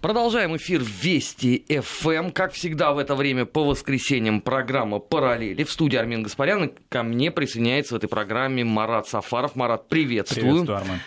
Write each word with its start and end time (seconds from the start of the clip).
Продолжаем 0.00 0.56
эфир 0.56 0.80
Вести 0.82 1.62
ФМ. 1.68 2.30
Как 2.30 2.54
всегда 2.54 2.92
в 2.92 2.98
это 2.98 3.14
время 3.14 3.44
по 3.44 3.64
воскресеньям 3.66 4.40
программа 4.40 4.98
«Параллели». 4.98 5.62
В 5.62 5.70
студии 5.70 5.98
Армин 5.98 6.22
Гаспарян. 6.22 6.72
Ко 6.88 7.02
мне 7.02 7.30
присоединяется 7.30 7.92
в 7.92 7.98
этой 7.98 8.08
программе 8.08 8.64
Марат 8.64 9.08
Сафаров. 9.08 9.56
Марат, 9.56 9.90
приветствую. 9.90 10.64
Приветствую, 10.64 10.78
Арман. 10.78 10.98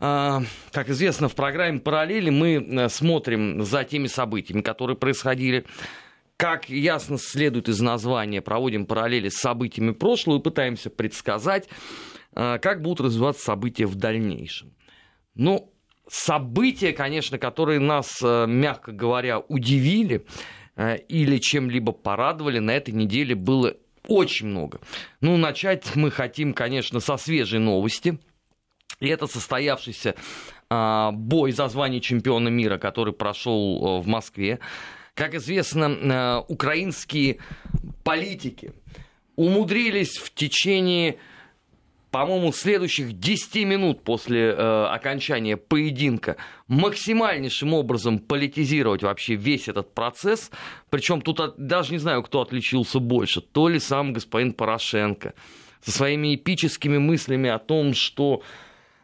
А, 0.00 0.42
как 0.72 0.88
известно, 0.88 1.28
в 1.28 1.36
программе 1.36 1.78
«Параллели» 1.78 2.30
мы 2.30 2.54
э, 2.54 2.88
смотрим 2.88 3.62
за 3.62 3.84
теми 3.84 4.08
событиями, 4.08 4.62
которые 4.62 4.96
происходили. 4.96 5.64
Как 6.36 6.68
ясно 6.68 7.18
следует 7.18 7.68
из 7.68 7.80
названия, 7.80 8.40
проводим 8.40 8.84
параллели 8.84 9.28
с 9.28 9.36
событиями 9.36 9.92
прошлого 9.92 10.40
и 10.40 10.42
пытаемся 10.42 10.90
предсказать, 10.90 11.68
э, 12.34 12.58
как 12.60 12.82
будут 12.82 13.06
развиваться 13.06 13.44
события 13.44 13.86
в 13.86 13.94
дальнейшем. 13.94 14.74
Ну, 15.36 15.72
события, 16.10 16.92
конечно, 16.92 17.38
которые 17.38 17.78
нас, 17.78 18.18
э, 18.22 18.46
мягко 18.46 18.92
говоря, 18.92 19.38
удивили 19.38 20.26
э, 20.76 20.98
или 21.08 21.38
чем-либо 21.38 21.92
порадовали, 21.92 22.58
на 22.58 22.72
этой 22.72 22.92
неделе 22.92 23.34
было 23.34 23.76
очень 24.08 24.48
много. 24.48 24.80
Ну, 25.20 25.36
начать 25.36 25.94
мы 25.94 26.10
хотим, 26.10 26.52
конечно, 26.52 27.00
со 27.00 27.16
свежей 27.16 27.60
новости. 27.60 28.18
И 28.98 29.08
это 29.08 29.26
состоявшийся 29.26 30.14
а, 30.68 31.10
бой 31.12 31.52
за 31.52 31.68
звание 31.68 32.00
чемпиона 32.00 32.48
мира, 32.48 32.76
который 32.76 33.14
прошел 33.14 34.00
э, 34.00 34.02
в 34.02 34.06
Москве. 34.06 34.58
Как 35.14 35.34
известно, 35.34 36.44
украинские 36.48 37.38
политики 38.04 38.72
умудрились 39.36 40.16
в 40.16 40.32
течение 40.32 41.18
по-моему, 42.10 42.52
следующих 42.52 43.18
10 43.18 43.64
минут 43.64 44.02
после 44.02 44.50
э, 44.50 44.84
окончания 44.86 45.56
поединка 45.56 46.36
максимальнейшим 46.66 47.72
образом 47.72 48.18
политизировать 48.18 49.02
вообще 49.02 49.36
весь 49.36 49.68
этот 49.68 49.94
процесс. 49.94 50.50
Причем 50.90 51.20
тут 51.20 51.40
от, 51.40 51.56
даже 51.56 51.92
не 51.92 51.98
знаю, 51.98 52.22
кто 52.22 52.40
отличился 52.40 52.98
больше. 52.98 53.40
То 53.40 53.68
ли 53.68 53.78
сам 53.78 54.12
господин 54.12 54.52
Порошенко 54.52 55.34
со 55.82 55.90
своими 55.92 56.34
эпическими 56.34 56.98
мыслями 56.98 57.48
о 57.48 57.58
том, 57.58 57.94
что 57.94 58.42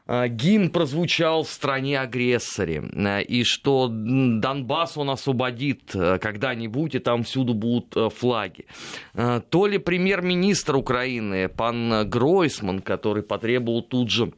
гимн 0.09 0.71
прозвучал 0.71 1.43
в 1.43 1.49
стране-агрессоре, 1.49 2.83
э, 2.93 3.23
и 3.23 3.45
что 3.45 3.89
Донбасс 3.91 4.97
он 4.97 5.11
освободит 5.11 5.95
э, 5.95 6.19
когда-нибудь, 6.19 6.95
и 6.95 6.99
там 6.99 7.25
всюду 7.25 7.55
будут 7.55 8.15
флаги. 8.15 8.67
То 9.15 9.67
ли 9.67 9.79
премьер-министр 9.79 10.77
Украины, 10.77 11.49
пан 11.49 12.09
Гройсман, 12.09 12.81
который 12.81 13.23
потребовал 13.23 13.83
тут 13.83 14.11
же 14.11 14.33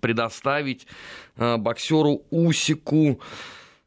предоставить 0.00 0.86
боксеру 1.36 2.22
Усику 2.30 3.20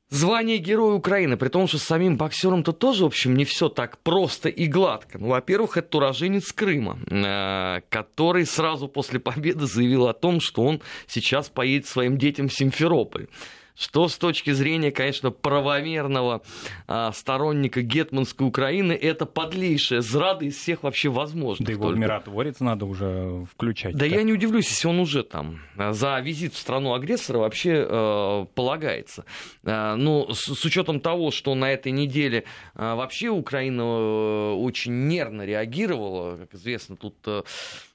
звание 0.10 0.58
Героя 0.58 0.94
Украины, 0.94 1.38
при 1.38 1.50
том, 1.50 1.68
что 1.68 1.78
с 1.78 1.84
самим 1.84 2.18
боксером-то 2.18 2.72
тоже, 2.72 3.04
в 3.04 3.08
общем, 3.08 3.36
не 3.36 3.46
все 3.46 3.70
так 3.70 3.98
просто 4.00 4.50
и 4.50 4.68
гладко. 4.68 5.18
Ну, 5.18 5.28
во-первых, 5.28 5.78
это 5.78 5.98
уроженец 5.98 6.52
Крыма, 6.52 7.00
э, 7.10 7.82
который 7.90 8.46
сразу 8.46 8.88
после 8.88 9.20
победы 9.20 9.66
заявил 9.66 10.08
о 10.08 10.14
том, 10.14 10.40
что 10.40 10.64
он 10.64 10.82
сейчас 11.08 11.50
поедет 11.50 11.88
своим 11.88 12.18
детям 12.18 12.48
в 12.48 12.54
Симферополь 12.54 13.28
что 13.78 14.08
с 14.08 14.18
точки 14.18 14.52
зрения, 14.52 14.92
конечно, 14.92 15.30
правомерного 15.32 16.42
а, 16.88 17.12
сторонника 17.12 17.82
гетманской 17.82 18.48
Украины, 18.48 18.94
это 18.94 19.26
подлейшая 19.26 20.02
зрада 20.02 20.46
из 20.46 20.58
всех 20.58 20.84
вообще 20.84 21.10
возможных. 21.10 21.68
Да 21.68 21.74
его 21.74 21.86
только. 21.86 22.00
миротворец 22.00 22.60
надо 22.60 22.86
уже 22.86 23.46
включать. 23.52 23.96
Да 23.96 24.06
я 24.06 24.24
не 24.24 24.34
удивлюсь, 24.34 24.70
если 24.70 24.88
он 24.88 25.00
уже 25.00 25.24
там. 25.24 25.62
За 25.76 26.20
визит 26.20 26.54
в 26.54 26.58
страну 26.58 26.94
агрессора 26.94 27.38
вообще 27.40 27.86
э, 27.88 28.46
полагается. 28.56 29.26
Э, 29.64 29.96
ну, 29.96 30.34
с, 30.34 30.56
с 30.56 30.66
учетом 30.66 31.00
того, 31.00 31.30
что 31.30 31.54
на 31.54 31.72
этой 31.72 31.92
неделе 31.92 32.46
э, 32.74 32.96
вообще 32.96 33.30
Украина 33.30 33.82
э, 33.82 34.54
очень 34.54 35.08
нервно 35.08 35.46
реагировала, 35.46 36.38
как 36.38 36.56
известно, 36.56 36.96
тут... 36.96 37.16
Э, 37.26 37.44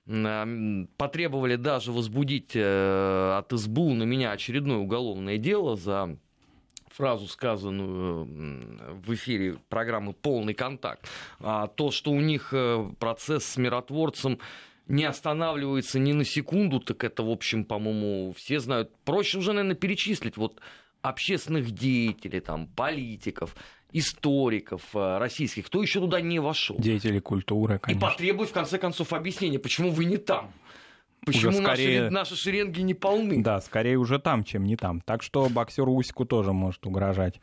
потребовали 0.06 1.56
даже 1.56 1.92
возбудить 1.92 2.52
э, 2.54 3.36
от 3.38 3.52
СБУ 3.52 3.94
на 3.94 4.02
меня 4.02 4.32
очередное 4.32 4.78
уголовное 4.78 5.38
дело 5.38 5.76
за 5.76 6.18
фразу, 6.88 7.28
сказанную 7.28 8.24
в 9.04 9.14
эфире 9.14 9.58
программы 9.68 10.12
«Полный 10.12 10.54
контакт». 10.54 11.08
А 11.40 11.68
то, 11.68 11.90
что 11.90 12.10
у 12.10 12.20
них 12.20 12.48
э, 12.52 12.90
процесс 12.98 13.44
с 13.44 13.56
миротворцем 13.56 14.38
не 14.88 15.04
останавливается 15.04 15.98
ни 15.98 16.12
на 16.12 16.24
секунду, 16.24 16.80
так 16.80 17.04
это, 17.04 17.22
в 17.22 17.30
общем, 17.30 17.64
по-моему, 17.64 18.32
все 18.36 18.58
знают. 18.58 18.94
Проще 19.04 19.38
уже, 19.38 19.52
наверное, 19.52 19.76
перечислить 19.76 20.36
вот 20.36 20.60
общественных 21.00 21.70
деятелей, 21.70 22.40
там, 22.40 22.66
политиков, 22.66 23.54
историков 23.92 24.82
э, 24.94 25.18
российских, 25.18 25.66
кто 25.66 25.82
еще 25.82 26.00
туда 26.00 26.20
не 26.20 26.38
вошел. 26.38 26.76
Деятели 26.78 27.18
культуры, 27.20 27.78
конечно. 27.78 27.98
И 27.98 28.10
потребует, 28.10 28.50
в 28.50 28.52
конце 28.52 28.78
концов, 28.78 29.12
объяснения, 29.12 29.58
почему 29.58 29.90
вы 29.90 30.06
не 30.06 30.16
там. 30.16 30.52
Почему 31.24 31.52
скорее... 31.52 32.02
наши, 32.02 32.10
наши 32.10 32.36
шеренги 32.36 32.80
не 32.80 32.94
полны? 32.94 33.42
Да, 33.42 33.60
скорее 33.60 33.96
уже 33.96 34.18
там, 34.18 34.42
чем 34.42 34.64
не 34.64 34.76
там. 34.76 35.00
Так 35.00 35.22
что 35.22 35.48
боксеру 35.48 35.94
Усику 35.94 36.24
тоже 36.24 36.52
может 36.52 36.84
угрожать 36.86 37.40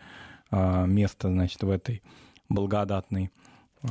э, 0.51 0.85
место, 0.85 1.29
значит, 1.29 1.63
в 1.63 1.69
этой 1.69 2.01
благодатной 2.49 3.29
э, 3.83 3.87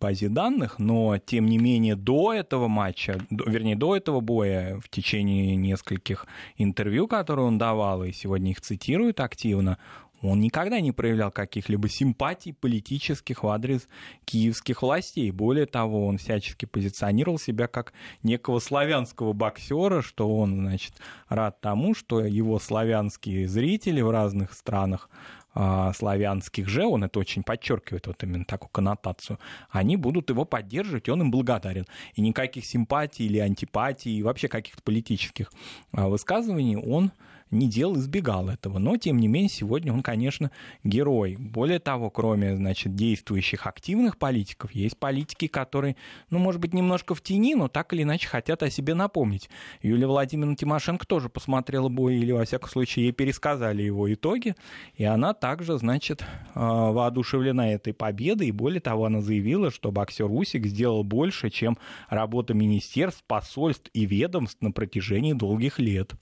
базе 0.00 0.28
данных, 0.28 0.78
но 0.78 1.18
тем 1.18 1.46
не 1.46 1.58
менее 1.58 1.96
до 1.96 2.32
этого 2.32 2.68
матча, 2.68 3.18
до, 3.30 3.50
вернее 3.50 3.74
до 3.74 3.96
этого 3.96 4.20
боя 4.20 4.78
в 4.78 4.88
течение 4.88 5.56
нескольких 5.56 6.26
интервью, 6.56 7.08
которые 7.08 7.46
он 7.46 7.58
давал, 7.58 8.04
и 8.04 8.12
сегодня 8.12 8.52
их 8.52 8.60
цитирует 8.60 9.18
активно, 9.18 9.78
он 10.22 10.40
никогда 10.40 10.80
не 10.80 10.92
проявлял 10.92 11.30
каких-либо 11.30 11.88
симпатий 11.88 12.52
политических 12.52 13.42
в 13.42 13.48
адрес 13.48 13.88
киевских 14.24 14.82
властей. 14.82 15.30
Более 15.30 15.66
того, 15.66 16.06
он 16.06 16.18
всячески 16.18 16.66
позиционировал 16.66 17.38
себя 17.38 17.66
как 17.66 17.92
некого 18.22 18.58
славянского 18.58 19.32
боксера, 19.32 20.02
что 20.02 20.34
он, 20.36 20.60
значит, 20.60 20.94
рад 21.28 21.60
тому, 21.60 21.94
что 21.94 22.20
его 22.20 22.58
славянские 22.58 23.48
зрители 23.48 24.00
в 24.00 24.10
разных 24.10 24.52
странах 24.52 25.08
а, 25.52 25.92
славянских 25.92 26.68
же, 26.68 26.86
он 26.86 27.02
это 27.02 27.18
очень 27.18 27.42
подчеркивает, 27.42 28.06
вот 28.06 28.22
именно 28.22 28.44
такую 28.44 28.70
коннотацию, 28.70 29.38
они 29.70 29.96
будут 29.96 30.30
его 30.30 30.44
поддерживать, 30.44 31.08
и 31.08 31.10
он 31.10 31.22
им 31.22 31.30
благодарен. 31.30 31.86
И 32.14 32.20
никаких 32.20 32.64
симпатий 32.64 33.26
или 33.26 33.38
антипатий, 33.38 34.16
и 34.16 34.22
вообще 34.22 34.48
каких-то 34.48 34.82
политических 34.82 35.52
а, 35.92 36.08
высказываний 36.08 36.76
он 36.76 37.10
не 37.50 37.68
делал, 37.68 37.96
избегал 37.96 38.48
этого. 38.48 38.78
Но, 38.78 38.96
тем 38.96 39.18
не 39.18 39.28
менее, 39.28 39.48
сегодня 39.48 39.92
он, 39.92 40.02
конечно, 40.02 40.50
герой. 40.84 41.36
Более 41.38 41.78
того, 41.78 42.10
кроме, 42.10 42.56
значит, 42.56 42.94
действующих 42.94 43.66
активных 43.66 44.18
политиков, 44.18 44.72
есть 44.72 44.98
политики, 44.98 45.46
которые, 45.46 45.96
ну, 46.30 46.38
может 46.38 46.60
быть, 46.60 46.74
немножко 46.74 47.14
в 47.14 47.22
тени, 47.22 47.54
но 47.54 47.68
так 47.68 47.92
или 47.92 48.02
иначе 48.02 48.28
хотят 48.28 48.62
о 48.62 48.70
себе 48.70 48.94
напомнить. 48.94 49.50
Юлия 49.82 50.06
Владимировна 50.06 50.56
Тимошенко 50.56 51.06
тоже 51.06 51.28
посмотрела 51.28 51.88
бой, 51.88 52.16
или, 52.16 52.32
во 52.32 52.44
всяком 52.44 52.68
случае, 52.68 53.06
ей 53.06 53.12
пересказали 53.12 53.82
его 53.82 54.12
итоги, 54.12 54.54
и 54.94 55.04
она 55.04 55.34
также, 55.34 55.78
значит, 55.78 56.24
а, 56.54 56.92
воодушевлена 56.92 57.72
этой 57.72 57.92
победой, 57.92 58.48
и 58.48 58.52
более 58.52 58.80
того, 58.80 59.06
она 59.06 59.20
заявила, 59.20 59.70
что 59.70 59.90
боксер 59.90 60.30
Усик 60.30 60.66
сделал 60.66 61.04
больше, 61.04 61.50
чем 61.50 61.78
работа 62.08 62.54
министерств, 62.54 63.24
посольств 63.26 63.90
и 63.92 64.06
ведомств 64.06 64.60
на 64.60 64.72
протяжении 64.72 65.32
долгих 65.32 65.78
лет. 65.78 66.14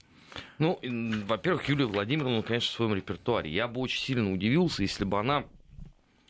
Ну, 0.57 0.79
во-первых, 1.25 1.67
Юлия 1.69 1.85
Владимировна, 1.85 2.41
конечно, 2.43 2.69
в 2.69 2.75
своем 2.75 2.95
репертуаре. 2.95 3.51
Я 3.51 3.67
бы 3.67 3.81
очень 3.81 4.01
сильно 4.01 4.31
удивился, 4.31 4.81
если 4.81 5.05
бы 5.05 5.19
она 5.19 5.45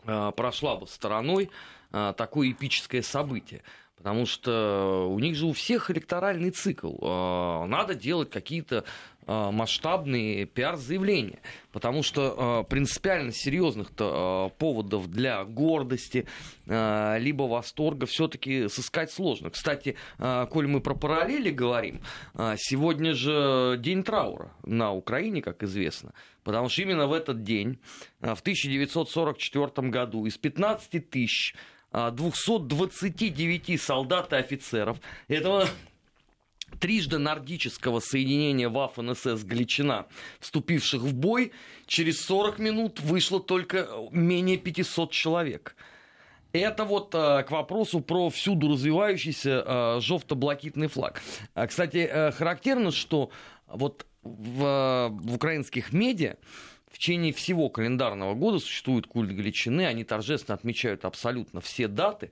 э, 0.06 0.32
прошла 0.36 0.76
бы 0.76 0.88
стороной 0.88 1.50
э, 1.92 2.14
такое 2.16 2.52
эпическое 2.52 3.02
событие. 3.02 3.62
Потому 3.98 4.26
что 4.26 5.08
у 5.10 5.20
них 5.20 5.36
же 5.36 5.46
у 5.46 5.54
всех 5.54 5.92
электоральный 5.92 6.52
цикл. 6.52 6.96
Э, 7.02 7.66
надо 7.66 7.96
делать 7.96 8.30
какие-то 8.30 8.86
масштабные 9.30 10.46
пиар-заявления. 10.46 11.40
Потому 11.72 12.02
что 12.02 12.64
э, 12.66 12.70
принципиально 12.70 13.32
серьезных-то 13.32 14.52
э, 14.52 14.58
поводов 14.58 15.08
для 15.08 15.44
гордости 15.44 16.26
либо 16.66 17.44
восторга 17.44 18.06
все-таки 18.06 18.68
сыскать 18.68 19.12
сложно. 19.12 19.50
Кстати, 19.50 19.96
коль 20.18 20.68
мы 20.68 20.82
про 20.82 20.94
параллели 20.94 21.50
говорим, 21.50 22.02
сегодня 22.58 23.16
же 23.16 23.78
день 23.80 24.04
траура 24.04 24.54
на 24.64 24.94
Украине, 24.94 25.42
как 25.42 25.64
известно. 25.64 26.14
Потому 26.44 26.70
что 26.70 26.84
именно 26.84 27.08
в 27.08 27.14
этот 27.14 27.42
день, 27.42 27.80
в 28.20 28.40
1944 28.40 29.90
году, 29.90 30.28
из 30.28 30.38
15 30.38 31.10
тысяч 31.10 31.56
229 31.92 33.82
солдат 33.82 34.34
и 34.34 34.36
офицеров. 34.36 35.00
Этого 35.28 35.68
трижды 36.80 37.18
нордического 37.18 38.00
соединения 38.00 38.70
Waffen-СС 38.70 39.46
Галичина, 39.46 40.08
вступивших 40.40 41.02
в 41.02 41.14
бой, 41.14 41.52
через 41.86 42.22
40 42.22 42.60
минут 42.60 43.00
вышло 43.00 43.40
только 43.40 43.88
менее 44.12 44.58
500 44.58 45.12
человек. 45.12 45.76
Это 46.52 46.84
вот 46.84 47.14
э, 47.14 47.44
к 47.44 47.52
вопросу 47.52 48.02
про 48.02 48.30
всюду 48.30 48.70
развивающийся 48.70 49.64
э, 49.66 50.00
жовто-блакитный 50.02 50.88
флаг. 50.88 51.22
А, 51.54 51.68
кстати, 51.68 52.10
э, 52.12 52.32
характерно, 52.32 52.92
что 52.92 53.30
вот 53.68 54.08
в, 54.24 55.10
в 55.12 55.36
украинских 55.36 55.94
медиа 55.94 56.38
в 56.92 56.98
течение 56.98 57.34
всего 57.34 57.70
календарного 57.70 58.34
года 58.34 58.58
существует 58.58 59.06
культ 59.06 59.32
Галичины, 59.32 59.86
они 59.86 60.04
торжественно 60.04 60.56
отмечают 60.56 61.06
абсолютно 61.06 61.62
все 61.62 61.88
даты, 61.88 62.32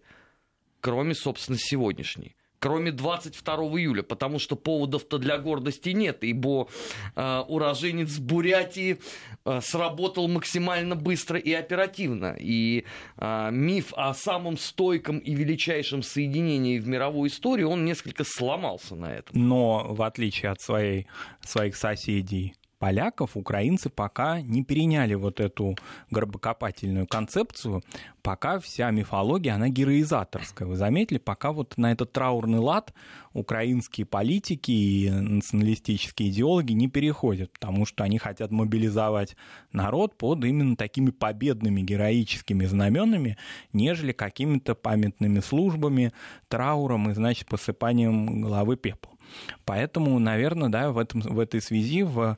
кроме, 0.81 1.13
собственно, 1.13 1.59
сегодняшней 1.59 2.36
кроме 2.59 2.91
22 2.91 3.55
июля, 3.79 4.03
потому 4.03 4.39
что 4.39 4.55
поводов-то 4.55 5.17
для 5.17 5.37
гордости 5.37 5.89
нет, 5.89 6.23
ибо 6.23 6.67
э, 7.15 7.43
уроженец 7.47 8.17
Бурятии 8.17 8.99
э, 9.45 9.61
сработал 9.61 10.27
максимально 10.27 10.95
быстро 10.95 11.39
и 11.39 11.53
оперативно. 11.53 12.35
И 12.39 12.85
э, 13.17 13.49
миф 13.51 13.93
о 13.95 14.13
самом 14.13 14.57
стойком 14.57 15.19
и 15.19 15.33
величайшем 15.33 16.03
соединении 16.03 16.79
в 16.79 16.87
мировой 16.87 17.29
истории, 17.29 17.63
он 17.63 17.85
несколько 17.85 18.23
сломался 18.23 18.95
на 18.95 19.13
этом. 19.13 19.47
Но 19.47 19.87
в 19.93 20.01
отличие 20.01 20.51
от 20.51 20.61
своей, 20.61 21.07
своих 21.41 21.75
соседей, 21.75 22.53
поляков 22.79 23.35
украинцы 23.35 23.89
пока 23.89 24.41
не 24.41 24.63
переняли 24.63 25.15
вот 25.15 25.39
эту 25.39 25.75
гробокопательную 26.11 27.07
концепцию, 27.07 27.83
пока 28.21 28.59
вся 28.59 28.91
мифология, 28.91 29.55
она 29.55 29.69
героизаторская. 29.69 30.67
Вы 30.67 30.75
заметили, 30.75 31.17
пока 31.17 31.51
вот 31.51 31.77
на 31.77 31.91
этот 31.91 32.11
траурный 32.11 32.59
лад 32.59 32.93
украинские 33.33 34.05
политики 34.05 34.71
и 34.71 35.09
националистические 35.09 36.29
идеологи 36.29 36.73
не 36.73 36.87
переходят, 36.87 37.51
потому 37.53 37.85
что 37.85 38.03
они 38.03 38.17
хотят 38.17 38.51
мобилизовать 38.51 39.35
народ 39.71 40.17
под 40.17 40.43
именно 40.45 40.75
такими 40.75 41.11
победными 41.11 41.81
героическими 41.81 42.65
знаменами, 42.65 43.37
нежели 43.73 44.11
какими-то 44.11 44.75
памятными 44.75 45.39
службами, 45.39 46.13
трауром 46.47 47.09
и, 47.09 47.13
значит, 47.13 47.47
посыпанием 47.47 48.41
головы 48.41 48.77
пеплом. 48.77 49.16
Поэтому, 49.65 50.17
наверное, 50.19 50.69
да, 50.69 50.91
в, 50.91 50.97
этом, 50.97 51.21
в 51.21 51.39
этой 51.39 51.61
связи 51.61 52.03
в 52.03 52.37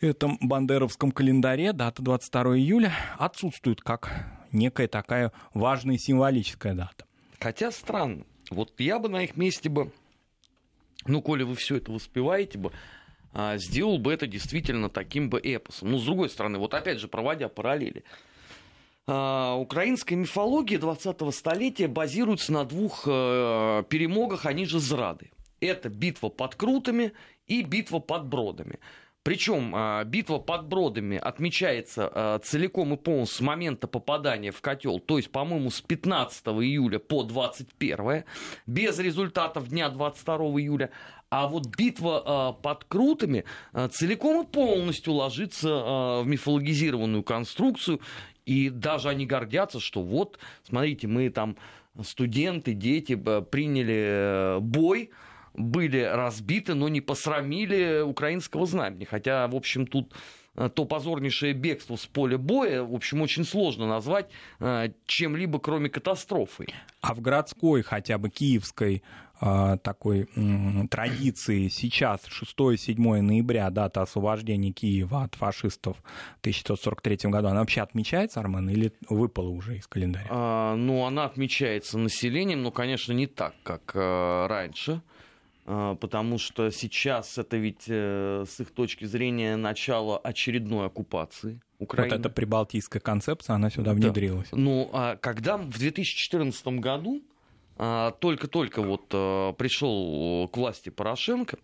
этом 0.00 0.38
бандеровском 0.40 1.12
календаре 1.12 1.72
дата 1.72 2.02
22 2.02 2.58
июля 2.58 2.92
отсутствует 3.18 3.80
как 3.82 4.26
некая 4.52 4.88
такая 4.88 5.32
важная 5.54 5.98
символическая 5.98 6.74
дата. 6.74 7.04
Хотя 7.38 7.70
странно. 7.70 8.24
Вот 8.50 8.72
я 8.78 8.98
бы 8.98 9.08
на 9.08 9.22
их 9.22 9.36
месте 9.36 9.68
бы, 9.68 9.92
ну, 11.06 11.22
коли 11.22 11.44
вы 11.44 11.54
все 11.54 11.76
это 11.76 11.92
воспеваете 11.92 12.58
бы, 12.58 12.72
а, 13.32 13.56
сделал 13.58 13.98
бы 13.98 14.12
это 14.12 14.26
действительно 14.26 14.88
таким 14.88 15.30
бы 15.30 15.38
эпосом. 15.38 15.92
Но, 15.92 15.98
с 15.98 16.04
другой 16.04 16.28
стороны, 16.28 16.58
вот 16.58 16.74
опять 16.74 16.98
же, 16.98 17.06
проводя 17.06 17.48
параллели, 17.48 18.04
а, 19.06 19.54
украинская 19.54 20.18
мифология 20.18 20.78
20-го 20.78 21.30
столетия 21.30 21.88
базируется 21.88 22.52
на 22.52 22.64
двух 22.64 23.04
э, 23.06 23.84
перемогах, 23.88 24.46
они 24.46 24.66
же 24.66 24.80
зрады. 24.80 25.30
Это 25.60 25.88
битва 25.88 26.28
под 26.28 26.54
Крутами 26.54 27.12
и 27.46 27.62
битва 27.62 27.98
под 27.98 28.26
Бродами. 28.26 28.78
Причем 29.22 29.74
а, 29.74 30.02
битва 30.04 30.38
под 30.38 30.66
Бродами 30.66 31.18
отмечается 31.18 32.10
а, 32.12 32.38
целиком 32.38 32.94
и 32.94 32.96
полностью 32.96 33.36
с 33.36 33.40
момента 33.40 33.86
попадания 33.86 34.50
в 34.50 34.62
котел, 34.62 34.98
то 34.98 35.18
есть, 35.18 35.30
по-моему, 35.30 35.70
с 35.70 35.82
15 35.82 36.46
июля 36.46 36.98
по 36.98 37.22
21, 37.22 38.24
без 38.66 38.98
результатов 38.98 39.68
дня 39.68 39.90
22 39.90 40.36
июля. 40.36 40.90
А 41.28 41.48
вот 41.48 41.66
битва 41.76 42.22
а, 42.24 42.52
под 42.54 42.84
Крутами 42.84 43.44
целиком 43.90 44.44
и 44.44 44.46
полностью 44.46 45.12
ложится 45.12 45.68
в 45.68 46.24
мифологизированную 46.24 47.22
конструкцию, 47.22 48.00
и 48.46 48.70
даже 48.70 49.10
они 49.10 49.26
гордятся, 49.26 49.80
что 49.80 50.02
вот, 50.02 50.38
смотрите, 50.62 51.06
мы 51.06 51.28
там 51.28 51.56
студенты, 52.02 52.72
дети 52.72 53.14
приняли 53.14 54.56
э, 54.56 54.58
бой, 54.60 55.10
были 55.54 56.00
разбиты, 56.00 56.74
но 56.74 56.88
не 56.88 57.00
посрамили 57.00 58.00
украинского 58.00 58.66
знамени. 58.66 59.04
Хотя, 59.04 59.46
в 59.48 59.54
общем, 59.54 59.86
тут 59.86 60.14
э, 60.54 60.70
то 60.74 60.84
позорнейшее 60.84 61.52
бегство 61.52 61.96
с 61.96 62.06
поля 62.06 62.38
боя, 62.38 62.82
в 62.82 62.94
общем, 62.94 63.22
очень 63.22 63.44
сложно 63.44 63.86
назвать 63.86 64.30
э, 64.60 64.90
чем-либо, 65.06 65.58
кроме 65.58 65.88
катастрофы. 65.90 66.66
А 67.00 67.14
в 67.14 67.20
городской, 67.20 67.82
хотя 67.82 68.18
бы 68.18 68.30
киевской 68.30 69.02
э, 69.40 69.78
такой 69.82 70.28
традиции 70.88 71.68
сейчас 71.68 72.20
6-7 72.28 73.20
ноября, 73.20 73.70
дата 73.70 74.02
освобождения 74.02 74.70
Киева 74.70 75.24
от 75.24 75.34
фашистов 75.34 75.96
в 76.36 76.40
1943 76.40 77.30
году, 77.30 77.48
она 77.48 77.60
вообще 77.60 77.80
отмечается, 77.80 78.40
Армен, 78.40 78.68
или 78.70 78.92
выпала 79.08 79.48
уже 79.48 79.78
из 79.78 79.86
календаря? 79.88 80.26
А, 80.30 80.76
ну, 80.76 81.04
она 81.06 81.24
отмечается 81.24 81.98
населением, 81.98 82.62
но, 82.62 82.70
конечно, 82.70 83.12
не 83.12 83.26
так, 83.26 83.54
как 83.64 83.94
раньше. 83.94 85.02
А, 85.66 85.94
потому 85.96 86.38
что 86.38 86.70
сейчас 86.70 87.38
это 87.38 87.56
ведь 87.56 87.84
э, 87.86 88.44
с 88.48 88.60
их 88.60 88.70
точки 88.70 89.04
зрения 89.04 89.56
начало 89.56 90.18
очередной 90.18 90.86
оккупации 90.86 91.60
Украины. 91.78 92.14
Вот 92.14 92.20
эта 92.20 92.30
прибалтийская 92.30 93.00
концепция, 93.00 93.54
она 93.54 93.70
сюда 93.70 93.92
внедрилась. 93.92 94.48
Да. 94.50 94.56
Ну, 94.56 94.90
а 94.92 95.16
когда 95.16 95.56
в 95.56 95.78
2014 95.78 96.66
году 96.80 97.22
а, 97.76 98.10
только-только 98.12 98.82
вот 98.82 99.06
э, 99.12 99.52
пришел 99.56 100.48
к 100.48 100.56
власти 100.56 100.90
Порошенко, 100.90 101.58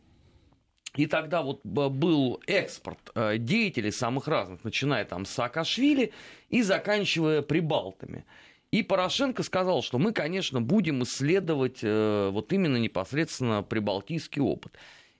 и 0.95 1.07
тогда 1.07 1.43
вот 1.43 1.61
был 1.65 2.41
экспорт 2.47 3.11
э, 3.15 3.37
деятелей 3.37 3.93
самых 3.93 4.27
разных, 4.27 4.65
начиная 4.65 5.05
там 5.05 5.27
с 5.27 5.31
Саакашвили 5.31 6.13
и 6.49 6.63
заканчивая 6.63 7.43
Прибалтами. 7.43 8.25
И 8.73 8.83
Порошенко 8.83 9.43
сказал, 9.43 9.83
что 9.83 9.99
мы, 9.99 10.13
конечно, 10.13 10.61
будем 10.61 11.03
исследовать 11.03 11.79
э, 11.83 12.31
вот 12.33 12.53
именно 12.53 12.77
непосредственно 12.77 13.63
прибалтийский 13.63 14.43
опыт. 14.43 14.73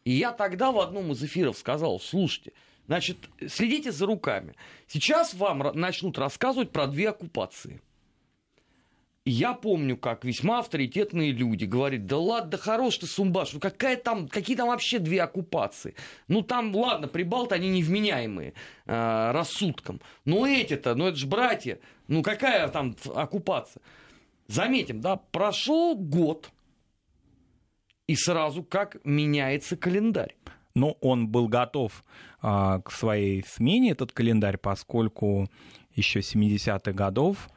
И 0.05 0.13
я 0.13 0.33
тогда 0.33 0.73
в 0.73 0.79
одном 0.79 1.13
из 1.13 1.23
эфиров 1.23 1.57
сказал, 1.57 2.01
слушайте, 2.01 2.53
значит, 2.87 3.19
следите 3.49 3.93
за 3.93 4.07
руками. 4.07 4.55
Сейчас 4.87 5.35
вам 5.35 5.71
начнут 5.75 6.19
рассказывать 6.19 6.71
про 6.71 6.87
две 6.87 7.11
оккупации 7.11 7.81
я 9.27 9.55
помню, 9.55 9.97
как 9.97 10.25
весьма 10.25 10.61
авторитетные 10.61 11.33
люди 11.33 11.65
говорят, 11.65 12.07
да 12.07 12.17
ладно, 12.17 12.53
да 12.53 12.59
хорош 12.59 12.99
ты, 12.99 13.07
Сумбаш, 13.07 13.55
ну 13.55 13.61
какая 13.61 13.97
там, 13.97 14.29
какие 14.29 14.57
там 14.57 14.69
вообще 14.69 15.01
две 15.01 15.21
оккупации? 15.21 15.97
Ну 16.29 16.43
там, 16.43 16.75
ладно, 16.75 17.09
прибалты, 17.09 17.57
они 17.57 17.69
невменяемые 17.69 18.55
э, 18.87 19.31
рассудком. 19.33 20.01
Но 20.25 20.47
эти-то, 20.47 20.95
ну 20.95 21.09
это 21.09 21.17
же 21.17 21.27
братья, 21.27 21.81
ну 22.09 22.23
какая 22.23 22.69
там 22.69 22.97
оккупация? 23.15 23.83
Заметим, 24.49 25.01
да, 25.01 25.17
прошел 25.17 25.97
год, 25.97 26.51
и 28.07 28.15
сразу 28.15 28.63
как 28.63 28.99
меняется 29.05 29.77
календарь. 29.77 30.37
Но 30.75 30.93
он 31.01 31.29
был 31.29 31.49
готов 31.49 32.05
а, 32.41 32.81
к 32.81 32.93
своей 32.93 33.43
смене, 33.45 33.93
этот 33.93 34.13
календарь, 34.13 34.59
поскольку 34.59 35.49
еще 35.95 36.21
70-х 36.21 36.93
годов 36.93 37.49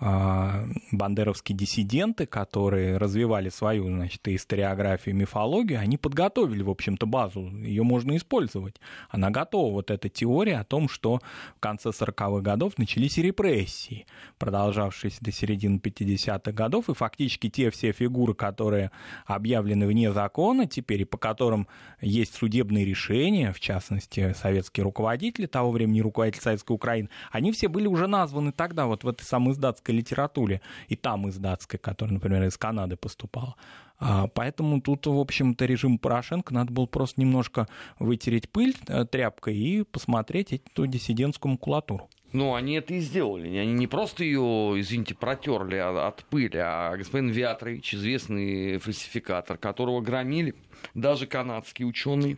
бандеровские 0.00 1.56
диссиденты, 1.56 2.26
которые 2.26 2.98
развивали 2.98 3.48
свою, 3.48 3.88
значит, 3.88 4.26
историографию, 4.28 5.16
мифологию, 5.16 5.80
они 5.80 5.96
подготовили, 5.96 6.62
в 6.62 6.70
общем-то, 6.70 7.06
базу, 7.06 7.48
ее 7.48 7.82
можно 7.82 8.16
использовать. 8.16 8.76
Она 9.08 9.30
готова, 9.30 9.72
вот 9.72 9.90
эта 9.90 10.08
теория 10.08 10.58
о 10.58 10.64
том, 10.64 10.88
что 10.88 11.20
в 11.56 11.60
конце 11.60 11.88
40-х 11.88 12.40
годов 12.42 12.78
начались 12.78 13.18
репрессии, 13.18 14.06
продолжавшиеся 14.38 15.18
до 15.20 15.32
середины 15.32 15.78
50-х 15.78 16.52
годов, 16.52 16.88
и 16.88 16.94
фактически 16.94 17.50
те 17.50 17.70
все 17.70 17.90
фигуры, 17.90 18.34
которые 18.34 18.92
объявлены 19.26 19.86
вне 19.86 20.12
закона 20.12 20.66
теперь, 20.66 21.02
и 21.02 21.04
по 21.04 21.18
которым 21.18 21.66
есть 22.00 22.34
судебные 22.34 22.84
решения, 22.84 23.52
в 23.52 23.58
частности, 23.58 24.32
советские 24.34 24.84
руководители 24.84 25.46
того 25.46 25.72
времени, 25.72 26.00
руководитель 26.00 26.42
Советской 26.42 26.72
Украины, 26.72 27.08
они 27.32 27.50
все 27.50 27.66
были 27.66 27.88
уже 27.88 28.06
названы 28.06 28.52
тогда, 28.52 28.86
вот 28.86 29.02
в 29.02 29.08
этой 29.08 29.24
самой 29.24 29.54
издатской 29.54 29.87
датской 29.88 29.94
литературе, 29.94 30.60
и 30.88 30.96
там 30.96 31.28
из 31.28 31.36
датской, 31.36 31.78
которая, 31.78 32.14
например, 32.14 32.44
из 32.44 32.56
Канады 32.56 32.96
поступала. 32.96 33.56
А, 34.00 34.28
поэтому 34.28 34.80
тут, 34.80 35.06
в 35.06 35.18
общем-то, 35.18 35.64
режим 35.66 35.98
Порошенко 35.98 36.54
надо 36.54 36.72
было 36.72 36.86
просто 36.86 37.20
немножко 37.20 37.66
вытереть 37.98 38.48
пыль 38.48 38.76
э, 38.86 39.04
тряпкой 39.04 39.56
и 39.56 39.82
посмотреть 39.82 40.52
эту 40.52 40.86
диссидентскую 40.86 41.52
макулатуру. 41.52 42.08
Ну, 42.32 42.54
они 42.54 42.74
это 42.74 42.94
и 42.94 43.00
сделали. 43.00 43.56
Они 43.56 43.72
не 43.72 43.86
просто 43.86 44.22
ее, 44.22 44.74
извините, 44.76 45.14
протерли 45.14 45.76
от 45.76 46.24
пыли, 46.24 46.58
а 46.58 46.96
господин 46.96 47.30
Вятрович, 47.30 47.94
известный 47.94 48.78
фальсификатор, 48.78 49.56
которого 49.56 50.00
громили 50.00 50.54
даже 50.94 51.26
канадские 51.26 51.88
ученые, 51.88 52.36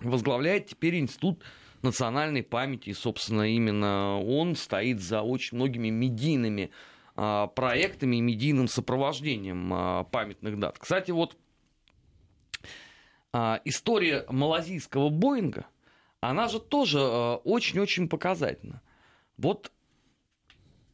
возглавляет 0.00 0.66
теперь 0.66 0.98
институт 0.98 1.42
национальной 1.82 2.42
памяти. 2.42 2.90
И, 2.90 2.94
собственно, 2.94 3.42
именно 3.42 4.20
он 4.20 4.54
стоит 4.56 5.00
за 5.00 5.22
очень 5.22 5.56
многими 5.56 5.88
медийными 5.88 6.70
а, 7.14 7.48
проектами 7.48 8.16
и 8.16 8.20
медийным 8.20 8.68
сопровождением 8.68 9.72
а, 9.72 10.04
памятных 10.04 10.58
дат. 10.58 10.78
Кстати, 10.78 11.10
вот 11.10 11.36
а, 13.32 13.60
история 13.64 14.24
малазийского 14.28 15.10
Боинга, 15.10 15.66
она 16.20 16.48
же 16.48 16.60
тоже 16.60 17.00
очень-очень 17.00 18.08
показательна. 18.08 18.80
Вот 19.36 19.72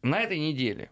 на 0.02 0.20
этой 0.20 0.38
неделе 0.38 0.90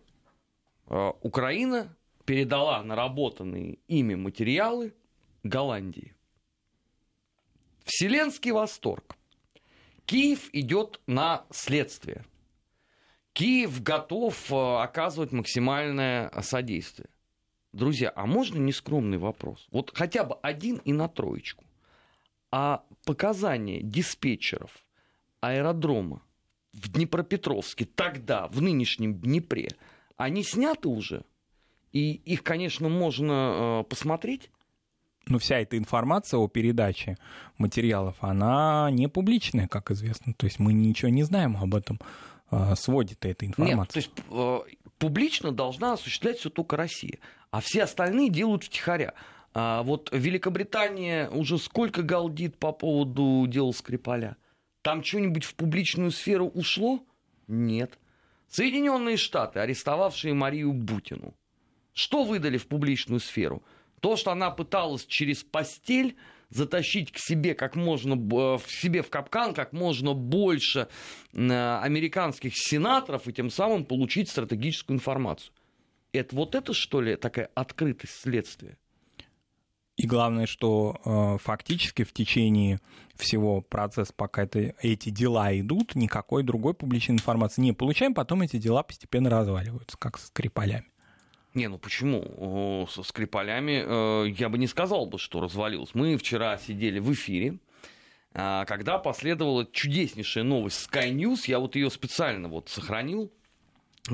Украина 1.22 1.96
передала 2.26 2.82
наработанные 2.82 3.78
ими 3.88 4.14
материалы 4.14 4.94
Голландии. 5.42 6.14
Вселенский 7.84 8.50
восторг. 8.50 9.16
Киев 10.06 10.50
идет 10.52 11.00
на 11.08 11.44
следствие. 11.50 12.24
Киев 13.32 13.82
готов 13.82 14.52
э, 14.52 14.54
оказывать 14.54 15.32
максимальное 15.32 16.30
содействие. 16.42 17.08
Друзья, 17.72 18.12
а 18.14 18.24
можно 18.24 18.58
нескромный 18.58 19.18
вопрос? 19.18 19.66
Вот 19.72 19.90
хотя 19.94 20.22
бы 20.22 20.36
один 20.42 20.76
и 20.78 20.92
на 20.92 21.08
троечку. 21.08 21.64
А 22.52 22.84
показания 23.04 23.82
диспетчеров 23.82 24.70
аэродрома 25.40 26.22
в 26.72 26.88
Днепропетровске 26.90 27.84
тогда, 27.84 28.46
в 28.46 28.62
нынешнем 28.62 29.14
Днепре, 29.14 29.70
они 30.16 30.44
сняты 30.44 30.88
уже? 30.88 31.24
И 31.92 32.12
их, 32.12 32.44
конечно, 32.44 32.88
можно 32.88 33.80
э, 33.82 33.84
посмотреть? 33.90 34.50
Но 35.28 35.38
вся 35.38 35.58
эта 35.58 35.76
информация 35.76 36.38
о 36.38 36.46
передаче 36.46 37.18
материалов, 37.58 38.16
она 38.20 38.88
не 38.92 39.08
публичная, 39.08 39.66
как 39.66 39.90
известно. 39.90 40.34
То 40.34 40.46
есть 40.46 40.60
мы 40.60 40.72
ничего 40.72 41.10
не 41.10 41.24
знаем 41.24 41.56
об 41.56 41.74
этом 41.74 42.00
э, 42.50 42.74
своде 42.76 43.16
этой 43.20 43.48
информации. 43.48 43.76
Нет, 43.76 43.88
то 43.88 43.98
есть 43.98 44.10
э, 44.30 44.76
публично 44.98 45.50
должна 45.50 45.94
осуществлять 45.94 46.38
все 46.38 46.48
только 46.48 46.76
Россия, 46.76 47.18
а 47.50 47.60
все 47.60 47.82
остальные 47.82 48.30
делают 48.30 48.64
втихаря. 48.64 49.14
А 49.52 49.82
вот 49.82 50.10
Великобритания 50.12 51.28
уже 51.30 51.58
сколько 51.58 52.02
галдит 52.02 52.58
по 52.58 52.72
поводу 52.72 53.46
дела 53.48 53.72
Скрипаля? 53.72 54.36
Там 54.82 55.02
что-нибудь 55.02 55.44
в 55.44 55.54
публичную 55.54 56.12
сферу 56.12 56.46
ушло? 56.46 57.02
Нет. 57.48 57.98
Соединенные 58.48 59.16
Штаты, 59.16 59.58
арестовавшие 59.58 60.34
Марию 60.34 60.72
Бутину, 60.72 61.34
что 61.94 62.22
выдали 62.22 62.58
в 62.58 62.68
публичную 62.68 63.18
сферу? 63.18 63.64
То, 64.06 64.14
что 64.14 64.30
она 64.30 64.52
пыталась 64.52 65.04
через 65.04 65.42
постель 65.42 66.16
затащить 66.48 67.10
к 67.10 67.18
себе 67.18 67.56
как 67.56 67.74
можно 67.74 68.14
в 68.14 68.62
себе 68.68 69.02
в 69.02 69.10
капкан 69.10 69.52
как 69.52 69.72
можно 69.72 70.14
больше 70.14 70.86
американских 71.34 72.52
сенаторов 72.54 73.26
и 73.26 73.32
тем 73.32 73.50
самым 73.50 73.84
получить 73.84 74.30
стратегическую 74.30 74.94
информацию. 74.94 75.52
Это 76.12 76.36
вот 76.36 76.54
это 76.54 76.72
что 76.72 77.00
ли 77.00 77.16
такая 77.16 77.50
открытость 77.56 78.20
следствия? 78.20 78.78
И 79.96 80.06
главное, 80.06 80.46
что 80.46 81.00
э, 81.04 81.42
фактически 81.42 82.04
в 82.04 82.12
течение 82.12 82.78
всего 83.16 83.60
процесса, 83.60 84.12
пока 84.16 84.44
это, 84.44 84.72
эти 84.82 85.10
дела 85.10 85.52
идут, 85.58 85.96
никакой 85.96 86.44
другой 86.44 86.74
публичной 86.74 87.16
информации 87.16 87.60
не 87.60 87.72
получаем, 87.72 88.14
потом 88.14 88.42
эти 88.42 88.58
дела 88.58 88.84
постепенно 88.84 89.30
разваливаются, 89.30 89.98
как 89.98 90.16
с 90.16 90.26
Скрипалями. 90.26 90.86
Не, 91.56 91.68
ну 91.68 91.78
почему? 91.78 92.86
Со 92.90 93.02
Скрипалями 93.02 93.82
э, 93.82 94.28
я 94.28 94.50
бы 94.50 94.58
не 94.58 94.66
сказал 94.66 95.06
бы, 95.06 95.18
что 95.18 95.40
развалилось. 95.40 95.94
Мы 95.94 96.18
вчера 96.18 96.58
сидели 96.58 96.98
в 96.98 97.10
эфире, 97.14 97.60
э, 98.34 98.64
когда 98.68 98.98
последовала 98.98 99.64
чудеснейшая 99.64 100.44
новость 100.44 100.86
Sky 100.86 101.10
News. 101.10 101.44
Я 101.46 101.58
вот 101.58 101.74
ее 101.74 101.90
специально 101.90 102.46
вот 102.50 102.68
сохранил, 102.68 103.32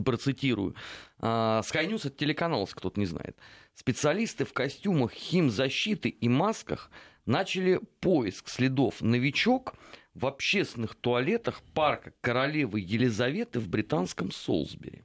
процитирую. 0.04 0.76
Э, 1.18 1.62
Sky 1.64 1.88
News 1.88 2.06
это 2.06 2.11
телеканал, 2.11 2.61
если 2.61 2.76
кто-то 2.76 3.00
не 3.00 3.06
знает. 3.06 3.37
Специалисты 3.75 4.44
в 4.44 4.52
костюмах 4.52 5.11
химзащиты 5.11 6.11
и 6.11 6.28
масках 6.28 6.92
начали 7.26 7.80
поиск 7.99 8.50
следов 8.50 9.00
новичок 9.00 9.75
в 10.14 10.26
общественных 10.26 10.94
туалетах 10.94 11.61
парка 11.75 12.12
королевы 12.20 12.78
Елизаветы 12.78 13.58
в 13.58 13.66
британском 13.66 14.30
Солсбери. 14.30 15.02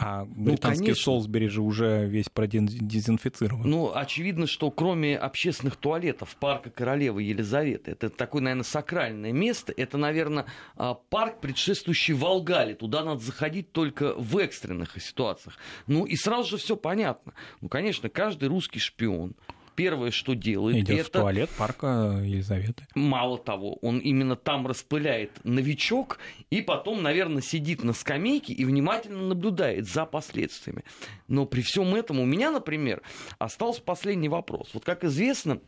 А 0.00 0.24
ну, 0.24 0.52
британский 0.52 0.90
ну, 0.90 0.94
Солсбери 0.94 1.48
же 1.48 1.60
уже 1.60 2.06
весь 2.06 2.28
продезинфицирован. 2.28 3.68
Ну, 3.68 3.92
очевидно, 3.92 4.46
что 4.46 4.70
кроме 4.70 5.18
общественных 5.18 5.74
туалетов 5.74 6.36
парка 6.36 6.70
королевы 6.70 7.24
Елизаветы, 7.24 7.90
это 7.90 8.08
такое, 8.08 8.42
наверное, 8.42 8.62
сакральное 8.62 9.32
место, 9.32 9.74
это, 9.76 9.98
наверное, 9.98 10.46
а, 10.76 10.94
парк, 10.94 11.40
предшествующий 11.40 12.14
Волгале. 12.14 12.76
Туда 12.76 13.02
надо 13.02 13.20
заходить 13.20 13.72
только 13.72 14.14
в 14.14 14.38
экстренных 14.38 15.02
ситуациях. 15.02 15.56
Ну, 15.88 16.04
и 16.04 16.14
сразу 16.14 16.50
же 16.50 16.56
все 16.58 16.76
понятно. 16.76 17.34
Ну, 17.60 17.68
конечно, 17.68 18.08
каждый 18.08 18.48
русский 18.48 18.78
шпион, 18.78 19.34
первое, 19.78 20.10
что 20.10 20.34
делает, 20.34 20.76
Идет 20.78 20.98
это... 20.98 21.04
в 21.04 21.22
туалет 21.22 21.50
парка 21.56 22.20
Елизаветы. 22.20 22.84
Мало 22.96 23.38
того, 23.38 23.74
он 23.76 23.98
именно 23.98 24.34
там 24.34 24.66
распыляет 24.66 25.30
новичок 25.44 26.18
и 26.50 26.62
потом, 26.62 27.00
наверное, 27.00 27.42
сидит 27.42 27.84
на 27.84 27.92
скамейке 27.92 28.52
и 28.52 28.64
внимательно 28.64 29.22
наблюдает 29.22 29.86
за 29.86 30.04
последствиями. 30.04 30.82
Но 31.28 31.46
при 31.46 31.62
всем 31.62 31.94
этом 31.94 32.18
у 32.18 32.24
меня, 32.24 32.50
например, 32.50 33.02
остался 33.38 33.80
последний 33.80 34.28
вопрос. 34.28 34.70
Вот 34.74 34.84
как 34.84 35.04
известно, 35.04 35.60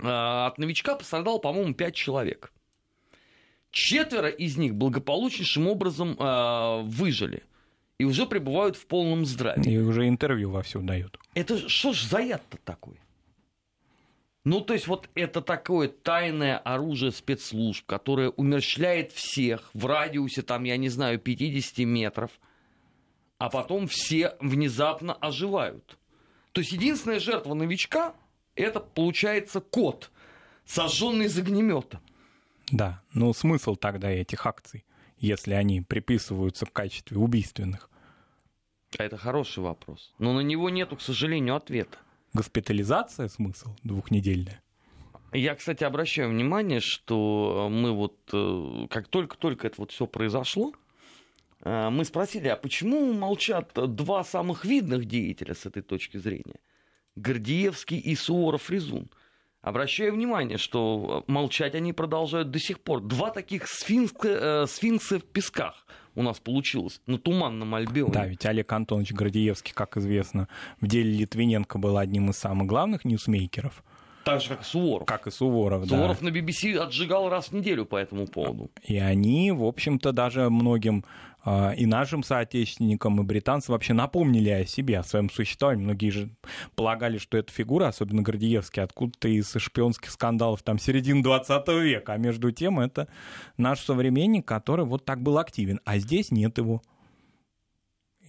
а, 0.00 0.46
от 0.46 0.58
новичка 0.58 0.94
пострадало, 0.94 1.38
по-моему, 1.38 1.74
пять 1.74 1.96
человек. 1.96 2.52
Четверо 3.72 4.28
из 4.28 4.56
них 4.56 4.76
благополучнейшим 4.76 5.66
образом 5.66 6.16
э, 6.16 6.82
выжили 6.82 7.42
и 7.98 8.04
уже 8.04 8.26
пребывают 8.26 8.76
в 8.76 8.86
полном 8.86 9.26
здравии. 9.26 9.68
И 9.68 9.78
уже 9.78 10.06
интервью 10.06 10.50
вовсю 10.50 10.80
дают. 10.82 11.18
Это 11.34 11.68
что 11.68 11.92
ж 11.92 12.04
за 12.04 12.20
яд-то 12.20 12.58
такой? 12.58 12.94
Ну, 14.44 14.60
то 14.60 14.74
есть 14.74 14.86
вот 14.86 15.08
это 15.14 15.40
такое 15.40 15.88
тайное 15.88 16.58
оружие 16.58 17.12
спецслужб, 17.12 17.86
которое 17.86 18.28
умерщвляет 18.28 19.10
всех 19.10 19.70
в 19.72 19.86
радиусе, 19.86 20.42
там, 20.42 20.64
я 20.64 20.76
не 20.76 20.90
знаю, 20.90 21.18
50 21.18 21.78
метров, 21.86 22.30
а 23.38 23.48
потом 23.48 23.88
все 23.88 24.36
внезапно 24.40 25.14
оживают. 25.14 25.98
То 26.52 26.60
есть 26.60 26.72
единственная 26.72 27.20
жертва 27.20 27.54
новичка– 27.54 28.14
это, 28.54 28.80
получается, 28.80 29.60
кот, 29.60 30.10
сожженный 30.66 31.24
из 31.24 31.38
огнемета. 31.38 32.00
Да, 32.70 33.02
но 33.14 33.32
смысл 33.32 33.76
тогда 33.76 34.10
этих 34.10 34.46
акций, 34.46 34.84
если 35.16 35.54
они 35.54 35.80
приписываются 35.80 36.66
в 36.66 36.70
качестве 36.70 37.16
убийственных? 37.16 37.88
А 38.98 39.02
это 39.02 39.16
хороший 39.16 39.62
вопрос. 39.62 40.12
Но 40.18 40.34
на 40.34 40.40
него 40.40 40.68
нету, 40.68 40.96
к 40.96 41.00
сожалению, 41.00 41.56
ответа 41.56 41.98
госпитализация 42.34 43.28
смысл 43.28 43.70
двухнедельная? 43.82 44.60
Я, 45.32 45.54
кстати, 45.54 45.82
обращаю 45.82 46.30
внимание, 46.30 46.80
что 46.80 47.68
мы 47.70 47.92
вот, 47.92 48.18
э, 48.32 48.86
как 48.88 49.08
только-только 49.08 49.66
это 49.66 49.76
вот 49.78 49.90
все 49.90 50.06
произошло, 50.06 50.72
э, 51.62 51.88
мы 51.90 52.04
спросили, 52.04 52.48
а 52.48 52.56
почему 52.56 53.12
молчат 53.12 53.72
два 53.74 54.22
самых 54.22 54.64
видных 54.64 55.06
деятеля 55.06 55.54
с 55.54 55.66
этой 55.66 55.82
точки 55.82 56.18
зрения? 56.18 56.60
Гордеевский 57.16 57.98
и 57.98 58.14
Суворов-Резун. 58.14 59.08
Обращаю 59.60 60.12
внимание, 60.12 60.58
что 60.58 61.24
молчать 61.26 61.74
они 61.74 61.92
продолжают 61.92 62.50
до 62.50 62.58
сих 62.58 62.80
пор. 62.80 63.00
Два 63.00 63.30
таких 63.30 63.66
сфинкса, 63.66 64.28
э, 64.28 64.66
сфинкса 64.66 65.18
в 65.18 65.24
песках– 65.24 65.86
у 66.14 66.22
нас 66.22 66.38
получилось 66.38 67.00
на 67.06 67.18
Туманном 67.18 67.74
Альбионе. 67.74 68.12
Да, 68.12 68.26
ведь 68.26 68.44
Олег 68.46 68.72
Антонович 68.72 69.12
Гордеевский, 69.12 69.72
как 69.74 69.96
известно, 69.96 70.48
в 70.80 70.86
деле 70.86 71.10
Литвиненко 71.12 71.78
был 71.78 71.98
одним 71.98 72.30
из 72.30 72.36
самых 72.36 72.66
главных 72.66 73.04
ньюсмейкеров. 73.04 73.82
Так 74.24 74.40
же, 74.40 74.48
как 74.48 74.62
и 74.62 74.64
Суворов. 74.64 75.06
Как 75.06 75.26
и 75.26 75.30
Суворов, 75.30 75.86
Суворов 75.86 76.20
да. 76.20 76.30
на 76.30 76.34
BBC 76.34 76.76
отжигал 76.76 77.28
раз 77.28 77.48
в 77.48 77.52
неделю 77.52 77.84
по 77.84 77.96
этому 77.96 78.26
поводу. 78.26 78.70
И 78.82 78.96
они, 78.96 79.52
в 79.52 79.64
общем-то, 79.64 80.12
даже 80.12 80.48
многим 80.48 81.04
и 81.76 81.86
нашим 81.86 82.22
соотечественникам, 82.22 83.20
и 83.20 83.24
британцам 83.24 83.74
вообще 83.74 83.92
напомнили 83.92 84.48
о 84.48 84.64
себе, 84.64 84.98
о 84.98 85.04
своем 85.04 85.28
существовании. 85.28 85.84
Многие 85.84 86.10
же 86.10 86.30
полагали, 86.74 87.18
что 87.18 87.36
эта 87.36 87.52
фигура, 87.52 87.88
особенно 87.88 88.22
Гордеевский, 88.22 88.82
откуда-то 88.82 89.28
из 89.28 89.52
шпионских 89.54 90.10
скандалов 90.10 90.62
там 90.62 90.78
середины 90.78 91.22
20 91.22 91.68
века. 91.68 92.14
А 92.14 92.16
между 92.16 92.50
тем 92.50 92.80
это 92.80 93.08
наш 93.58 93.80
современник, 93.80 94.46
который 94.46 94.86
вот 94.86 95.04
так 95.04 95.22
был 95.22 95.38
активен. 95.38 95.80
А 95.84 95.98
здесь 95.98 96.30
нет 96.30 96.58
его 96.58 96.82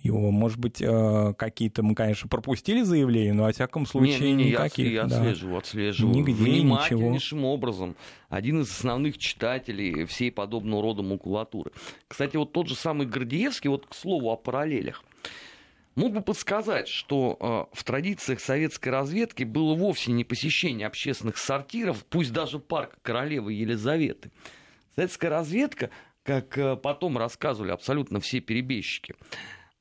его. 0.05 0.31
Может 0.31 0.59
быть, 0.59 0.81
э, 0.81 1.33
какие-то 1.37 1.83
мы, 1.83 1.95
конечно, 1.95 2.29
пропустили 2.29 2.81
заявления, 2.81 3.33
но, 3.33 3.43
во 3.43 3.51
всяком 3.51 3.85
случае, 3.85 4.19
не, 4.19 4.33
не, 4.33 4.33
не, 4.33 4.51
никаких. 4.51 4.87
Я, 4.87 4.93
я 4.93 5.03
да. 5.03 5.17
отслеживаю, 5.17 5.57
отслеживаю. 5.57 6.15
Нигде 6.15 6.33
Внимательнейшим 6.33 7.39
ничего. 7.39 7.53
образом. 7.53 7.95
Один 8.29 8.61
из 8.61 8.71
основных 8.71 9.17
читателей 9.17 10.05
всей 10.05 10.31
подобного 10.31 10.81
рода 10.81 11.01
макулатуры. 11.01 11.71
Кстати, 12.07 12.37
вот 12.37 12.51
тот 12.51 12.67
же 12.67 12.75
самый 12.75 13.07
Гордеевский, 13.07 13.69
вот 13.69 13.85
к 13.85 13.93
слову 13.93 14.29
о 14.29 14.37
параллелях. 14.37 15.03
Мог 15.95 16.11
бы 16.11 16.21
подсказать, 16.21 16.89
что 16.89 17.37
э, 17.71 17.75
в 17.77 17.83
традициях 17.85 18.41
советской 18.41 18.89
разведки 18.89 19.45
было 19.45 19.75
вовсе 19.75 20.11
не 20.11 20.25
посещение 20.25 20.87
общественных 20.87 21.37
сортиров, 21.37 22.05
пусть 22.05 22.33
даже 22.33 22.59
парка 22.59 22.97
королевы 23.01 23.53
Елизаветы. 23.53 24.29
Советская 24.95 25.29
разведка, 25.29 25.89
как 26.23 26.57
э, 26.57 26.75
потом 26.75 27.17
рассказывали 27.17 27.71
абсолютно 27.71 28.19
все 28.19 28.41
перебежчики, 28.41 29.15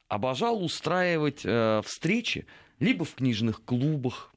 обожал 0.09 0.63
устраивать 0.63 1.43
э, 1.45 1.83
встречи 1.85 2.47
либо 2.81 3.05
в 3.05 3.15
книжных 3.15 3.65
клубах, 3.65 4.33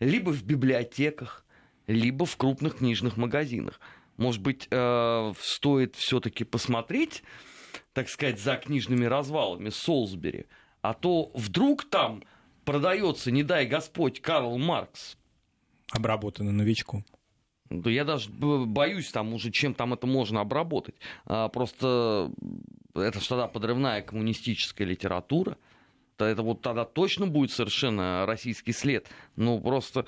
либо 0.00 0.30
в 0.30 0.42
библиотеках, 0.44 1.44
либо 1.86 2.26
в 2.26 2.36
крупных 2.36 2.78
книжных 2.78 3.16
магазинах. 3.16 3.80
Может 4.16 4.42
быть, 4.42 4.68
э, 4.70 5.32
стоит 5.40 5.96
все-таки 5.96 6.44
посмотреть, 6.44 7.22
так 7.92 8.08
сказать, 8.08 8.40
за 8.40 8.56
книжными 8.56 9.04
развалами 9.04 9.70
Солсбери, 9.70 10.46
а 10.80 10.94
то 10.94 11.30
вдруг 11.34 11.84
там 11.88 12.22
продается, 12.64 13.30
не 13.30 13.42
дай 13.42 13.66
Господь, 13.66 14.20
Карл 14.20 14.58
Маркс. 14.58 15.16
Обработанный 15.90 16.52
новичком. 17.72 17.92
Я 17.92 18.04
даже 18.04 18.30
боюсь 18.30 19.10
там 19.10 19.32
уже, 19.32 19.50
чем 19.50 19.74
там 19.74 19.92
это 19.94 20.06
можно 20.06 20.40
обработать. 20.40 20.94
А, 21.26 21.48
просто 21.48 22.30
это 22.94 23.20
же 23.20 23.28
тогда 23.28 23.48
подрывная 23.48 24.02
коммунистическая 24.02 24.84
литература. 24.84 25.56
Это 26.18 26.42
вот 26.42 26.62
тогда 26.62 26.84
точно 26.84 27.26
будет 27.26 27.50
совершенно 27.50 28.26
российский 28.26 28.72
след. 28.72 29.08
Ну, 29.34 29.60
просто 29.60 30.06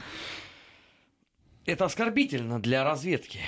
это 1.66 1.86
оскорбительно 1.86 2.60
для 2.60 2.84
разведки. 2.84 3.40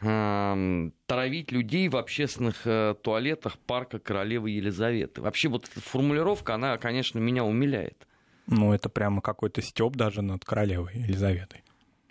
Травить 0.00 1.52
людей 1.52 1.88
в 1.88 1.96
общественных 1.96 2.66
э, 2.66 2.94
туалетах 3.02 3.58
парка 3.58 3.98
королевы 3.98 4.50
Елизаветы. 4.50 5.22
Вообще 5.22 5.48
вот 5.48 5.68
эта 5.68 5.80
формулировка, 5.80 6.54
она, 6.54 6.76
конечно, 6.76 7.18
меня 7.18 7.44
умиляет. 7.44 8.06
Ну, 8.46 8.72
это 8.72 8.88
прямо 8.90 9.22
какой-то 9.22 9.62
стёб 9.62 9.96
даже 9.96 10.20
над 10.20 10.44
королевой 10.44 10.92
Елизаветой. 10.94 11.62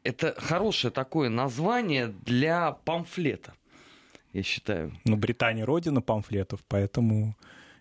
Это 0.06 0.36
хорошее 0.38 0.92
такое 0.92 1.30
название 1.30 2.14
для 2.26 2.74
памфлета, 2.86 3.56
я 4.34 4.44
считаю. 4.44 4.94
Ну, 5.04 5.18
Британия 5.18 5.66
родина 5.66 6.00
памфлетов, 6.00 6.64
поэтому 6.68 7.36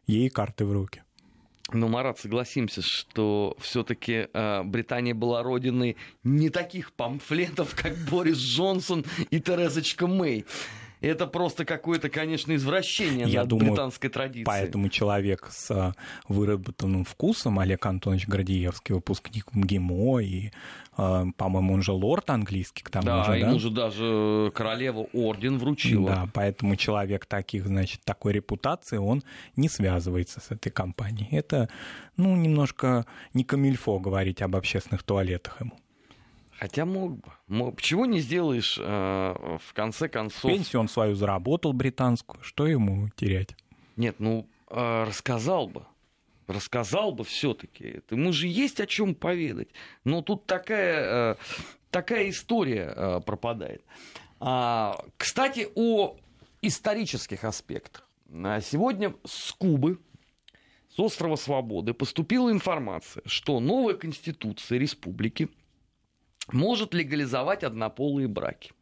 ей 0.07 0.31
карты 0.31 0.65
в 0.65 0.73
руки. 0.73 1.03
Но, 1.73 1.89
Марат, 1.89 2.19
согласимся, 2.19 2.81
что 2.81 3.57
все-таки 3.61 4.29
э, 4.33 4.63
Британия 4.63 5.15
была 5.15 5.43
родиной 5.43 5.97
не 6.23 6.49
таких 6.49 6.93
памфлетов, 6.93 7.75
как 7.75 7.95
Борис 8.11 8.39
Джонсон 8.39 9.05
и 9.31 9.39
Терезочка 9.39 10.07
Мэй. 10.07 10.47
Это 11.05 11.27
просто 11.27 11.65
какое-то, 11.65 12.09
конечно, 12.09 12.55
извращение 12.55 13.27
Я 13.27 13.41
над 13.41 13.49
думаю, 13.49 13.71
британской 13.73 14.11
традицией. 14.11 14.47
Поэтому 14.47 14.89
человек 14.89 15.49
с 15.51 15.71
а, 15.71 15.95
выработанным 16.29 17.05
вкусом, 17.05 17.59
Олег 17.59 17.85
Антонович 17.85 18.27
Гордеевский, 18.27 18.95
выпускник 18.95 19.53
МГИМО, 19.53 20.21
и, 20.21 20.51
а, 20.97 21.27
по-моему, 21.37 21.75
он 21.75 21.83
же 21.83 21.93
лорд 21.93 22.31
английский 22.31 22.83
к 22.83 22.91
тому 22.91 23.07
да, 23.07 23.25
же, 23.25 23.31
да? 23.33 23.37
ему 23.37 23.59
же 23.59 23.71
даже 23.71 24.51
королева 24.55 25.07
орден 25.13 25.59
вручила. 25.59 26.09
Да, 26.09 26.29
поэтому 26.33 26.77
человек 26.77 27.27
таких, 27.27 27.67
значит, 27.67 28.01
такой 28.05 28.33
репутации, 28.33 28.97
он 28.97 29.23
не 29.57 29.69
связывается 29.69 30.41
с 30.41 30.51
этой 30.51 30.71
компанией. 30.71 31.29
Это, 31.33 31.69
ну, 32.17 32.35
немножко 32.35 33.07
не 33.35 33.45
камильфо 33.45 33.99
говорить 33.99 34.41
об 34.41 34.57
общественных 34.57 35.03
туалетах 35.03 35.61
ему. 35.61 35.73
Хотя 36.65 36.87
мог 36.87 37.19
бы. 37.19 37.31
Мог. 37.47 37.83
Чего 37.83 38.07
не 38.07 38.21
сделаешь, 38.21 38.79
э, 38.81 38.83
в 38.83 39.75
конце 39.75 40.09
концов... 40.09 40.51
Пенсию 40.51 40.81
он 40.81 40.89
свою 40.89 41.15
заработал 41.15 41.75
британскую, 41.75 42.43
что 42.43 42.67
ему 42.67 43.11
терять? 43.17 43.55
Нет, 43.97 44.17
ну, 44.19 44.49
э, 44.71 45.05
рассказал 45.07 45.69
бы. 45.69 45.85
Рассказал 46.47 47.13
бы 47.13 47.25
все-таки. 47.25 48.01
Ему 48.09 48.33
же 48.33 48.47
есть 48.47 48.81
о 48.81 48.87
чем 48.87 49.15
поведать. 49.15 49.69
Но 50.05 50.23
тут 50.23 50.47
такая, 50.47 51.35
э, 51.35 51.37
такая 51.91 52.31
история 52.31 52.95
э, 52.97 53.21
пропадает. 53.21 53.85
А, 54.41 55.05
кстати, 55.19 55.69
о 55.75 56.17
исторических 56.63 57.45
аспектах. 57.45 58.09
А 58.33 58.63
сегодня 58.63 59.15
с 59.27 59.53
Кубы, 59.53 59.99
с 60.89 60.99
острова 60.99 61.37
Свободы, 61.37 61.93
поступила 61.93 62.51
информация, 62.51 63.23
что 63.27 63.61
новая 63.61 63.97
конституция 63.97 64.79
республики– 64.79 65.51
может 66.53 66.95
легализовать 66.95 67.65
однополые 67.65 68.29
браки. 68.29 68.73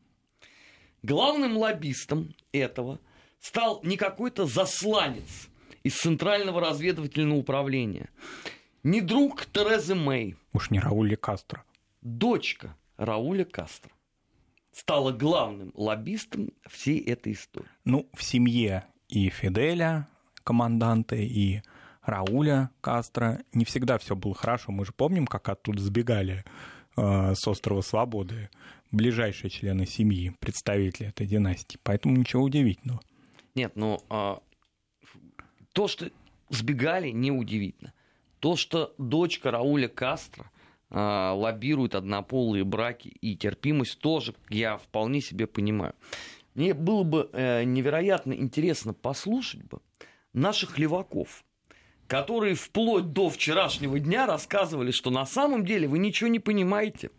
Главным 1.03 1.57
лоббистом 1.57 2.35
этого 2.53 3.01
стал 3.41 3.81
не 3.83 3.97
какой-то 3.97 4.47
засланец 4.47 5.49
из 5.83 5.99
Центрального 5.99 6.61
разведывательного 6.61 7.39
управления, 7.39 8.09
не 8.83 9.01
друг 9.01 9.47
Терезы 9.47 9.95
Мэй. 9.95 10.37
Уж 10.53 10.71
не 10.71 10.79
Рауля 10.79 11.17
Кастро. 11.17 11.65
Дочка 12.01 12.77
Рауля 12.97 13.45
Кастро 13.45 13.91
стала 14.73 15.13
главным 15.13 15.73
лоббистом 15.75 16.51
всей 16.69 17.01
этой 17.01 17.33
истории. 17.33 17.69
Ну, 17.85 18.09
в 18.15 18.23
семье 18.23 18.87
и 19.09 19.29
Фиделя, 19.29 20.09
команданта, 20.45 21.17
и 21.17 21.61
Рауля 22.03 22.71
Кастро 22.81 23.43
не 23.53 23.65
всегда 23.65 23.99
все 23.99 24.17
было 24.17 24.35
хорошо. 24.35 24.73
Мы 24.73 24.85
же 24.85 24.93
помним, 24.93 25.27
как 25.27 25.49
оттуда 25.49 25.81
сбегали 25.81 26.45
с 26.97 27.49
острова 27.49 27.81
Свободы, 27.81 28.51
ближайшие 28.91 29.51
члены 29.51 29.87
семьи, 29.87 30.35
представители 30.39 31.09
этой 31.09 31.27
династии. 31.27 31.79
Поэтому 31.83 32.17
ничего 32.17 32.43
удивительного. 32.43 33.01
Нет, 33.55 33.73
ну 33.75 34.01
а, 34.09 34.41
то, 35.73 35.89
что 35.89 36.11
сбегали, 36.51 37.11
неудивительно. 37.11 37.93
То, 38.41 38.57
что 38.57 38.95
дочка 38.99 39.51
Рауля 39.51 39.89
Кастро 39.89 40.51
а, 40.91 41.33
лоббирует 41.33 41.95
однополые 41.95 42.65
браки 42.65 43.09
и 43.09 43.37
терпимость, 43.37 43.99
тоже 43.99 44.35
я 44.51 44.77
вполне 44.77 45.21
себе 45.21 45.47
понимаю. 45.47 45.95
Мне 46.55 46.75
было 46.75 47.03
бы 47.03 47.31
э, 47.33 47.65
невероятно 47.65 48.35
интересно 48.35 48.93
послушать 48.93 49.63
бы 49.65 49.81
наших 50.35 50.79
леваков, 50.79 51.45
которые 52.07 52.55
вплоть 52.55 53.13
до 53.13 53.31
вчерашнего 53.31 53.99
дня 53.99 54.27
рассказывали, 54.27 54.91
что 54.91 55.11
на 55.11 55.27
самом 55.27 55.65
деле 55.65 55.89
вы 55.89 55.99
ничего 55.99 56.29
не 56.29 56.39
понимаете. 56.39 57.11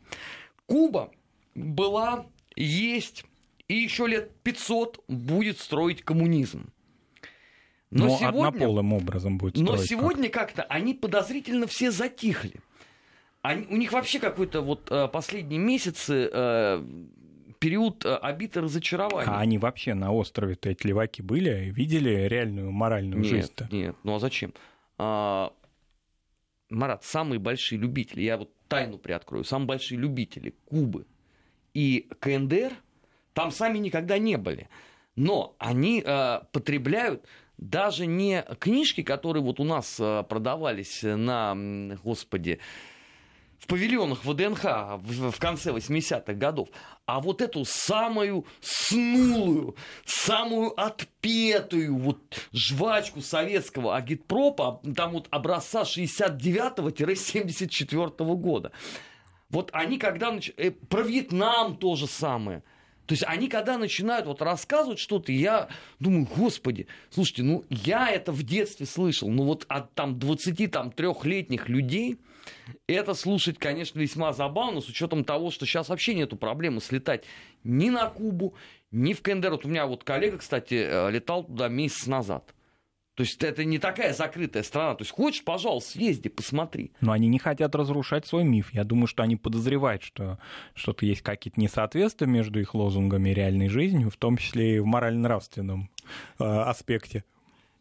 Куба 0.65 1.11
была, 1.55 2.25
есть 2.55 3.25
и 3.67 3.75
еще 3.75 4.07
лет 4.07 4.31
500 4.43 5.03
будет 5.07 5.59
строить 5.59 6.03
коммунизм. 6.03 6.69
Но, 7.89 8.07
но 8.07 8.17
сегодня, 8.17 8.47
однополым 8.47 8.93
образом 8.93 9.37
будет 9.37 9.55
строить. 9.55 9.69
Но 9.69 9.77
сегодня 9.77 10.29
как-то 10.29 10.63
они 10.63 10.93
подозрительно 10.93 11.67
все 11.67 11.91
затихли. 11.91 12.55
Они, 13.41 13.65
у 13.69 13.77
них 13.77 13.91
вообще 13.91 14.19
какой-то 14.19 14.61
вот 14.61 14.87
э, 14.89 15.07
последние 15.09 15.59
месяцы 15.59 16.29
э, 16.31 16.83
период 17.59 18.03
э, 18.05 18.15
обид 18.15 18.57
и 18.57 18.61
разочарования. 18.61 19.29
А 19.29 19.39
они 19.39 19.57
вообще 19.57 19.93
на 19.93 20.11
острове-то 20.11 20.69
эти 20.69 20.87
леваки 20.87 21.21
были? 21.21 21.71
Видели 21.71 22.27
реальную 22.27 22.71
моральную 22.71 23.21
нет, 23.21 23.29
жизнь-то? 23.29 23.67
Нет, 23.71 23.95
ну 24.03 24.15
а 24.15 24.19
зачем? 24.19 24.53
А, 24.97 25.53
Марат, 26.69 27.03
самые 27.03 27.39
большие 27.39 27.79
любители, 27.79 28.21
я 28.21 28.37
вот 28.37 28.51
тайну 28.67 28.97
приоткрою, 28.97 29.43
самые 29.43 29.67
большие 29.67 29.99
любители 29.99 30.55
Кубы 30.65 31.05
и 31.73 32.07
КНДР 32.19 32.73
там 33.33 33.51
сами 33.51 33.77
никогда 33.79 34.17
не 34.17 34.37
были. 34.37 34.69
Но 35.15 35.55
они 35.59 36.03
э, 36.05 36.39
потребляют 36.51 37.25
даже 37.57 38.05
не 38.05 38.43
книжки, 38.59 39.03
которые 39.03 39.43
вот 39.43 39.59
у 39.59 39.63
нас 39.63 39.97
э, 39.99 40.23
продавались 40.27 41.01
на, 41.03 41.55
господи, 42.03 42.59
в 43.63 43.67
павильонах 43.67 44.25
ВДНХ 44.25 44.63
в, 44.97 45.39
конце 45.39 45.71
80-х 45.71 46.33
годов, 46.33 46.67
а 47.05 47.21
вот 47.21 47.41
эту 47.41 47.63
самую 47.63 48.45
снулую, 48.59 49.77
самую 50.05 50.77
отпетую 50.77 51.95
вот 51.95 52.19
жвачку 52.51 53.21
советского 53.21 53.95
агитпропа, 53.95 54.81
там 54.97 55.13
вот 55.13 55.29
образца 55.31 55.83
69-74 55.83 58.35
года. 58.35 58.73
Вот 59.49 59.69
они 59.71 59.97
когда... 59.97 60.33
Нач... 60.33 60.51
Э, 60.57 60.71
про 60.71 61.03
Вьетнам 61.03 61.77
то 61.77 61.95
же 61.95 62.07
самое. 62.07 62.63
То 63.05 63.13
есть 63.13 63.23
они 63.25 63.47
когда 63.47 63.77
начинают 63.77 64.25
вот 64.25 64.41
рассказывать 64.41 64.99
что-то, 64.99 65.31
я 65.31 65.69
думаю, 65.99 66.27
господи, 66.35 66.87
слушайте, 67.09 67.43
ну 67.43 67.63
я 67.69 68.09
это 68.09 68.33
в 68.33 68.43
детстве 68.43 68.85
слышал, 68.85 69.29
ну 69.29 69.45
вот 69.45 69.65
от 69.69 69.93
там 69.93 70.15
23-летних 70.15 71.69
людей, 71.69 72.19
это 72.87 73.13
слушать, 73.13 73.57
конечно, 73.57 73.99
весьма 73.99 74.33
забавно, 74.33 74.81
с 74.81 74.89
учетом 74.89 75.23
того, 75.23 75.51
что 75.51 75.65
сейчас 75.65 75.89
вообще 75.89 76.13
нету 76.13 76.35
проблемы 76.35 76.81
слетать 76.81 77.23
ни 77.63 77.89
на 77.89 78.09
Кубу, 78.09 78.55
ни 78.91 79.13
в 79.13 79.21
КНДР. 79.21 79.51
Вот 79.51 79.65
у 79.65 79.69
меня 79.69 79.85
вот 79.85 80.03
коллега, 80.03 80.37
кстати, 80.37 80.75
э, 80.75 81.11
летал 81.11 81.43
туда 81.43 81.67
месяц 81.67 82.07
назад. 82.07 82.53
То 83.15 83.21
есть 83.21 83.43
это 83.43 83.63
не 83.63 83.77
такая 83.77 84.11
закрытая 84.11 84.63
страна. 84.63 84.95
То 84.95 85.03
есть 85.03 85.11
хочешь, 85.11 85.43
пожалуйста, 85.43 85.91
съезди, 85.91 86.29
посмотри. 86.29 86.91
Но 86.99 87.11
они 87.11 87.27
не 87.27 87.37
хотят 87.37 87.75
разрушать 87.75 88.25
свой 88.25 88.43
миф. 88.43 88.73
Я 88.73 88.83
думаю, 88.83 89.05
что 89.05 89.21
они 89.21 89.35
подозревают, 89.35 90.01
что 90.01 90.39
что-то 90.73 91.05
есть 91.05 91.21
какие-то 91.21 91.59
несоответствия 91.59 92.27
между 92.27 92.59
их 92.59 92.73
лозунгами 92.73 93.29
и 93.29 93.33
реальной 93.33 93.69
жизнью, 93.69 94.09
в 94.09 94.17
том 94.17 94.37
числе 94.37 94.77
и 94.77 94.79
в 94.79 94.85
морально-нравственном 94.85 95.91
э, 96.39 96.43
аспекте. 96.43 97.23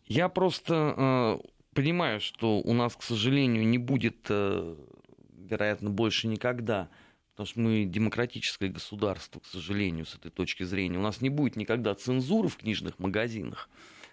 Я 0.06 0.28
просто 0.28 1.40
э, 1.42 1.48
понимаю, 1.74 2.20
что 2.20 2.58
у 2.60 2.72
нас, 2.72 2.96
к 2.96 3.02
сожалению, 3.02 3.66
не 3.66 3.78
будет, 3.78 4.26
э, 4.28 4.76
вероятно, 5.36 5.90
больше 5.90 6.28
никогда, 6.28 6.88
потому 7.32 7.46
что 7.46 7.60
мы 7.60 7.84
демократическое 7.84 8.68
государство, 8.68 9.40
к 9.40 9.46
сожалению, 9.46 10.06
с 10.06 10.14
этой 10.14 10.30
точки 10.30 10.62
зрения. 10.62 10.98
У 10.98 11.02
нас 11.02 11.20
не 11.20 11.30
будет 11.30 11.56
никогда 11.56 11.94
цензуры 11.94 12.48
в 12.48 12.56
книжных 12.56 12.98
магазинах. 12.98 13.68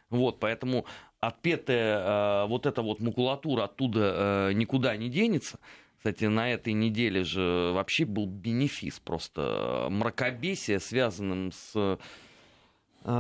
Вот, 0.09 0.39
поэтому 0.39 0.85
отпетая 1.19 2.45
э, 2.45 2.47
вот 2.47 2.65
эта 2.65 2.81
вот 2.81 2.99
макулатура 2.99 3.65
оттуда 3.65 4.49
э, 4.49 4.53
никуда 4.53 4.95
не 4.97 5.09
денется. 5.09 5.59
Кстати, 5.97 6.25
на 6.25 6.49
этой 6.49 6.71
неделе 6.73 7.25
же 7.25 7.71
вообще 7.73 8.05
был 8.05 8.25
бенефис, 8.25 8.99
просто 8.99 9.87
мракобесие, 9.91 10.79
связанным 10.79 11.51
с 11.51 11.99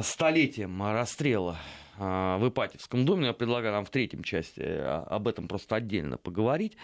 столетием 0.01 0.81
расстрела 0.81 1.57
в 1.99 2.47
Ипатьевском 2.47 3.05
доме. 3.05 3.27
Я 3.27 3.33
предлагаю 3.33 3.73
нам 3.73 3.85
в 3.85 3.89
третьем 3.89 4.23
части 4.23 4.61
а, 4.63 5.05
об 5.09 5.27
этом 5.27 5.47
просто 5.47 5.75
отдельно 5.75 6.17
поговорить. 6.17 6.77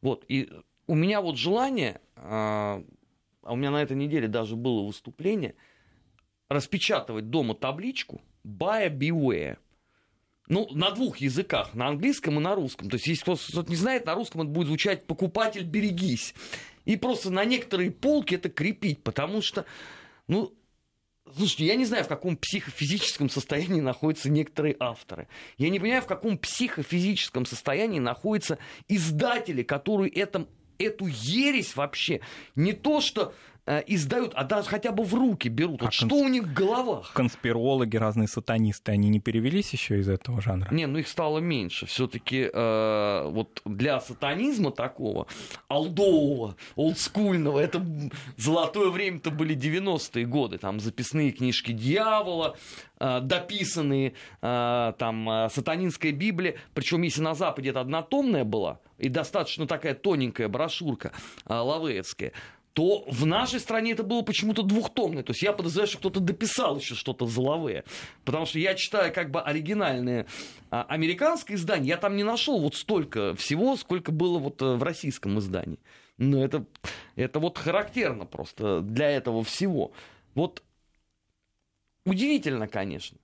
Вот, 0.00 0.24
и 0.28 0.50
у 0.86 0.94
меня 0.94 1.20
вот 1.20 1.36
желание 1.36 2.00
а, 2.16 2.82
а 3.42 3.52
у 3.52 3.56
меня 3.56 3.70
на 3.70 3.82
этой 3.82 3.96
неделе 3.96 4.28
даже 4.28 4.56
было 4.56 4.82
выступление, 4.82 5.54
распечатывать 6.48 7.30
дома 7.30 7.54
табличку 7.54 8.20
«Buy 8.46 8.88
beware». 8.96 9.58
Ну, 10.48 10.68
на 10.72 10.90
двух 10.90 11.18
языках, 11.18 11.74
на 11.74 11.88
английском 11.88 12.38
и 12.38 12.42
на 12.42 12.54
русском. 12.54 12.90
То 12.90 12.96
есть, 12.96 13.06
если 13.06 13.22
кто-то 13.22 13.70
не 13.70 13.76
знает, 13.76 14.06
на 14.06 14.14
русском 14.14 14.42
это 14.42 14.50
будет 14.50 14.66
звучать 14.66 15.06
«покупатель, 15.06 15.64
берегись». 15.64 16.34
И 16.84 16.96
просто 16.96 17.30
на 17.30 17.44
некоторые 17.44 17.92
полки 17.92 18.34
это 18.34 18.50
крепить, 18.50 19.02
потому 19.04 19.40
что, 19.40 19.64
ну, 20.26 20.52
Слушайте, 21.36 21.66
я 21.66 21.76
не 21.76 21.84
знаю, 21.84 22.04
в 22.04 22.08
каком 22.08 22.36
психофизическом 22.36 23.30
состоянии 23.30 23.80
находятся 23.80 24.30
некоторые 24.30 24.76
авторы. 24.78 25.28
Я 25.58 25.70
не 25.70 25.78
понимаю, 25.78 26.02
в 26.02 26.06
каком 26.06 26.36
психофизическом 26.36 27.46
состоянии 27.46 27.98
находятся 27.98 28.58
издатели, 28.88 29.62
которые 29.62 30.12
это, 30.12 30.46
эту 30.78 31.06
ересь 31.06 31.76
вообще 31.76 32.20
не 32.54 32.72
то 32.72 33.00
что 33.00 33.34
Э, 33.64 33.80
издают, 33.86 34.32
а 34.34 34.42
даже 34.42 34.68
хотя 34.68 34.90
бы 34.90 35.04
в 35.04 35.14
руки 35.14 35.48
берут. 35.48 35.82
А 35.82 35.84
вот 35.84 35.94
конс... 35.94 35.94
что 35.94 36.16
у 36.16 36.26
них 36.26 36.44
в 36.44 36.52
головах? 36.52 37.12
Конспирологи, 37.12 37.96
разные 37.96 38.26
сатанисты, 38.26 38.90
они 38.90 39.08
не 39.08 39.20
перевелись 39.20 39.72
еще 39.72 40.00
из 40.00 40.08
этого 40.08 40.42
жанра? 40.42 40.68
Не, 40.74 40.86
ну 40.86 40.98
их 40.98 41.06
стало 41.06 41.38
меньше. 41.38 41.86
Все-таки 41.86 42.50
э, 42.52 43.28
вот 43.30 43.62
для 43.64 44.00
сатанизма 44.00 44.72
такого, 44.72 45.28
алдового, 45.68 46.56
олдскульного, 46.74 47.60
это 47.60 47.86
золотое 48.36 48.90
время-то 48.90 49.30
были 49.30 49.56
90-е 49.56 50.26
годы. 50.26 50.58
Там 50.58 50.80
записные 50.80 51.30
книжки 51.30 51.70
дьявола, 51.70 52.56
э, 52.98 53.20
дописанные, 53.22 54.14
э, 54.40 54.92
там 54.98 55.30
э, 55.30 55.48
сатанинская 55.50 56.10
Библия. 56.10 56.56
Причем 56.74 57.02
если 57.02 57.22
на 57.22 57.34
Западе 57.36 57.70
это 57.70 57.80
однотомная 57.80 58.42
была, 58.42 58.80
и 58.98 59.08
достаточно 59.08 59.68
такая 59.68 59.94
тоненькая 59.94 60.48
брошюрка 60.48 61.12
э, 61.46 61.54
лавеевская, 61.54 62.32
то 62.72 63.04
в 63.06 63.26
нашей 63.26 63.60
стране 63.60 63.92
это 63.92 64.02
было 64.02 64.22
почему-то 64.22 64.62
двухтомное. 64.62 65.22
То 65.22 65.32
есть 65.32 65.42
я 65.42 65.52
подозреваю, 65.52 65.88
что 65.88 65.98
кто-то 65.98 66.20
дописал 66.20 66.78
еще 66.78 66.94
что-то 66.94 67.26
зловое. 67.26 67.84
Потому 68.24 68.46
что 68.46 68.58
я 68.58 68.74
читаю 68.74 69.12
как 69.12 69.30
бы 69.30 69.42
оригинальное 69.42 70.26
а, 70.70 70.84
американское 70.88 71.56
издание, 71.56 71.90
я 71.90 71.96
там 71.98 72.16
не 72.16 72.24
нашел 72.24 72.60
вот 72.60 72.74
столько 72.74 73.34
всего, 73.34 73.76
сколько 73.76 74.10
было 74.10 74.38
вот 74.38 74.62
э, 74.62 74.74
в 74.74 74.82
российском 74.82 75.38
издании. 75.38 75.78
Но 76.16 76.42
это, 76.42 76.64
это 77.16 77.40
вот 77.40 77.58
характерно 77.58 78.24
просто 78.24 78.80
для 78.80 79.10
этого 79.10 79.44
всего. 79.44 79.92
Вот 80.34 80.62
удивительно, 82.06 82.68
конечно. 82.68 83.18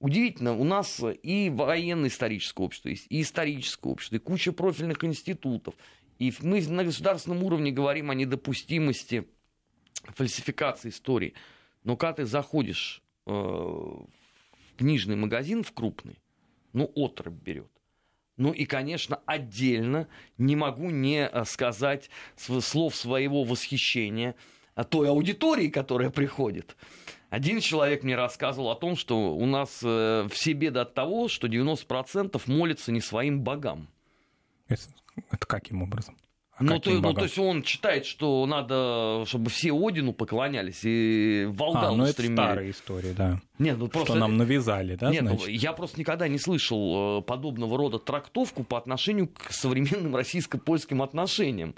Удивительно, 0.00 0.54
у 0.54 0.64
нас 0.64 1.00
и 1.22 1.50
военно-историческое 1.50 2.62
общество 2.62 2.88
есть, 2.88 3.06
и 3.08 3.22
историческое 3.22 3.90
общество, 3.90 4.16
и 4.16 4.18
куча 4.18 4.52
профильных 4.52 5.02
институтов, 5.04 5.74
и 6.18 6.32
мы 6.40 6.66
на 6.66 6.84
государственном 6.84 7.42
уровне 7.42 7.70
говорим 7.70 8.10
о 8.10 8.14
недопустимости 8.14 9.26
фальсификации 10.14 10.90
истории. 10.90 11.34
Но 11.82 11.96
когда 11.96 12.14
ты 12.14 12.26
заходишь 12.26 13.02
э, 13.26 13.30
в 13.30 14.06
книжный 14.76 15.16
магазин, 15.16 15.62
в 15.62 15.72
крупный, 15.72 16.18
ну, 16.72 16.90
отрыв 16.94 17.34
берет. 17.34 17.70
Ну 18.36 18.52
и, 18.52 18.64
конечно, 18.64 19.20
отдельно 19.26 20.08
не 20.38 20.56
могу 20.56 20.90
не 20.90 21.26
э, 21.26 21.44
сказать 21.44 22.10
слов 22.36 22.94
своего 22.96 23.44
восхищения 23.44 24.34
той 24.90 25.08
аудитории, 25.08 25.68
которая 25.68 26.10
приходит. 26.10 26.76
Один 27.30 27.60
человек 27.60 28.02
мне 28.02 28.16
рассказывал 28.16 28.70
о 28.70 28.76
том, 28.76 28.96
что 28.96 29.36
у 29.36 29.46
нас 29.46 29.80
э, 29.82 30.28
все 30.30 30.52
беды 30.52 30.80
от 30.80 30.94
того, 30.94 31.28
что 31.28 31.46
90% 31.46 32.40
молятся 32.46 32.90
не 32.90 33.00
своим 33.00 33.40
богам. 33.40 33.88
Это 34.68 34.82
каким 35.46 35.82
образом? 35.82 36.16
А 36.56 36.62
ну, 36.62 36.78
то, 36.78 36.90
ну, 36.90 37.12
то 37.12 37.24
есть 37.24 37.36
он 37.36 37.64
читает, 37.64 38.06
что 38.06 38.46
надо, 38.46 39.24
чтобы 39.26 39.50
все 39.50 39.72
Одину 39.72 40.12
поклонялись 40.12 40.80
и 40.84 41.48
Валдалу 41.50 41.94
а, 41.94 41.96
ну, 41.96 42.06
стремили. 42.06 42.34
это 42.34 42.42
старая 42.44 42.70
история, 42.70 43.12
да. 43.12 43.40
Нет, 43.58 43.76
ну, 43.76 43.88
просто... 43.88 44.12
Что 44.12 44.20
нам 44.20 44.36
навязали, 44.36 44.94
да, 44.94 45.10
Нет, 45.10 45.22
ну, 45.22 45.30
значит? 45.30 45.48
я 45.48 45.72
просто 45.72 45.98
никогда 45.98 46.28
не 46.28 46.38
слышал 46.38 47.18
э, 47.18 47.22
подобного 47.22 47.76
рода 47.76 47.98
трактовку 47.98 48.62
по 48.62 48.78
отношению 48.78 49.26
к 49.26 49.50
современным 49.50 50.14
российско-польским 50.14 51.02
отношениям. 51.02 51.74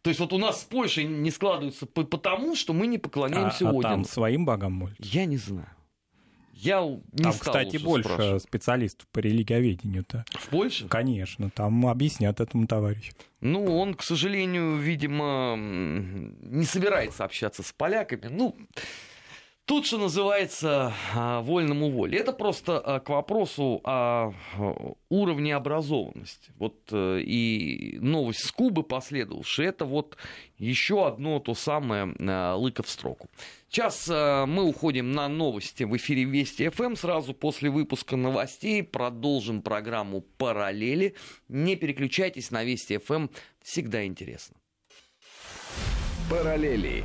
То 0.00 0.08
есть 0.08 0.18
вот 0.18 0.32
у 0.32 0.38
нас 0.38 0.62
с 0.62 0.64
Польшей 0.64 1.04
не 1.04 1.30
складывается 1.30 1.84
потому, 1.84 2.56
что 2.56 2.72
мы 2.72 2.86
не 2.86 2.96
поклоняемся 2.96 3.66
а, 3.66 3.68
а 3.68 3.70
Одину. 3.70 3.82
там 3.82 4.04
своим 4.06 4.46
богам 4.46 4.72
молятся? 4.72 5.02
Я 5.02 5.26
не 5.26 5.36
знаю. 5.36 5.68
Я 6.62 6.82
не 6.82 7.22
там, 7.22 7.32
стал 7.32 7.54
кстати, 7.54 7.78
больше 7.78 8.10
спрашивать. 8.10 8.42
специалистов 8.42 9.06
по 9.08 9.20
религиоведению-то. 9.20 10.26
В 10.32 10.48
Польше? 10.48 10.88
Конечно, 10.88 11.48
там 11.48 11.86
объяснят 11.86 12.38
этому 12.38 12.66
товарищу. 12.66 13.12
Ну, 13.40 13.78
он, 13.78 13.94
к 13.94 14.02
сожалению, 14.02 14.76
видимо, 14.76 15.56
не 15.56 16.64
собирается 16.64 17.24
общаться 17.24 17.62
с 17.62 17.72
поляками. 17.72 18.28
Ну, 18.30 18.56
Тут, 19.70 19.86
что 19.86 19.98
называется, 19.98 20.92
а, 21.14 21.42
вольному 21.42 21.92
воле. 21.92 22.18
Это 22.18 22.32
просто 22.32 22.80
а, 22.80 22.98
к 22.98 23.08
вопросу 23.08 23.80
о 23.84 24.32
уровне 25.08 25.54
образованности. 25.54 26.50
Вот 26.58 26.74
э, 26.90 27.20
и 27.20 27.96
новость 28.00 28.44
с 28.46 28.50
Кубы 28.50 28.82
последовавшая, 28.82 29.68
это 29.68 29.84
вот 29.84 30.16
еще 30.58 31.06
одно 31.06 31.38
то 31.38 31.54
самое 31.54 32.12
а, 32.18 32.56
лыко 32.56 32.82
в 32.82 32.90
строку. 32.90 33.28
Сейчас 33.68 34.08
мы 34.08 34.64
уходим 34.64 35.12
на 35.12 35.28
новости 35.28 35.84
в 35.84 35.96
эфире 35.96 36.24
Вести 36.24 36.68
ФМ. 36.68 36.96
Сразу 36.96 37.32
после 37.32 37.70
выпуска 37.70 38.16
новостей 38.16 38.82
продолжим 38.82 39.62
программу 39.62 40.22
«Параллели». 40.36 41.14
Не 41.46 41.76
переключайтесь 41.76 42.50
на 42.50 42.64
Вести 42.64 42.98
ФМ, 42.98 43.28
всегда 43.62 44.04
интересно. 44.04 44.56
«Параллели» 46.28 47.04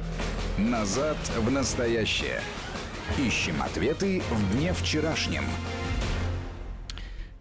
Назад 0.57 1.17
в 1.35 1.51
настоящее. 1.51 2.39
Ищем 3.19 3.61
ответы 3.61 4.21
в 4.21 4.53
дне 4.53 4.71
вчерашнем. 4.71 5.43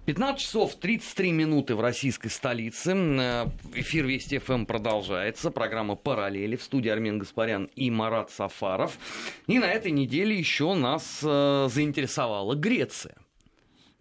15 0.06 0.40
часов 0.40 0.74
33 0.74 1.30
минуты 1.30 1.76
в 1.76 1.80
российской 1.80 2.26
столице. 2.28 2.90
Эфир 3.72 4.06
Вести 4.06 4.38
ФМ 4.38 4.64
продолжается. 4.64 5.52
Программа 5.52 5.94
«Параллели» 5.94 6.56
в 6.56 6.62
студии 6.64 6.88
Армен 6.88 7.20
Гаспарян 7.20 7.70
и 7.76 7.88
Марат 7.88 8.32
Сафаров. 8.32 8.98
И 9.46 9.60
на 9.60 9.66
этой 9.66 9.92
неделе 9.92 10.36
еще 10.36 10.74
нас 10.74 11.20
э, 11.22 11.68
заинтересовала 11.70 12.56
Греция 12.56 13.14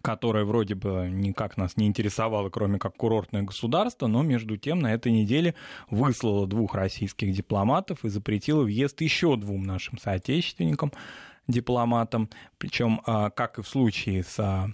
которая 0.04 0.44
вроде 0.44 0.74
бы 0.74 1.08
никак 1.10 1.56
нас 1.56 1.78
не 1.78 1.86
интересовала, 1.86 2.50
кроме 2.50 2.78
как 2.78 2.94
курортное 2.94 3.42
государство, 3.42 4.06
но 4.06 4.22
между 4.22 4.58
тем 4.58 4.80
на 4.80 4.92
этой 4.92 5.10
неделе 5.10 5.54
выслала 5.88 6.46
двух 6.46 6.74
российских 6.74 7.32
дипломатов 7.32 8.04
и 8.04 8.10
запретила 8.10 8.64
въезд 8.64 9.00
еще 9.00 9.34
двум 9.36 9.62
нашим 9.62 9.96
соотечественникам, 9.96 10.92
дипломатам. 11.48 12.28
Причем, 12.58 13.00
а, 13.06 13.30
как 13.30 13.58
и 13.58 13.62
в 13.62 13.68
случае 13.68 14.24
с 14.24 14.38
а, 14.38 14.68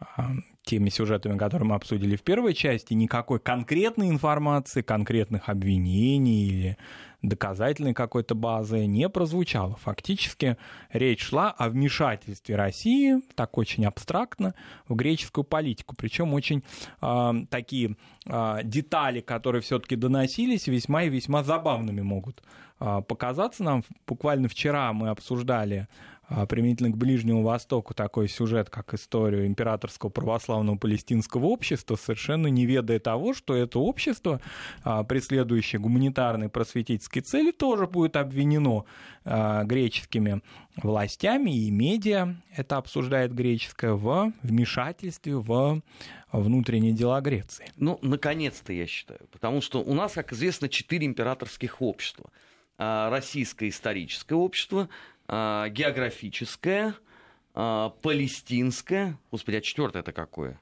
а, 0.00 0.32
теми 0.64 0.88
сюжетами, 0.88 1.38
которые 1.38 1.68
мы 1.68 1.76
обсудили 1.76 2.16
в 2.16 2.22
первой 2.22 2.52
части, 2.52 2.92
никакой 2.92 3.38
конкретной 3.38 4.08
информации, 4.08 4.82
конкретных 4.82 5.48
обвинений 5.48 6.48
или 6.48 6.76
доказательной 7.22 7.94
какой-то 7.94 8.34
базы 8.34 8.86
не 8.86 9.08
прозвучало. 9.08 9.76
Фактически 9.76 10.56
речь 10.92 11.22
шла 11.22 11.50
о 11.50 11.68
вмешательстве 11.68 12.56
России, 12.56 13.20
так 13.34 13.56
очень 13.58 13.86
абстрактно, 13.86 14.54
в 14.88 14.94
греческую 14.94 15.44
политику. 15.44 15.94
Причем 15.96 16.34
очень 16.34 16.62
э, 17.00 17.32
такие 17.48 17.96
э, 18.26 18.58
детали, 18.64 19.20
которые 19.20 19.62
все-таки 19.62 19.96
доносились, 19.96 20.66
весьма 20.66 21.04
и 21.04 21.08
весьма 21.08 21.44
забавными 21.44 22.00
могут 22.00 22.42
э, 22.80 23.02
показаться 23.06 23.62
нам. 23.62 23.84
Буквально 24.06 24.48
вчера 24.48 24.92
мы 24.92 25.08
обсуждали 25.08 25.88
применительно 26.48 26.90
к 26.90 26.96
Ближнему 26.96 27.42
Востоку 27.42 27.94
такой 27.94 28.28
сюжет, 28.28 28.70
как 28.70 28.94
историю 28.94 29.46
императорского 29.46 30.10
православного 30.10 30.76
палестинского 30.76 31.46
общества, 31.46 31.96
совершенно 31.96 32.46
не 32.46 32.66
ведая 32.66 32.98
того, 32.98 33.34
что 33.34 33.54
это 33.54 33.78
общество, 33.78 34.40
а, 34.84 35.04
преследующее 35.04 35.80
гуманитарные 35.80 36.48
просветительские 36.48 37.22
цели, 37.22 37.50
тоже 37.50 37.86
будет 37.86 38.16
обвинено 38.16 38.84
а, 39.24 39.64
греческими 39.64 40.42
властями 40.76 41.50
и 41.50 41.70
медиа, 41.70 42.34
это 42.56 42.78
обсуждает 42.78 43.34
греческое, 43.34 43.92
в 43.92 44.32
вмешательстве 44.42 45.36
в 45.36 45.82
внутренние 46.32 46.92
дела 46.92 47.20
Греции. 47.20 47.66
Ну, 47.76 47.98
наконец-то, 48.02 48.72
я 48.72 48.86
считаю. 48.86 49.20
Потому 49.30 49.60
что 49.60 49.82
у 49.82 49.94
нас, 49.94 50.12
как 50.12 50.32
известно, 50.32 50.68
четыре 50.68 51.06
императорских 51.06 51.82
общества. 51.82 52.30
Российское 52.78 53.68
историческое 53.68 54.34
общество, 54.34 54.88
а, 55.21 55.21
географическое, 55.28 56.94
а, 57.54 57.90
палестинское. 58.02 59.18
Господи, 59.30 59.56
а 59.56 59.60
четвертое 59.60 60.00
это 60.00 60.12
какое? 60.12 60.60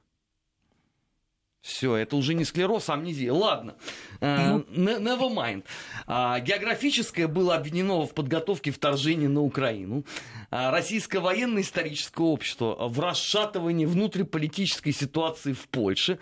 Все, 1.61 1.94
это 1.94 2.16
уже 2.16 2.33
не 2.33 2.44
склероз, 2.44 2.88
а 2.88 2.94
амнезия. 2.94 3.35
Ладно, 3.35 3.77
uh, 4.20 4.66
never 4.70 5.31
mind. 5.31 5.64
Uh, 6.07 6.40
географическое 6.40 7.29
было 7.29 7.55
обвинено 7.55 8.07
в 8.07 8.14
подготовке 8.14 8.70
вторжения 8.70 9.29
на 9.29 9.42
Украину. 9.42 10.07
Uh, 10.51 10.70
Российское 10.70 11.18
военно-историческое 11.18 12.25
общество 12.25 12.88
в 12.88 12.99
расшатывании 12.99 13.85
внутриполитической 13.85 14.92
ситуации 14.92 15.53
в 15.53 15.68
Польше. 15.68 16.18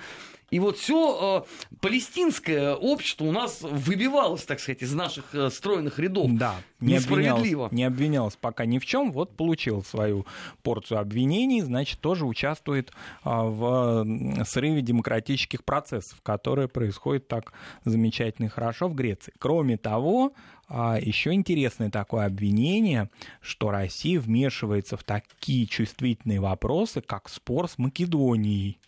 И 0.50 0.61
вот 0.61 0.78
все 0.78 1.44
э, 1.44 1.76
палестинское 1.80 2.74
общество 2.74 3.24
у 3.24 3.32
нас 3.32 3.61
выбивалось, 3.61 4.44
так 4.44 4.61
сказать, 4.61 4.82
из 4.82 4.94
наших 4.94 5.34
э, 5.34 5.50
стройных 5.50 5.98
рядов. 5.98 6.30
Да, 6.32 6.54
не 6.80 6.96
обвинялось, 6.96 7.72
не 7.72 7.84
обвинялось 7.84 8.37
пока 8.37 8.64
ни 8.64 8.78
в 8.78 8.87
чем. 8.87 9.12
Вот 9.12 9.37
получил 9.37 9.82
свою 9.84 10.26
порцию 10.62 11.00
обвинений, 11.00 11.61
значит, 11.61 12.00
тоже 12.00 12.24
участвует 12.24 12.92
а, 13.24 13.44
в 13.44 14.44
срыве 14.44 14.80
демократических 14.80 15.64
процессов, 15.64 16.20
которые 16.22 16.68
происходят 16.68 17.28
так 17.28 17.52
замечательно 17.84 18.46
и 18.46 18.48
хорошо 18.48 18.88
в 18.88 18.94
Греции. 18.94 19.34
Кроме 19.38 19.76
того, 19.76 20.32
а, 20.68 20.98
еще 21.00 21.32
интересное 21.32 21.90
такое 21.90 22.26
обвинение, 22.26 23.11
что 23.40 23.70
Россия 23.70 24.20
вмешивается 24.20 24.96
в 24.96 25.04
такие 25.04 25.66
чувствительные 25.66 26.40
вопросы, 26.40 27.00
как 27.00 27.28
спор 27.28 27.68
с 27.68 27.78
Македонией. 27.78 28.78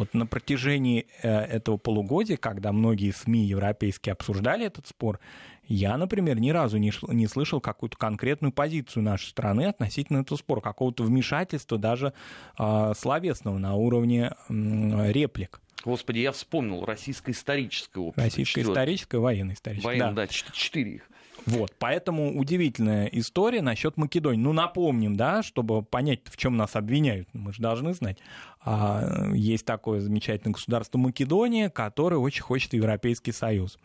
Вот 0.00 0.14
на 0.14 0.24
протяжении 0.24 1.06
э, 1.20 1.28
этого 1.28 1.76
полугодия, 1.76 2.38
когда 2.38 2.72
многие 2.72 3.10
СМИ 3.10 3.40
европейские 3.40 4.14
обсуждали 4.14 4.64
этот 4.64 4.86
спор, 4.86 5.20
я, 5.68 5.98
например, 5.98 6.40
ни 6.40 6.48
разу 6.48 6.78
не, 6.78 6.90
не 7.08 7.26
слышал 7.26 7.60
какую-то 7.60 7.98
конкретную 7.98 8.50
позицию 8.50 9.02
нашей 9.02 9.26
страны 9.26 9.66
относительно 9.66 10.22
этого 10.22 10.38
спора, 10.38 10.62
какого-то 10.62 11.02
вмешательства 11.02 11.76
даже 11.76 12.14
э, 12.58 12.92
словесного 12.96 13.58
на 13.58 13.74
уровне 13.74 14.32
э, 14.48 15.12
реплик. 15.12 15.60
Господи, 15.84 16.20
я 16.20 16.32
вспомнил 16.32 16.86
российское 16.86 17.32
историческое 17.32 18.00
общество. 18.00 18.24
Российское 18.24 18.62
историческое, 18.62 19.18
военное 19.18 19.54
историческое. 19.54 19.86
Военное, 19.86 20.14
да, 20.14 20.26
четыре 20.26 20.92
их. 20.92 21.10
Вот, 21.46 21.74
поэтому 21.78 22.38
удивительная 22.38 23.06
история 23.06 23.62
насчет 23.62 23.96
Македонии. 23.96 24.42
Ну, 24.42 24.52
напомним, 24.52 25.16
да, 25.16 25.42
чтобы 25.42 25.82
понять, 25.82 26.20
в 26.24 26.36
чем 26.36 26.56
нас 26.56 26.76
обвиняют, 26.76 27.28
мы 27.32 27.52
же 27.52 27.62
должны 27.62 27.94
знать. 27.94 28.18
А, 28.62 29.30
есть 29.32 29.64
такое 29.64 30.00
замечательное 30.00 30.52
государство 30.52 30.98
Македония, 30.98 31.70
которое 31.70 32.18
очень 32.18 32.42
хочет 32.42 32.74
Европейский 32.74 33.32
Союз. 33.32 33.78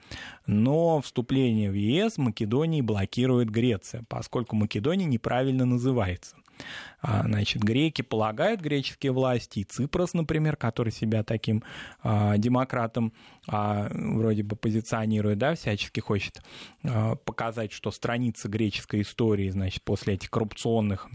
Но 0.46 1.02
вступление 1.02 1.72
в 1.72 1.76
ЕС 1.76 2.18
Македонии 2.18 2.82
блокирует 2.82 3.50
Греция, 3.50 4.04
поскольку 4.10 4.56
Македония 4.56 5.06
неправильно 5.06 5.66
называется. 5.66 6.36
А, 7.02 7.24
значит, 7.24 7.62
греки 7.62 8.02
полагают, 8.02 8.62
греческие 8.62 9.12
власти, 9.12 9.60
и 9.60 9.64
Ципрос, 9.64 10.14
например, 10.14 10.56
который 10.56 10.92
себя 10.92 11.24
таким 11.24 11.64
а, 12.02 12.38
демократом 12.38 13.14
а, 13.48 13.90
вроде 13.94 14.44
бы 14.44 14.56
позиционирует, 14.56 15.38
да, 15.38 15.54
всячески 15.54 16.00
хочет 16.00 16.42
а, 16.84 17.16
показать, 17.16 17.72
что 17.72 17.92
страница 17.92 18.50
греческой 18.50 19.02
истории, 19.02 19.50
значит, 19.50 19.84
после 19.84 20.16
этих 20.16 20.32
коррупционных 20.32 21.08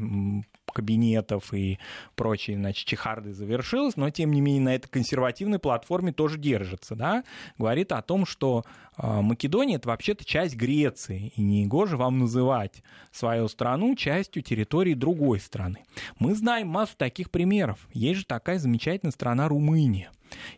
кабинетов 0.72 1.52
и 1.52 1.80
прочей, 2.14 2.54
значит, 2.54 2.86
чехарды 2.86 3.32
завершилась, 3.32 3.96
но, 3.96 4.10
тем 4.10 4.32
не 4.32 4.40
менее, 4.40 4.62
на 4.62 4.74
этой 4.76 4.88
консервативной 4.88 5.58
платформе 5.58 6.12
тоже 6.12 6.38
держится, 6.38 6.94
да, 6.94 7.24
говорит 7.58 7.90
о 7.90 8.02
том, 8.02 8.26
что 8.26 8.64
Македония— 9.02 9.76
это 9.76 9.88
вообще-то 9.88 10.24
часть 10.24 10.56
Греции, 10.56 11.32
и 11.36 11.42
не 11.42 11.66
гоже 11.66 11.96
вам 11.96 12.18
называть 12.18 12.82
свою 13.12 13.48
страну 13.48 13.94
частью 13.96 14.42
территории 14.42 14.94
другой 14.94 15.40
страны. 15.40 15.84
Мы 16.18 16.34
знаем 16.34 16.68
массу 16.68 16.96
таких 16.96 17.30
примеров. 17.30 17.88
Есть 17.92 18.20
же 18.20 18.26
такая 18.26 18.58
замечательная 18.58 19.12
страна 19.12 19.48
Румыния. 19.48 20.10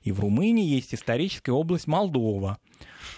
И 0.02 0.12
в 0.12 0.20
Румынии 0.20 0.66
есть 0.66 0.94
историческая 0.94 1.52
область 1.52 1.86
Молдова— 1.86 2.58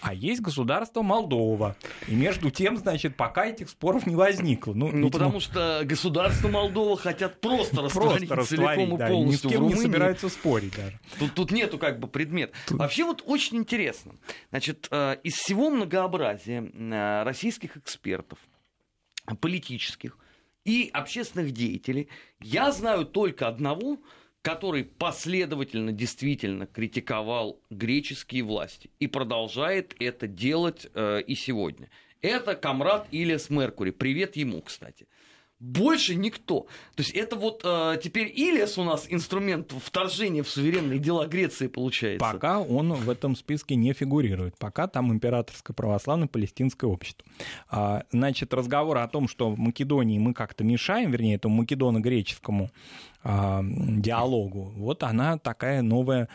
а 0.05 0.13
есть 0.13 0.43
государство 0.43 1.01
Молдова. 1.01 1.77
И 2.09 2.15
между 2.15 2.51
тем, 2.51 2.77
значит, 2.77 3.17
пока 3.17 3.47
этих 3.47 3.71
споров 3.71 4.07
не 4.07 4.15
возникло. 4.15 4.75
Ну, 4.75 4.89
ну 4.89 4.93
видимо... 4.93 5.11
потому 5.11 5.41
что 5.41 5.81
государство 5.85 6.49
Молдова 6.49 6.99
хотят 6.99 7.41
просто 7.41 7.81
растворить 7.81 8.29
просто 8.29 8.57
целиком 8.57 8.97
и 8.97 8.99
да, 8.99 9.07
полностью. 9.07 9.49
И 9.49 9.53
ни 9.53 9.57
с 9.57 9.57
кем 9.57 9.67
не 9.67 9.75
собираются 9.75 10.29
спорить 10.29 10.77
даже. 10.77 11.01
Тут, 11.19 11.33
тут 11.33 11.51
нету 11.53 11.79
как 11.79 12.01
бы 12.01 12.07
предмет. 12.07 12.53
Тут... 12.67 12.79
Вообще 12.79 13.05
вот 13.05 13.23
очень 13.25 13.57
интересно. 13.57 14.13
Значит, 14.51 14.89
э, 14.91 15.14
из 15.15 15.35
всего 15.35 15.71
многообразия 15.71 16.63
э, 16.63 17.23
российских 17.23 17.77
экспертов, 17.77 18.39
политических 19.41 20.19
и 20.65 20.91
общественных 20.93 21.53
деятелей, 21.53 22.09
я 22.41 22.73
знаю 22.73 23.07
только 23.07 23.49
одного, 23.49 23.99
который 24.43 24.85
последовательно 24.85 25.93
действительно 25.93 26.67
критиковал 26.67 27.61
греческие 27.71 28.43
власти 28.43 28.91
и 28.99 29.07
продолжает 29.07 29.95
это 29.99 30.27
делать 30.27 30.87
э, 30.95 31.23
и 31.23 31.35
сегодня. 31.35 31.89
Это 32.21 32.55
комрад 32.55 33.07
Ильяс 33.11 33.51
Меркури. 33.51 33.91
Привет 33.91 34.37
ему, 34.37 34.61
кстати. 34.63 35.07
Больше 35.65 36.15
никто. 36.15 36.67
То 36.95 37.03
есть 37.03 37.13
это 37.13 37.37
вот 37.37 37.63
э, 37.65 37.99
теперь 38.03 38.31
Ильяс 38.37 38.77
у 38.77 38.85
нас 38.85 39.07
инструмент 39.09 39.73
вторжения 39.83 40.43
в 40.43 40.49
суверенные 40.51 40.99
дела 40.99 41.27
Греции 41.27 41.69
получается. 41.69 42.19
Пока 42.21 42.61
он 42.61 42.93
в 42.93 43.09
этом 43.09 43.35
списке 43.35 43.75
не 43.75 43.95
фигурирует. 43.95 44.59
Пока 44.59 44.89
там 44.89 45.11
императорское 45.11 45.75
православное 45.75 46.29
палестинское 46.29 46.91
общество. 46.91 47.27
А, 47.71 48.05
значит, 48.11 48.53
разговор 48.53 48.99
о 48.99 49.09
том, 49.09 49.27
что 49.27 49.49
в 49.51 49.59
Македонии 49.59 50.19
мы 50.19 50.35
как-то 50.35 50.65
мешаем, 50.65 51.11
вернее, 51.11 51.37
этому 51.37 51.57
македоно-греческому 51.57 52.71
диалогу, 53.25 54.73
вот 54.77 55.03
она 55.03 55.39
такая 55.39 55.81
новая 55.83 56.29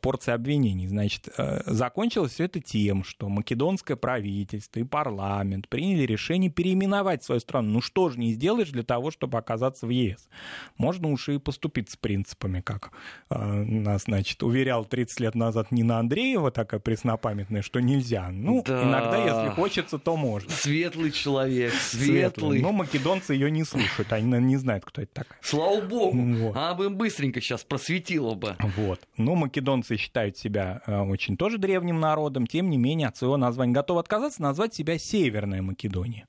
порция 0.00 0.34
обвинений. 0.34 0.86
Значит, 0.86 1.28
э, 1.36 1.62
закончилось 1.66 2.32
все 2.32 2.44
это 2.44 2.60
тем, 2.60 3.04
что 3.04 3.28
македонское 3.28 3.96
правительство 3.96 4.80
и 4.80 4.84
парламент 4.84 5.68
приняли 5.68 6.02
решение 6.02 6.50
переименовать 6.50 7.24
свою 7.24 7.40
страну. 7.40 7.70
Ну 7.70 7.80
что 7.80 8.08
же 8.08 8.18
не 8.18 8.32
сделаешь 8.32 8.70
для 8.70 8.82
того, 8.82 9.10
чтобы 9.10 9.38
оказаться 9.38 9.86
в 9.86 9.90
ЕС? 9.90 10.28
Можно 10.76 11.08
уж 11.08 11.28
и 11.28 11.38
поступить 11.38 11.90
с 11.90 11.96
принципами, 11.96 12.60
как 12.60 12.92
э, 13.30 13.36
нас, 13.38 14.04
значит, 14.04 14.42
уверял 14.42 14.84
30 14.84 15.20
лет 15.20 15.34
назад 15.34 15.70
Нина 15.70 15.98
Андреева, 15.98 16.50
такая 16.50 16.80
преснопамятная, 16.80 17.62
что 17.62 17.80
нельзя. 17.80 18.28
Ну, 18.30 18.62
да. 18.66 18.82
иногда, 18.82 19.16
если 19.18 19.54
хочется, 19.54 19.98
то 19.98 20.16
можно. 20.16 20.50
Светлый 20.50 21.10
человек, 21.10 21.72
светлый. 21.72 22.06
светлый. 22.06 22.60
Но 22.60 22.72
македонцы 22.72 23.34
ее 23.34 23.50
не 23.50 23.64
слушают, 23.64 24.12
они 24.12 24.38
не 24.40 24.56
знают, 24.56 24.84
кто 24.84 25.02
это 25.02 25.12
такая. 25.14 25.38
Слава 25.42 25.80
богу. 25.80 26.33
Вот. 26.36 26.56
Она 26.56 26.74
бы 26.74 26.90
быстренько 26.90 27.40
сейчас 27.40 27.64
просветила 27.64 28.34
бы. 28.34 28.56
Вот. 28.76 29.00
Но 29.16 29.34
македонцы 29.34 29.96
считают 29.96 30.36
себя 30.36 30.82
э, 30.86 30.98
очень 31.00 31.36
тоже 31.36 31.58
древним 31.58 32.00
народом, 32.00 32.46
тем 32.46 32.70
не 32.70 32.76
менее 32.76 33.08
от 33.08 33.16
своего 33.16 33.36
названия 33.36 33.72
готовы 33.72 34.00
отказаться, 34.00 34.42
назвать 34.42 34.74
себя 34.74 34.98
Северная 34.98 35.62
Македония. 35.62 36.26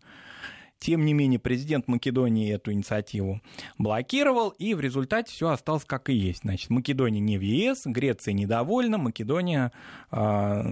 Тем 0.79 1.05
не 1.05 1.13
менее, 1.13 1.39
президент 1.39 1.87
Македонии 1.87 2.53
эту 2.53 2.71
инициативу 2.71 3.41
блокировал, 3.77 4.49
и 4.49 4.73
в 4.73 4.79
результате 4.79 5.31
все 5.31 5.49
осталось 5.49 5.85
как 5.85 6.09
и 6.09 6.13
есть. 6.13 6.41
Значит, 6.41 6.69
Македония 6.69 7.19
не 7.19 7.37
в 7.37 7.41
ЕС, 7.41 7.83
Греция 7.85 8.33
недовольна, 8.33 8.97
Македония 8.97 9.71
э, 10.11 10.63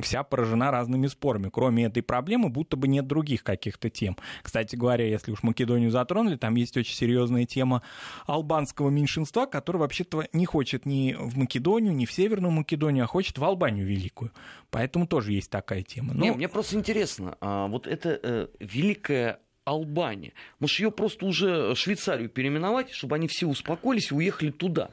вся 0.00 0.22
поражена 0.24 0.70
разными 0.70 1.06
спорами. 1.06 1.50
Кроме 1.52 1.84
этой 1.84 2.02
проблемы, 2.02 2.48
будто 2.48 2.76
бы 2.76 2.88
нет 2.88 3.06
других 3.06 3.44
каких-то 3.44 3.90
тем. 3.90 4.16
Кстати 4.42 4.76
говоря, 4.76 5.06
если 5.06 5.30
уж 5.30 5.42
Македонию 5.42 5.90
затронули, 5.90 6.36
там 6.36 6.54
есть 6.56 6.76
очень 6.76 6.96
серьезная 6.96 7.44
тема 7.44 7.82
албанского 8.26 8.90
меньшинства, 8.90 9.46
которое 9.46 9.78
вообще-то 9.78 10.26
не 10.32 10.46
хочет 10.46 10.86
ни 10.86 11.14
в 11.18 11.36
Македонию, 11.36 11.94
ни 11.94 12.06
в 12.06 12.12
Северную 12.12 12.50
Македонию, 12.50 13.04
а 13.04 13.06
хочет 13.06 13.38
в 13.38 13.44
Албанию 13.44 13.86
великую. 13.86 14.32
Поэтому 14.70 15.06
тоже 15.06 15.32
есть 15.32 15.50
такая 15.50 15.82
тема. 15.82 16.14
Но... 16.14 16.24
Не, 16.24 16.32
мне 16.32 16.48
просто 16.48 16.76
интересно, 16.76 17.36
а 17.40 17.68
вот 17.68 17.86
это 17.86 18.18
э, 18.22 18.48
великая 18.58 19.38
Албания. 19.70 20.32
Может, 20.58 20.80
ее 20.80 20.90
просто 20.90 21.26
уже 21.26 21.74
Швейцарию 21.74 22.28
переименовать, 22.28 22.90
чтобы 22.90 23.16
они 23.16 23.28
все 23.28 23.46
успокоились 23.46 24.10
и 24.10 24.14
уехали 24.14 24.50
туда? 24.50 24.90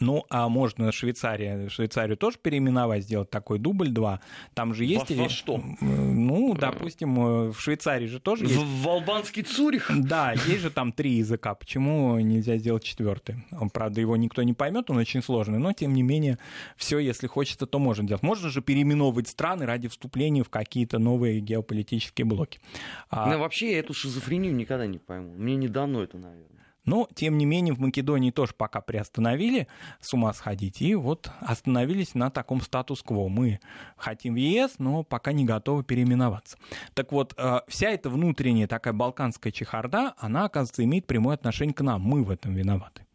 Ну, 0.00 0.24
а 0.28 0.48
можно 0.48 0.92
Швейцария, 0.92 1.68
Швейцарию 1.68 2.16
тоже 2.16 2.38
переименовать, 2.40 3.04
сделать 3.04 3.30
такой 3.30 3.58
дубль 3.58 3.88
2. 3.88 4.20
Там 4.54 4.74
же 4.74 4.84
есть... 4.84 5.10
Во, 5.10 5.22
во 5.24 5.28
что? 5.28 5.62
Ну, 5.80 6.54
допустим, 6.54 7.18
э, 7.18 7.52
в 7.52 7.60
Швейцарии 7.60 8.06
же 8.06 8.20
тоже 8.20 8.44
есть... 8.44 8.56
В, 8.56 8.88
албанский 8.88 9.42
Цюрих? 9.42 9.90
Да, 9.96 10.32
есть 10.32 10.60
же 10.60 10.70
там 10.70 10.92
три 10.92 11.12
языка. 11.12 11.54
Почему 11.54 12.18
нельзя 12.18 12.58
сделать 12.58 12.84
четвертый? 12.84 13.36
Правда, 13.72 14.00
его 14.00 14.16
никто 14.16 14.42
не 14.42 14.52
поймет, 14.52 14.90
он 14.90 14.98
очень 14.98 15.22
сложный, 15.22 15.58
но 15.58 15.72
тем 15.72 15.94
не 15.94 16.02
менее, 16.02 16.38
все, 16.76 16.98
если 16.98 17.26
хочется, 17.26 17.66
то 17.66 17.78
можно 17.78 18.06
делать. 18.06 18.22
Можно 18.22 18.50
же 18.50 18.60
переименовывать 18.60 19.28
страны 19.28 19.66
ради 19.66 19.88
вступления 19.88 20.42
в 20.42 20.50
какие-то 20.50 20.98
новые 20.98 21.40
геополитические 21.40 22.24
блоки. 22.26 22.60
А... 23.08 23.30
Ну, 23.30 23.38
вообще, 23.38 23.72
я 23.72 23.78
эту 23.78 23.94
шизофрению 23.94 24.54
никогда 24.54 24.86
не 24.86 24.98
пойму. 24.98 25.34
Мне 25.34 25.56
не 25.56 25.68
дано 25.68 26.02
это, 26.02 26.18
наверное. 26.18 26.65
Но, 26.86 27.08
тем 27.14 27.36
не 27.36 27.44
менее, 27.44 27.74
в 27.74 27.80
Македонии 27.80 28.30
тоже 28.30 28.52
пока 28.56 28.80
приостановили 28.80 29.68
с 30.00 30.14
ума 30.14 30.32
сходить, 30.32 30.80
и 30.80 30.94
вот 30.94 31.30
остановились 31.40 32.14
на 32.14 32.30
таком 32.30 32.60
статус-кво. 32.60 33.28
Мы 33.28 33.60
хотим 33.96 34.34
в 34.34 34.36
ЕС, 34.36 34.76
но 34.78 35.02
пока 35.02 35.32
не 35.32 35.44
готовы 35.44 35.82
переименоваться. 35.82 36.56
Так 36.94 37.12
вот, 37.12 37.34
э, 37.36 37.60
вся 37.68 37.90
эта 37.90 38.08
внутренняя 38.08 38.68
такая 38.68 38.94
балканская 38.94 39.52
чехарда, 39.52 40.14
она, 40.18 40.44
оказывается, 40.44 40.84
имеет 40.84 41.06
прямое 41.06 41.34
отношение 41.34 41.74
к 41.74 41.80
нам. 41.82 42.00
Мы 42.02 42.22
в 42.22 42.30
этом 42.30 42.54
виноваты. 42.54 43.05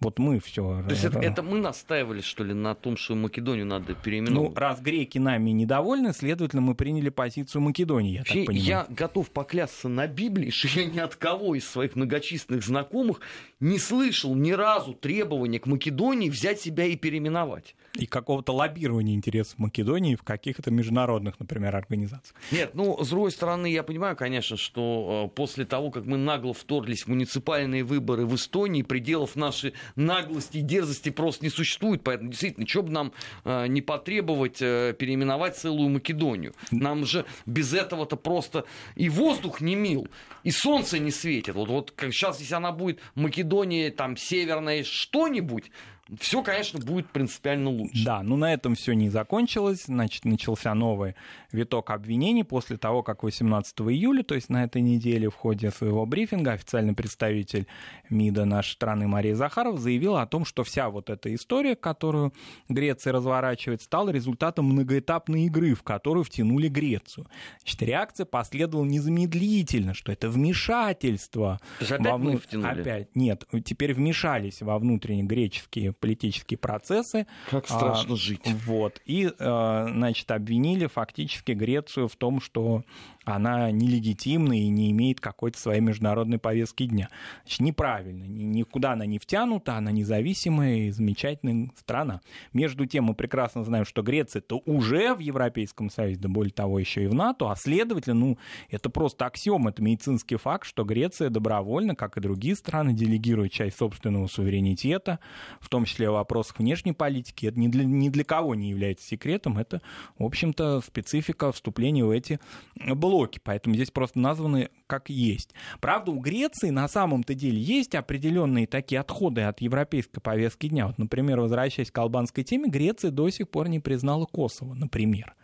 Вот 0.00 0.18
мы 0.18 0.40
все. 0.40 0.82
То 0.82 0.90
есть 0.90 1.04
это, 1.04 1.18
это 1.18 1.42
мы 1.42 1.58
настаивали, 1.58 2.22
что 2.22 2.42
ли, 2.42 2.54
на 2.54 2.74
том, 2.74 2.96
что 2.96 3.14
Македонию 3.14 3.66
надо 3.66 3.94
переименовать? 3.94 4.50
Ну, 4.50 4.54
раз 4.58 4.80
греки 4.80 5.18
нами 5.18 5.50
недовольны, 5.50 6.14
следовательно, 6.14 6.62
мы 6.62 6.74
приняли 6.74 7.10
позицию 7.10 7.60
Македонии, 7.60 8.12
я 8.12 8.20
Вообще, 8.20 8.38
так 8.38 8.46
понимаю. 8.46 8.66
Я 8.66 8.86
готов 8.88 9.30
поклясться 9.30 9.88
на 9.88 10.06
Библии, 10.06 10.48
что 10.48 10.68
я 10.68 10.86
ни 10.86 10.98
от 10.98 11.16
кого 11.16 11.54
из 11.54 11.68
своих 11.68 11.96
многочисленных 11.96 12.64
знакомых 12.64 13.20
не 13.60 13.78
слышал 13.78 14.34
ни 14.34 14.52
разу 14.52 14.94
требования 14.94 15.60
к 15.60 15.66
Македонии 15.66 16.30
взять 16.30 16.60
себя 16.60 16.86
и 16.86 16.96
переименовать. 16.96 17.76
И 17.94 18.06
какого-то 18.06 18.52
лоббирования 18.52 19.14
интересов 19.14 19.58
Македонии 19.58 20.14
в 20.14 20.22
каких-то 20.22 20.70
международных, 20.70 21.38
например, 21.40 21.76
организациях. 21.76 22.34
Нет, 22.52 22.70
ну, 22.74 23.02
с 23.04 23.08
другой 23.08 23.32
стороны, 23.32 23.66
я 23.66 23.82
понимаю, 23.82 24.16
конечно, 24.16 24.56
что 24.56 25.26
э, 25.26 25.36
после 25.36 25.66
того, 25.66 25.90
как 25.90 26.06
мы 26.06 26.16
нагло 26.16 26.54
вторглись 26.54 27.02
в 27.02 27.08
муниципальные 27.08 27.84
выборы 27.84 28.24
в 28.24 28.34
Эстонии, 28.34 28.82
пределов 28.82 29.36
нашей 29.36 29.74
наглости 29.96 30.58
и 30.58 30.62
дерзости 30.62 31.10
просто 31.10 31.44
не 31.44 31.50
существует. 31.50 32.02
Поэтому, 32.02 32.30
действительно, 32.30 32.66
что 32.66 32.82
бы 32.82 32.90
нам 32.90 33.12
э, 33.44 33.66
не 33.66 33.82
потребовать 33.82 34.60
э, 34.60 34.94
переименовать 34.98 35.56
целую 35.56 35.88
Македонию? 35.90 36.54
Нам 36.70 37.06
же 37.06 37.24
без 37.46 37.74
этого-то 37.74 38.16
просто 38.16 38.64
и 38.96 39.08
воздух 39.08 39.60
не 39.60 39.74
мил, 39.74 40.08
и 40.44 40.50
солнце 40.50 40.98
не 40.98 41.10
светит. 41.10 41.54
Вот, 41.54 41.68
вот 41.68 41.90
как 41.92 42.12
сейчас, 42.12 42.40
если 42.40 42.54
она 42.54 42.72
будет 42.72 43.00
Македония, 43.14 43.90
там, 43.90 44.16
северная 44.16 44.84
что-нибудь, 44.84 45.70
все, 46.18 46.42
конечно, 46.42 46.80
будет 46.80 47.10
принципиально 47.10 47.70
лучше. 47.70 48.04
Да, 48.04 48.22
но 48.22 48.36
на 48.36 48.52
этом 48.52 48.74
все 48.74 48.92
не 48.94 49.08
закончилось. 49.08 49.84
Значит, 49.86 50.24
начался 50.24 50.74
новый 50.74 51.14
виток 51.52 51.90
обвинений 51.90 52.42
после 52.42 52.76
того, 52.76 53.02
как 53.02 53.22
18 53.22 53.80
июля, 53.80 54.22
то 54.22 54.34
есть 54.34 54.48
на 54.48 54.64
этой 54.64 54.82
неделе 54.82 55.28
в 55.28 55.34
ходе 55.34 55.70
своего 55.70 56.06
брифинга 56.06 56.52
официальный 56.52 56.94
представитель 56.94 57.66
МИДа 58.08 58.44
нашей 58.44 58.72
страны 58.72 59.06
Мария 59.06 59.34
Захарова 59.34 59.78
заявила 59.78 60.22
о 60.22 60.26
том, 60.26 60.44
что 60.44 60.64
вся 60.64 60.90
вот 60.90 61.10
эта 61.10 61.32
история, 61.34 61.76
которую 61.76 62.32
Греция 62.68 63.12
разворачивает, 63.12 63.82
стала 63.82 64.10
результатом 64.10 64.66
многоэтапной 64.66 65.44
игры, 65.44 65.74
в 65.74 65.82
которую 65.82 66.24
втянули 66.24 66.68
Грецию. 66.68 67.26
Значит, 67.60 67.82
реакция 67.82 68.26
последовала 68.26 68.84
незамедлительно, 68.84 69.94
что 69.94 70.12
это 70.12 70.28
вмешательство. 70.28 71.60
Опять 71.80 72.00
во 72.00 72.16
вну... 72.16 72.40
Опять. 72.62 73.14
Нет, 73.14 73.44
теперь 73.64 73.94
вмешались 73.94 74.62
во 74.62 74.78
внутренние 74.78 75.24
греческие 75.24 75.92
политические 76.00 76.58
процессы. 76.58 77.26
Как 77.50 77.66
страшно 77.66 78.14
а, 78.14 78.16
жить. 78.16 78.42
Вот. 78.66 79.00
И, 79.04 79.30
а, 79.38 79.86
значит, 79.92 80.30
обвинили 80.30 80.86
фактически 80.86 81.52
Грецию 81.52 82.08
в 82.08 82.16
том, 82.16 82.40
что 82.40 82.82
она 83.30 83.70
нелегитимна 83.70 84.58
и 84.58 84.68
не 84.68 84.90
имеет 84.90 85.20
какой-то 85.20 85.58
своей 85.58 85.80
международной 85.80 86.38
повестки 86.38 86.86
дня. 86.86 87.08
Значит, 87.42 87.60
неправильно, 87.60 88.24
никуда 88.24 88.92
она 88.92 89.06
не 89.06 89.18
втянута, 89.18 89.76
она 89.76 89.90
независимая 89.92 90.76
и 90.76 90.90
замечательная 90.90 91.70
страна. 91.76 92.20
Между 92.52 92.86
тем, 92.86 93.04
мы 93.04 93.14
прекрасно 93.14 93.64
знаем, 93.64 93.84
что 93.84 94.02
Греция-то 94.02 94.62
уже 94.66 95.14
в 95.14 95.20
Европейском 95.20 95.90
Союзе, 95.90 96.20
да 96.20 96.28
более 96.28 96.52
того, 96.52 96.78
еще 96.78 97.04
и 97.04 97.06
в 97.06 97.14
НАТО, 97.14 97.50
а 97.50 97.56
следовательно, 97.56 98.20
ну, 98.20 98.38
это 98.68 98.90
просто 98.90 99.26
аксиом, 99.26 99.68
это 99.68 99.82
медицинский 99.82 100.36
факт, 100.36 100.66
что 100.66 100.84
Греция 100.84 101.30
добровольно, 101.30 101.94
как 101.94 102.16
и 102.16 102.20
другие 102.20 102.56
страны, 102.56 102.92
делегирует 102.92 103.52
часть 103.52 103.78
собственного 103.78 104.26
суверенитета, 104.26 105.20
в 105.60 105.68
том 105.68 105.84
числе 105.84 106.10
в 106.10 106.14
вопросах 106.14 106.58
внешней 106.58 106.92
политики. 106.92 107.46
Это 107.46 107.58
ни 107.58 107.68
для, 107.68 107.84
ни 107.84 108.08
для 108.08 108.24
кого 108.24 108.54
не 108.54 108.70
является 108.70 109.06
секретом, 109.06 109.58
это, 109.58 109.80
в 110.18 110.24
общем-то, 110.24 110.80
специфика 110.80 111.52
вступления 111.52 112.04
в 112.04 112.10
эти 112.10 112.40
блоки 112.74 113.19
блоки, 113.20 113.40
поэтому 113.42 113.74
здесь 113.74 113.90
просто 113.90 114.18
названы 114.18 114.70
как 114.86 115.10
есть. 115.10 115.54
Правда, 115.80 116.10
у 116.10 116.20
Греции 116.20 116.70
на 116.70 116.88
самом-то 116.88 117.34
деле 117.34 117.60
есть 117.60 117.94
определенные 117.94 118.66
такие 118.66 119.00
отходы 119.00 119.42
от 119.42 119.60
европейской 119.60 120.20
повестки 120.20 120.68
дня. 120.68 120.86
Вот, 120.86 120.98
например, 120.98 121.40
возвращаясь 121.40 121.90
к 121.90 121.98
албанской 121.98 122.44
теме, 122.44 122.70
Греция 122.70 123.10
до 123.10 123.28
сих 123.30 123.48
пор 123.48 123.68
не 123.68 123.78
признала 123.78 124.24
Косово, 124.24 124.74
например. 124.74 125.34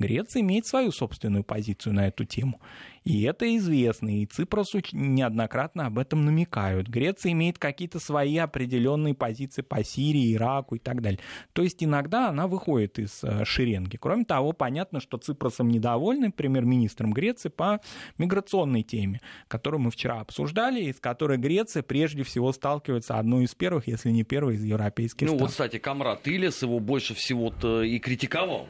Греция 0.00 0.40
имеет 0.40 0.66
свою 0.66 0.90
собственную 0.90 1.44
позицию 1.44 1.94
на 1.94 2.08
эту 2.08 2.24
тему. 2.24 2.60
И 3.04 3.22
это 3.22 3.56
известно, 3.56 4.08
и 4.08 4.26
Ципросу 4.26 4.80
неоднократно 4.92 5.86
об 5.86 5.98
этом 5.98 6.24
намекают. 6.24 6.88
Греция 6.88 7.32
имеет 7.32 7.58
какие-то 7.58 7.98
свои 7.98 8.36
определенные 8.36 9.14
позиции 9.14 9.62
по 9.62 9.82
Сирии, 9.82 10.34
Ираку 10.34 10.74
и 10.74 10.78
так 10.78 11.00
далее. 11.00 11.20
То 11.54 11.62
есть 11.62 11.82
иногда 11.82 12.28
она 12.28 12.46
выходит 12.46 12.98
из 12.98 13.24
э, 13.24 13.44
шеренги. 13.44 13.96
Кроме 13.96 14.24
того, 14.24 14.52
понятно, 14.52 15.00
что 15.00 15.16
Ципросом 15.16 15.70
недовольны 15.70 16.30
премьер-министром 16.30 17.12
Греции 17.12 17.48
по 17.48 17.80
миграционной 18.18 18.82
теме, 18.82 19.20
которую 19.48 19.80
мы 19.80 19.90
вчера 19.90 20.20
обсуждали, 20.20 20.82
и 20.82 20.92
с 20.92 21.00
которой 21.00 21.38
Греция 21.38 21.82
прежде 21.82 22.22
всего 22.22 22.52
сталкивается 22.52 23.18
одной 23.18 23.44
из 23.44 23.54
первых, 23.54 23.88
если 23.88 24.10
не 24.10 24.24
первой 24.24 24.56
из 24.56 24.64
европейских 24.64 25.22
ну, 25.22 25.28
стран. 25.28 25.38
Ну 25.38 25.44
вот, 25.44 25.50
кстати, 25.50 25.78
Камрад 25.78 26.28
Илес 26.28 26.62
его 26.62 26.78
больше 26.80 27.14
всего-то 27.14 27.82
и 27.82 27.98
критиковал. 27.98 28.66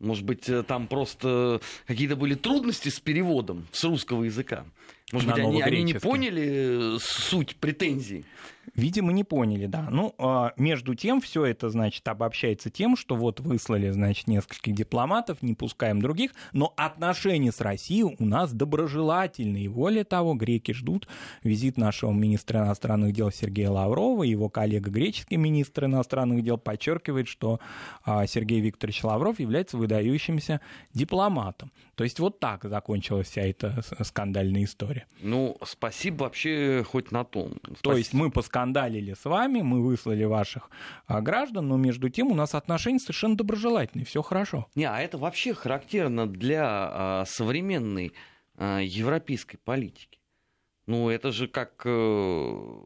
Может 0.00 0.24
быть, 0.24 0.48
э, 0.48 0.62
там 0.62 0.86
просто 0.86 1.60
какие-то 1.86 2.16
были 2.16 2.34
трудности 2.34 2.88
с 2.88 2.98
переводом 2.98 3.66
с 3.70 3.84
русского 3.84 4.24
языка. 4.24 4.64
Может 5.12 5.28
быть, 5.28 5.38
они, 5.38 5.62
они 5.62 5.82
не 5.82 5.94
поняли 5.94 6.96
э, 6.96 6.98
суть 7.00 7.56
претензий. 7.56 8.24
Видимо, 8.74 9.12
не 9.12 9.24
поняли, 9.24 9.66
да. 9.66 9.88
Ну, 9.90 10.14
а, 10.18 10.52
между 10.56 10.94
тем, 10.94 11.20
все 11.20 11.44
это, 11.44 11.70
значит, 11.70 12.06
обобщается 12.08 12.70
тем, 12.70 12.96
что 12.96 13.16
вот 13.16 13.40
выслали, 13.40 13.90
значит, 13.90 14.28
нескольких 14.28 14.74
дипломатов, 14.74 15.42
не 15.42 15.54
пускаем 15.54 16.00
других, 16.00 16.32
но 16.52 16.72
отношения 16.76 17.52
с 17.52 17.60
Россией 17.60 18.16
у 18.18 18.24
нас 18.24 18.52
доброжелательные. 18.52 19.68
Более 19.68 20.04
того, 20.04 20.34
греки 20.34 20.72
ждут 20.72 21.08
визит 21.42 21.76
нашего 21.76 22.12
министра 22.12 22.60
иностранных 22.60 23.12
дел 23.12 23.30
Сергея 23.30 23.70
Лаврова, 23.70 24.22
его 24.22 24.48
коллега 24.48 24.90
греческий 24.90 25.36
министр 25.36 25.86
иностранных 25.86 26.42
дел 26.42 26.58
подчеркивает, 26.58 27.28
что 27.28 27.60
а, 28.04 28.26
Сергей 28.26 28.60
Викторович 28.60 29.04
Лавров 29.04 29.40
является 29.40 29.76
выдающимся 29.76 30.60
дипломатом. 30.94 31.72
То 31.94 32.04
есть 32.04 32.18
вот 32.18 32.40
так 32.40 32.64
закончилась 32.64 33.28
вся 33.28 33.42
эта 33.42 33.82
скандальная 34.02 34.64
история. 34.64 35.06
Ну, 35.20 35.58
спасибо 35.64 36.22
вообще 36.24 36.84
хоть 36.88 37.10
на 37.10 37.24
том. 37.24 37.58
Спасибо. 37.62 37.78
То 37.82 37.96
есть 37.96 38.12
мы 38.14 38.30
поскандалили 38.60 39.14
с 39.14 39.24
вами, 39.24 39.62
мы 39.62 39.82
выслали 39.82 40.24
ваших 40.24 40.70
а, 41.06 41.20
граждан, 41.20 41.68
но 41.68 41.76
между 41.76 42.08
тем 42.10 42.28
у 42.28 42.34
нас 42.34 42.54
отношения 42.54 42.98
совершенно 42.98 43.36
доброжелательные, 43.36 44.04
все 44.04 44.22
хорошо. 44.22 44.66
Не, 44.74 44.84
а 44.84 45.00
это 45.00 45.18
вообще 45.18 45.54
характерно 45.54 46.26
для 46.26 46.64
а, 46.64 47.24
современной 47.26 48.12
а, 48.56 48.80
европейской 48.80 49.56
политики. 49.56 50.18
Ну, 50.86 51.08
это 51.08 51.30
же 51.30 51.46
как 51.46 51.82
э, 51.84 52.80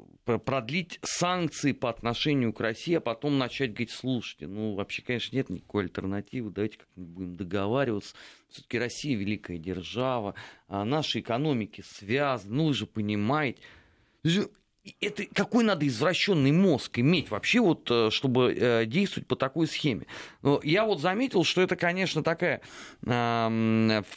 продлить 0.44 0.98
санкции 1.02 1.72
по 1.72 1.88
отношению 1.88 2.52
к 2.52 2.60
России, 2.60 2.96
а 2.96 3.00
потом 3.00 3.38
начать 3.38 3.70
говорить, 3.70 3.92
слушайте, 3.92 4.46
ну, 4.46 4.74
вообще, 4.74 5.00
конечно, 5.00 5.34
нет 5.34 5.48
никакой 5.48 5.84
альтернативы, 5.84 6.50
давайте 6.50 6.78
как-нибудь 6.78 7.14
будем 7.14 7.36
договариваться. 7.36 8.14
Все-таки 8.50 8.78
Россия 8.78 9.16
великая 9.16 9.56
держава, 9.56 10.34
а 10.68 10.84
наши 10.84 11.20
экономики 11.20 11.82
связаны, 11.86 12.54
ну, 12.54 12.66
вы 12.66 12.74
же 12.74 12.86
понимаете. 12.86 13.62
Это 15.00 15.24
какой 15.24 15.64
надо 15.64 15.86
извращенный 15.86 16.52
мозг 16.52 16.98
иметь 16.98 17.30
вообще, 17.30 17.60
вот, 17.60 17.90
э, 17.90 18.10
чтобы 18.10 18.52
э, 18.54 18.84
действовать 18.84 19.26
по 19.26 19.34
такой 19.34 19.66
схеме? 19.66 20.06
Я 20.62 20.84
вот 20.84 21.00
заметил, 21.00 21.42
что 21.44 21.62
это, 21.62 21.74
конечно, 21.74 22.22
такая 22.22 22.60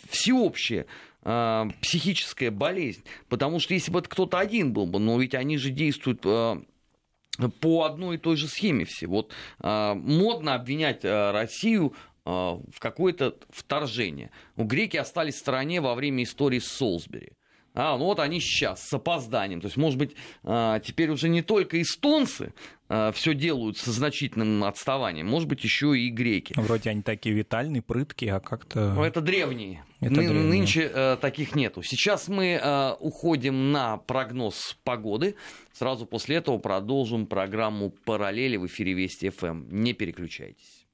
всеобщая 0.09 0.85
э, 1.23 1.65
психическая 1.81 2.51
болезнь. 2.51 3.03
Потому 3.29 3.59
что 3.61 3.73
если 3.73 3.91
бы 3.91 3.99
это 3.99 4.09
кто-то 4.09 4.39
один 4.39 4.73
был 4.73 4.87
бы, 4.87 4.99
но 4.99 5.17
ведь 5.19 5.35
они 5.35 5.57
же 5.57 5.69
действуют 5.69 6.21
по 6.21 7.83
одной 7.83 8.15
и 8.15 8.19
той 8.19 8.35
же 8.35 8.47
схеме 8.47 8.83
все. 8.83 9.07
Вот 9.07 9.31
модно 9.59 10.55
обвинять 10.55 11.03
Россию 11.03 11.93
в 12.25 12.79
какое-то 12.79 13.37
вторжение. 13.49 14.31
У 14.57 14.63
греки 14.63 14.97
остались 14.97 15.35
в 15.35 15.39
стороне 15.39 15.79
во 15.79 15.95
время 15.95 16.23
истории 16.23 16.59
с 16.59 16.67
Солсбери. 16.67 17.36
А, 17.79 17.95
ну 17.95 18.05
вот 18.05 18.19
они 18.19 18.39
сейчас 18.39 18.81
с 18.81 18.91
опозданием. 18.91 19.61
То 19.61 19.67
есть, 19.67 19.77
может 19.77 19.99
быть, 19.99 20.15
а, 20.43 20.79
теперь 20.79 21.11
уже 21.11 21.29
не 21.29 21.43
только 21.43 21.79
эстонцы 21.79 22.55
а, 22.89 23.11
все 23.11 23.35
делают 23.35 23.77
со 23.77 23.91
значительным 23.91 24.63
отставанием, 24.63 25.27
может 25.27 25.47
быть, 25.47 25.63
еще 25.63 25.95
и 25.95 26.09
греки. 26.09 26.53
Вроде 26.57 26.89
они 26.89 27.03
такие 27.03 27.35
витальные, 27.35 27.83
прыткие, 27.83 28.33
а 28.33 28.39
как-то... 28.39 28.93
Ну, 28.95 29.03
это 29.03 29.21
древние. 29.21 29.85
Это 30.01 30.15
Ны- 30.15 30.27
древние. 30.27 30.43
Нынче 30.43 30.91
э, 30.91 31.17
таких 31.21 31.53
нету. 31.53 31.83
Сейчас 31.83 32.27
мы 32.27 32.59
э, 32.59 32.93
уходим 32.99 33.71
на 33.71 33.97
прогноз 33.97 34.75
погоды. 34.83 35.35
Сразу 35.71 36.07
после 36.07 36.37
этого 36.37 36.57
продолжим 36.57 37.27
программу 37.27 37.91
«Параллели» 37.91 38.57
в 38.57 38.65
эфире 38.65 38.93
Вести 38.93 39.29
ФМ. 39.29 39.65
Не 39.69 39.93
переключайтесь. 39.93 40.87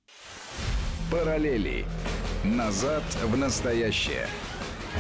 «Параллели. 1.09 1.85
Назад 2.43 3.03
в 3.23 3.37
настоящее». 3.37 4.27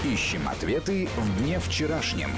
Ищем 0.01 0.49
ответы 0.49 1.07
в 1.15 1.39
дне 1.39 1.59
вчерашнем. 1.59 2.29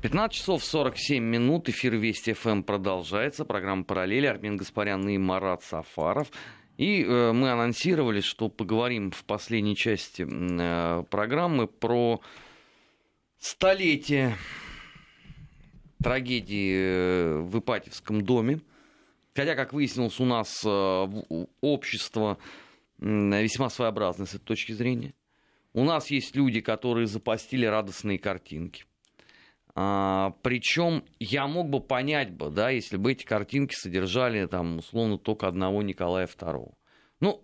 15 0.00 0.36
часов 0.36 0.64
47 0.64 1.22
минут. 1.22 1.68
Эфир 1.68 1.94
Вести 1.94 2.32
ФМ 2.32 2.62
продолжается. 2.62 3.44
Программа 3.44 3.84
«Параллели». 3.84 4.26
Армен 4.26 4.56
Гаспарян 4.56 5.06
и 5.08 5.16
Марат 5.18 5.62
Сафаров. 5.62 6.32
И 6.76 7.04
э, 7.04 7.32
мы 7.32 7.50
анонсировали, 7.50 8.20
что 8.20 8.48
поговорим 8.48 9.12
в 9.12 9.22
последней 9.24 9.76
части 9.76 10.26
э, 10.28 11.04
программы 11.04 11.68
про 11.68 12.20
столетие 13.38 14.36
трагедии 16.02 16.74
э, 16.74 17.38
в 17.42 17.60
Ипатьевском 17.60 18.24
доме. 18.24 18.60
Хотя, 19.36 19.54
как 19.54 19.72
выяснилось, 19.72 20.18
у 20.18 20.24
нас 20.24 20.64
общество 21.60 22.38
весьма 22.98 23.70
своеобразное 23.70 24.26
с 24.26 24.34
этой 24.34 24.44
точки 24.44 24.72
зрения. 24.72 25.14
У 25.74 25.84
нас 25.84 26.10
есть 26.10 26.36
люди, 26.36 26.60
которые 26.60 27.06
запостили 27.06 27.64
радостные 27.64 28.18
картинки. 28.18 28.84
А, 29.74 30.34
причем 30.42 31.04
я 31.18 31.46
мог 31.46 31.70
бы 31.70 31.80
понять 31.80 32.30
бы, 32.30 32.50
да, 32.50 32.68
если 32.70 32.98
бы 32.98 33.12
эти 33.12 33.24
картинки 33.24 33.74
содержали 33.74 34.46
там 34.46 34.78
условно 34.78 35.16
только 35.16 35.48
одного 35.48 35.82
Николая 35.82 36.26
II. 36.26 36.74
Ну, 37.20 37.42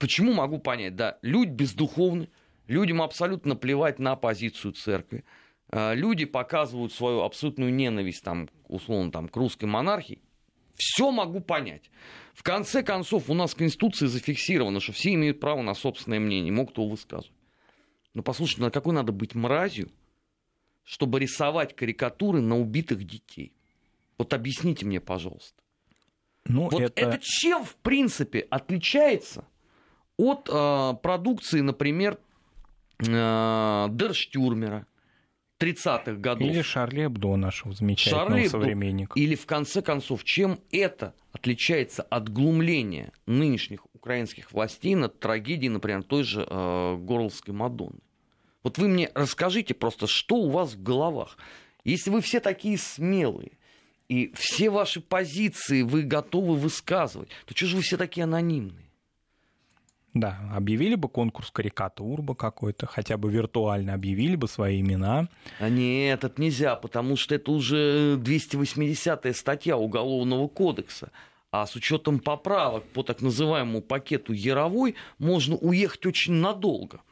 почему 0.00 0.32
могу 0.32 0.58
понять? 0.58 0.96
Да, 0.96 1.18
люди 1.22 1.50
бездуховны, 1.50 2.28
людям 2.66 3.00
абсолютно 3.00 3.54
плевать 3.54 4.00
на 4.00 4.16
позицию 4.16 4.72
церкви. 4.72 5.24
А, 5.68 5.94
люди 5.94 6.24
показывают 6.24 6.92
свою 6.92 7.20
абсолютную 7.20 7.72
ненависть 7.72 8.24
там, 8.24 8.48
условно 8.66 9.12
там, 9.12 9.28
к 9.28 9.36
русской 9.36 9.66
монархии. 9.66 10.20
Все 10.80 11.10
могу 11.10 11.40
понять. 11.40 11.90
В 12.32 12.42
конце 12.42 12.82
концов, 12.82 13.28
у 13.28 13.34
нас 13.34 13.52
в 13.52 13.56
Конституции 13.56 14.06
зафиксировано, 14.06 14.80
что 14.80 14.92
все 14.92 15.12
имеют 15.12 15.38
право 15.38 15.60
на 15.60 15.74
собственное 15.74 16.18
мнение, 16.18 16.50
могут 16.50 16.78
его 16.78 16.88
высказывать. 16.88 17.36
Но 18.14 18.22
послушайте, 18.22 18.62
на 18.62 18.70
какой 18.70 18.94
надо 18.94 19.12
быть 19.12 19.34
мразью, 19.34 19.90
чтобы 20.82 21.20
рисовать 21.20 21.76
карикатуры 21.76 22.40
на 22.40 22.58
убитых 22.58 23.04
детей? 23.04 23.52
Вот 24.16 24.32
объясните 24.32 24.86
мне, 24.86 25.00
пожалуйста. 25.00 25.62
Ну, 26.46 26.70
вот 26.70 26.80
это... 26.80 26.98
это 26.98 27.18
чем, 27.20 27.62
в 27.62 27.76
принципе, 27.76 28.40
отличается 28.48 29.44
от 30.16 30.48
э, 30.50 30.94
продукции, 31.02 31.60
например, 31.60 32.18
э, 33.06 33.86
Дерштюрмера, 33.90 34.86
30-х 35.60 36.12
годов. 36.14 36.48
Или 36.48 36.62
Шарли 36.62 37.06
Эбдо, 37.06 37.36
нашего 37.36 37.72
замечательного 37.74 38.30
Шарли 38.30 38.48
современника. 38.48 39.18
Или, 39.18 39.34
в 39.34 39.46
конце 39.46 39.82
концов, 39.82 40.24
чем 40.24 40.60
это 40.72 41.14
отличается 41.32 42.02
от 42.02 42.28
глумления 42.28 43.12
нынешних 43.26 43.84
украинских 43.94 44.52
властей 44.52 44.94
над 44.94 45.20
трагедией, 45.20 45.68
например, 45.68 46.02
той 46.02 46.24
же 46.24 46.46
э, 46.48 46.96
Горловской 46.96 47.54
Мадонны? 47.54 48.00
Вот 48.62 48.78
вы 48.78 48.88
мне 48.88 49.10
расскажите 49.14 49.74
просто, 49.74 50.06
что 50.06 50.36
у 50.36 50.50
вас 50.50 50.74
в 50.74 50.82
головах. 50.82 51.36
Если 51.84 52.10
вы 52.10 52.20
все 52.20 52.40
такие 52.40 52.76
смелые, 52.78 53.52
и 54.08 54.32
все 54.34 54.70
ваши 54.70 55.00
позиции 55.00 55.82
вы 55.82 56.02
готовы 56.02 56.56
высказывать, 56.56 57.28
то 57.46 57.56
что 57.56 57.66
же 57.66 57.76
вы 57.76 57.82
все 57.82 57.96
такие 57.96 58.24
анонимные? 58.24 58.89
Да, 60.12 60.40
объявили 60.52 60.96
бы 60.96 61.08
конкурс 61.08 61.52
карикатур 61.52 62.20
бы 62.20 62.34
какой-то, 62.34 62.86
хотя 62.86 63.16
бы 63.16 63.30
виртуально 63.30 63.94
объявили 63.94 64.34
бы 64.34 64.48
свои 64.48 64.80
имена. 64.80 65.28
А 65.60 65.68
нет, 65.68 66.24
это 66.24 66.40
нельзя, 66.40 66.74
потому 66.74 67.16
что 67.16 67.36
это 67.36 67.52
уже 67.52 68.16
280-я 68.16 69.32
статья 69.32 69.76
Уголовного 69.76 70.48
кодекса. 70.48 71.12
А 71.52 71.66
с 71.66 71.76
учетом 71.76 72.18
поправок 72.18 72.84
по 72.88 73.02
так 73.02 73.22
называемому 73.22 73.82
пакету 73.82 74.32
Яровой 74.32 74.96
можно 75.18 75.56
уехать 75.56 76.06
очень 76.06 76.34
надолго, 76.34 77.02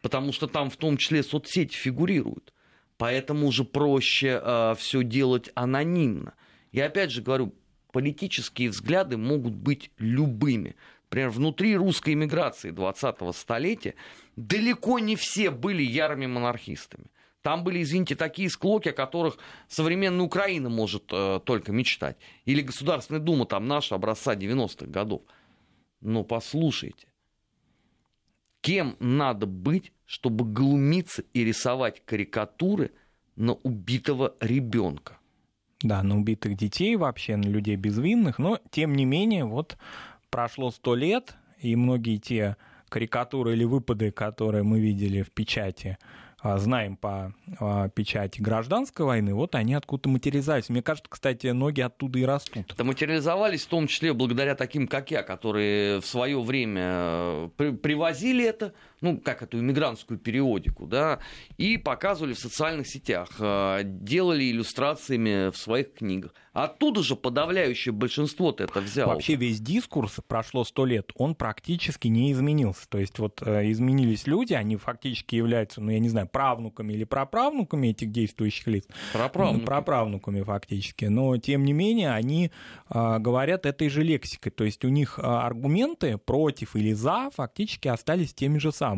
потому 0.00 0.32
что 0.32 0.46
там 0.46 0.70
в 0.70 0.76
том 0.76 0.96
числе 0.96 1.22
соцсети 1.22 1.74
фигурируют. 1.74 2.52
Поэтому 2.96 3.48
уже 3.48 3.64
проще 3.64 4.40
э, 4.42 4.74
все 4.78 5.02
делать 5.02 5.50
анонимно. 5.54 6.34
И 6.70 6.80
опять 6.80 7.10
же 7.10 7.22
говорю, 7.22 7.52
политические 7.92 8.70
взгляды 8.70 9.16
могут 9.16 9.54
быть 9.54 9.90
любыми. 9.98 10.74
Например, 11.14 11.30
внутри 11.30 11.76
русской 11.76 12.14
иммиграции 12.14 12.72
20-го 12.72 13.30
столетия 13.30 13.94
далеко 14.34 14.98
не 14.98 15.14
все 15.14 15.52
были 15.52 15.80
ярыми 15.80 16.26
монархистами. 16.26 17.04
Там 17.40 17.62
были, 17.62 17.84
извините, 17.84 18.16
такие 18.16 18.50
склоки, 18.50 18.88
о 18.88 18.92
которых 18.92 19.38
современная 19.68 20.24
Украина 20.24 20.70
может 20.70 21.04
э, 21.12 21.38
только 21.44 21.70
мечтать. 21.70 22.16
Или 22.46 22.62
Государственная 22.62 23.20
Дума, 23.20 23.46
там 23.46 23.68
наша, 23.68 23.94
образца 23.94 24.34
90-х 24.34 24.86
годов. 24.86 25.22
Но 26.00 26.24
послушайте, 26.24 27.06
кем 28.60 28.96
надо 28.98 29.46
быть, 29.46 29.92
чтобы 30.06 30.44
глумиться 30.44 31.22
и 31.32 31.44
рисовать 31.44 32.02
карикатуры 32.04 32.90
на 33.36 33.52
убитого 33.52 34.34
ребенка? 34.40 35.18
Да, 35.80 36.02
на 36.02 36.18
убитых 36.18 36.56
детей 36.56 36.96
вообще, 36.96 37.36
на 37.36 37.46
людей 37.46 37.76
безвинных, 37.76 38.38
но 38.40 38.58
тем 38.70 38.94
не 38.94 39.04
менее, 39.04 39.44
вот 39.44 39.76
прошло 40.34 40.72
сто 40.72 40.96
лет, 40.96 41.36
и 41.60 41.76
многие 41.76 42.16
те 42.16 42.56
карикатуры 42.88 43.52
или 43.52 43.62
выпады, 43.62 44.10
которые 44.10 44.64
мы 44.64 44.80
видели 44.80 45.22
в 45.22 45.30
печати, 45.30 45.96
а, 46.40 46.58
знаем 46.58 46.96
по 46.96 47.32
а, 47.60 47.88
печати 47.88 48.40
гражданской 48.42 49.06
войны, 49.06 49.32
вот 49.32 49.54
они 49.54 49.74
откуда-то 49.74 50.08
материализовались. 50.08 50.68
Мне 50.70 50.82
кажется, 50.82 51.08
кстати, 51.08 51.46
ноги 51.46 51.82
оттуда 51.82 52.18
и 52.18 52.24
растут. 52.24 52.72
Это 52.72 52.82
материализовались 52.82 53.64
в 53.64 53.68
том 53.68 53.86
числе 53.86 54.12
благодаря 54.12 54.56
таким, 54.56 54.88
как 54.88 55.12
я, 55.12 55.22
которые 55.22 56.00
в 56.00 56.06
свое 56.06 56.42
время 56.42 56.82
э, 57.56 57.72
привозили 57.80 58.44
это, 58.44 58.74
ну, 59.04 59.18
как 59.18 59.42
эту 59.42 59.58
иммигрантскую 59.58 60.18
периодику, 60.18 60.86
да, 60.86 61.18
и 61.58 61.76
показывали 61.76 62.32
в 62.32 62.38
социальных 62.38 62.86
сетях, 62.86 63.28
э, 63.38 63.82
делали 63.84 64.50
иллюстрациями 64.50 65.50
в 65.50 65.56
своих 65.58 65.92
книгах. 65.92 66.32
Оттуда 66.54 67.02
же 67.02 67.16
подавляющее 67.16 67.92
большинство 67.92 68.54
это 68.56 68.80
взяло. 68.80 69.14
Вообще 69.14 69.34
весь 69.34 69.60
дискурс 69.60 70.20
прошло 70.26 70.64
сто 70.64 70.86
лет, 70.86 71.10
он 71.16 71.34
практически 71.34 72.08
не 72.08 72.32
изменился. 72.32 72.88
То 72.88 72.98
есть 72.98 73.18
вот 73.18 73.42
э, 73.44 73.70
изменились 73.72 74.26
люди, 74.26 74.54
они 74.54 74.76
фактически 74.76 75.34
являются, 75.34 75.82
ну 75.82 75.90
я 75.90 75.98
не 75.98 76.08
знаю, 76.08 76.28
правнуками 76.28 76.94
или 76.94 77.04
праправнуками 77.04 77.88
этих 77.88 78.10
действующих 78.10 78.68
лиц. 78.68 78.86
Праправнуками. 79.12 79.66
Праправнуками 79.66 80.42
фактически. 80.42 81.06
Но 81.06 81.36
тем 81.36 81.64
не 81.64 81.74
менее 81.74 82.12
они 82.12 82.52
э, 82.88 83.18
говорят 83.18 83.66
этой 83.66 83.90
же 83.90 84.02
лексикой. 84.02 84.52
То 84.52 84.64
есть 84.64 84.82
у 84.84 84.88
них 84.88 85.18
аргументы 85.18 86.16
против 86.16 86.74
или 86.76 86.92
за 86.92 87.30
фактически 87.34 87.88
остались 87.88 88.32
теми 88.32 88.58
же 88.58 88.72
самыми. 88.72 88.93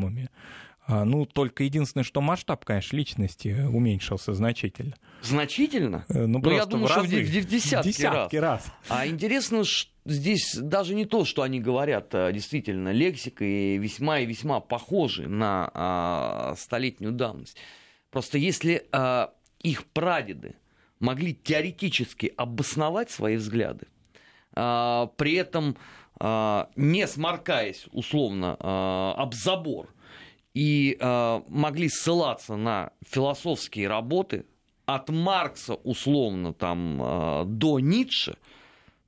А, 0.88 1.04
ну, 1.04 1.26
только 1.26 1.64
единственное, 1.64 2.04
что 2.04 2.20
масштаб, 2.20 2.64
конечно, 2.64 2.96
личности 2.96 3.48
уменьшился 3.48 4.34
значительно. 4.34 4.94
Значительно? 5.20 6.04
Э, 6.08 6.26
ну, 6.26 6.38
ну 6.38 6.50
я 6.50 6.64
думаю, 6.64 6.86
в 6.86 6.90
что 6.90 7.00
разы. 7.00 7.24
в, 7.24 7.28
в 7.28 7.48
десятки, 7.48 7.88
десятки 7.88 8.36
раз. 8.36 8.66
раз. 8.66 8.72
А 8.88 9.06
интересно, 9.06 9.64
что 9.64 9.90
здесь 10.04 10.54
даже 10.54 10.94
не 10.94 11.04
то, 11.04 11.24
что 11.24 11.42
они 11.42 11.60
говорят, 11.60 12.14
а 12.14 12.30
действительно, 12.30 12.92
лексика 12.92 13.44
и 13.44 13.78
весьма 13.78 14.20
и 14.20 14.26
весьма 14.26 14.60
похожи 14.60 15.28
на 15.28 15.70
а, 15.74 16.54
столетнюю 16.56 17.12
давность. 17.12 17.56
Просто 18.10 18.38
если 18.38 18.86
а, 18.92 19.32
их 19.60 19.84
прадеды 19.86 20.54
могли 21.00 21.34
теоретически 21.34 22.32
обосновать 22.36 23.10
свои 23.10 23.36
взгляды, 23.36 23.88
а, 24.54 25.06
при 25.16 25.34
этом 25.34 25.76
не 26.20 27.06
сморкаясь 27.06 27.86
условно 27.92 28.56
а, 28.58 29.14
об 29.16 29.34
забор, 29.34 29.88
и 30.54 30.96
э, 30.98 31.40
могли 31.48 31.90
ссылаться 31.90 32.56
на 32.56 32.92
философские 33.06 33.88
работы 33.88 34.46
от 34.86 35.10
Маркса 35.10 35.74
условно 35.74 36.54
там 36.54 37.48
до 37.58 37.78
Ницше, 37.78 38.38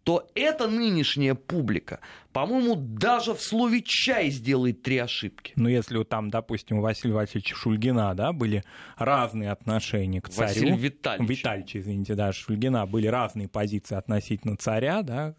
то 0.08 0.26
эта 0.34 0.68
нынешняя 0.68 1.34
публика, 1.34 2.00
по-моему, 2.32 2.76
даже 2.76 3.34
в 3.34 3.42
слове 3.42 3.82
«чай» 3.82 4.30
сделает 4.30 4.80
три 4.80 4.96
ошибки. 4.96 5.52
Ну, 5.54 5.68
если 5.68 6.02
там, 6.02 6.30
допустим, 6.30 6.78
у 6.78 6.80
Василия 6.80 7.12
Васильевича 7.12 7.54
Шульгина, 7.54 8.14
да, 8.14 8.32
были 8.32 8.64
разные 8.96 9.50
отношения 9.50 10.22
к 10.22 10.30
царю. 10.30 10.48
Василий 10.48 10.76
Витальевич. 10.78 11.28
Витальевич, 11.28 11.76
извините, 11.76 12.14
да, 12.14 12.32
Шульгина, 12.32 12.86
были 12.86 13.06
разные 13.06 13.48
позиции 13.48 13.96
относительно 13.96 14.56
царя, 14.56 15.02
да, 15.02 15.34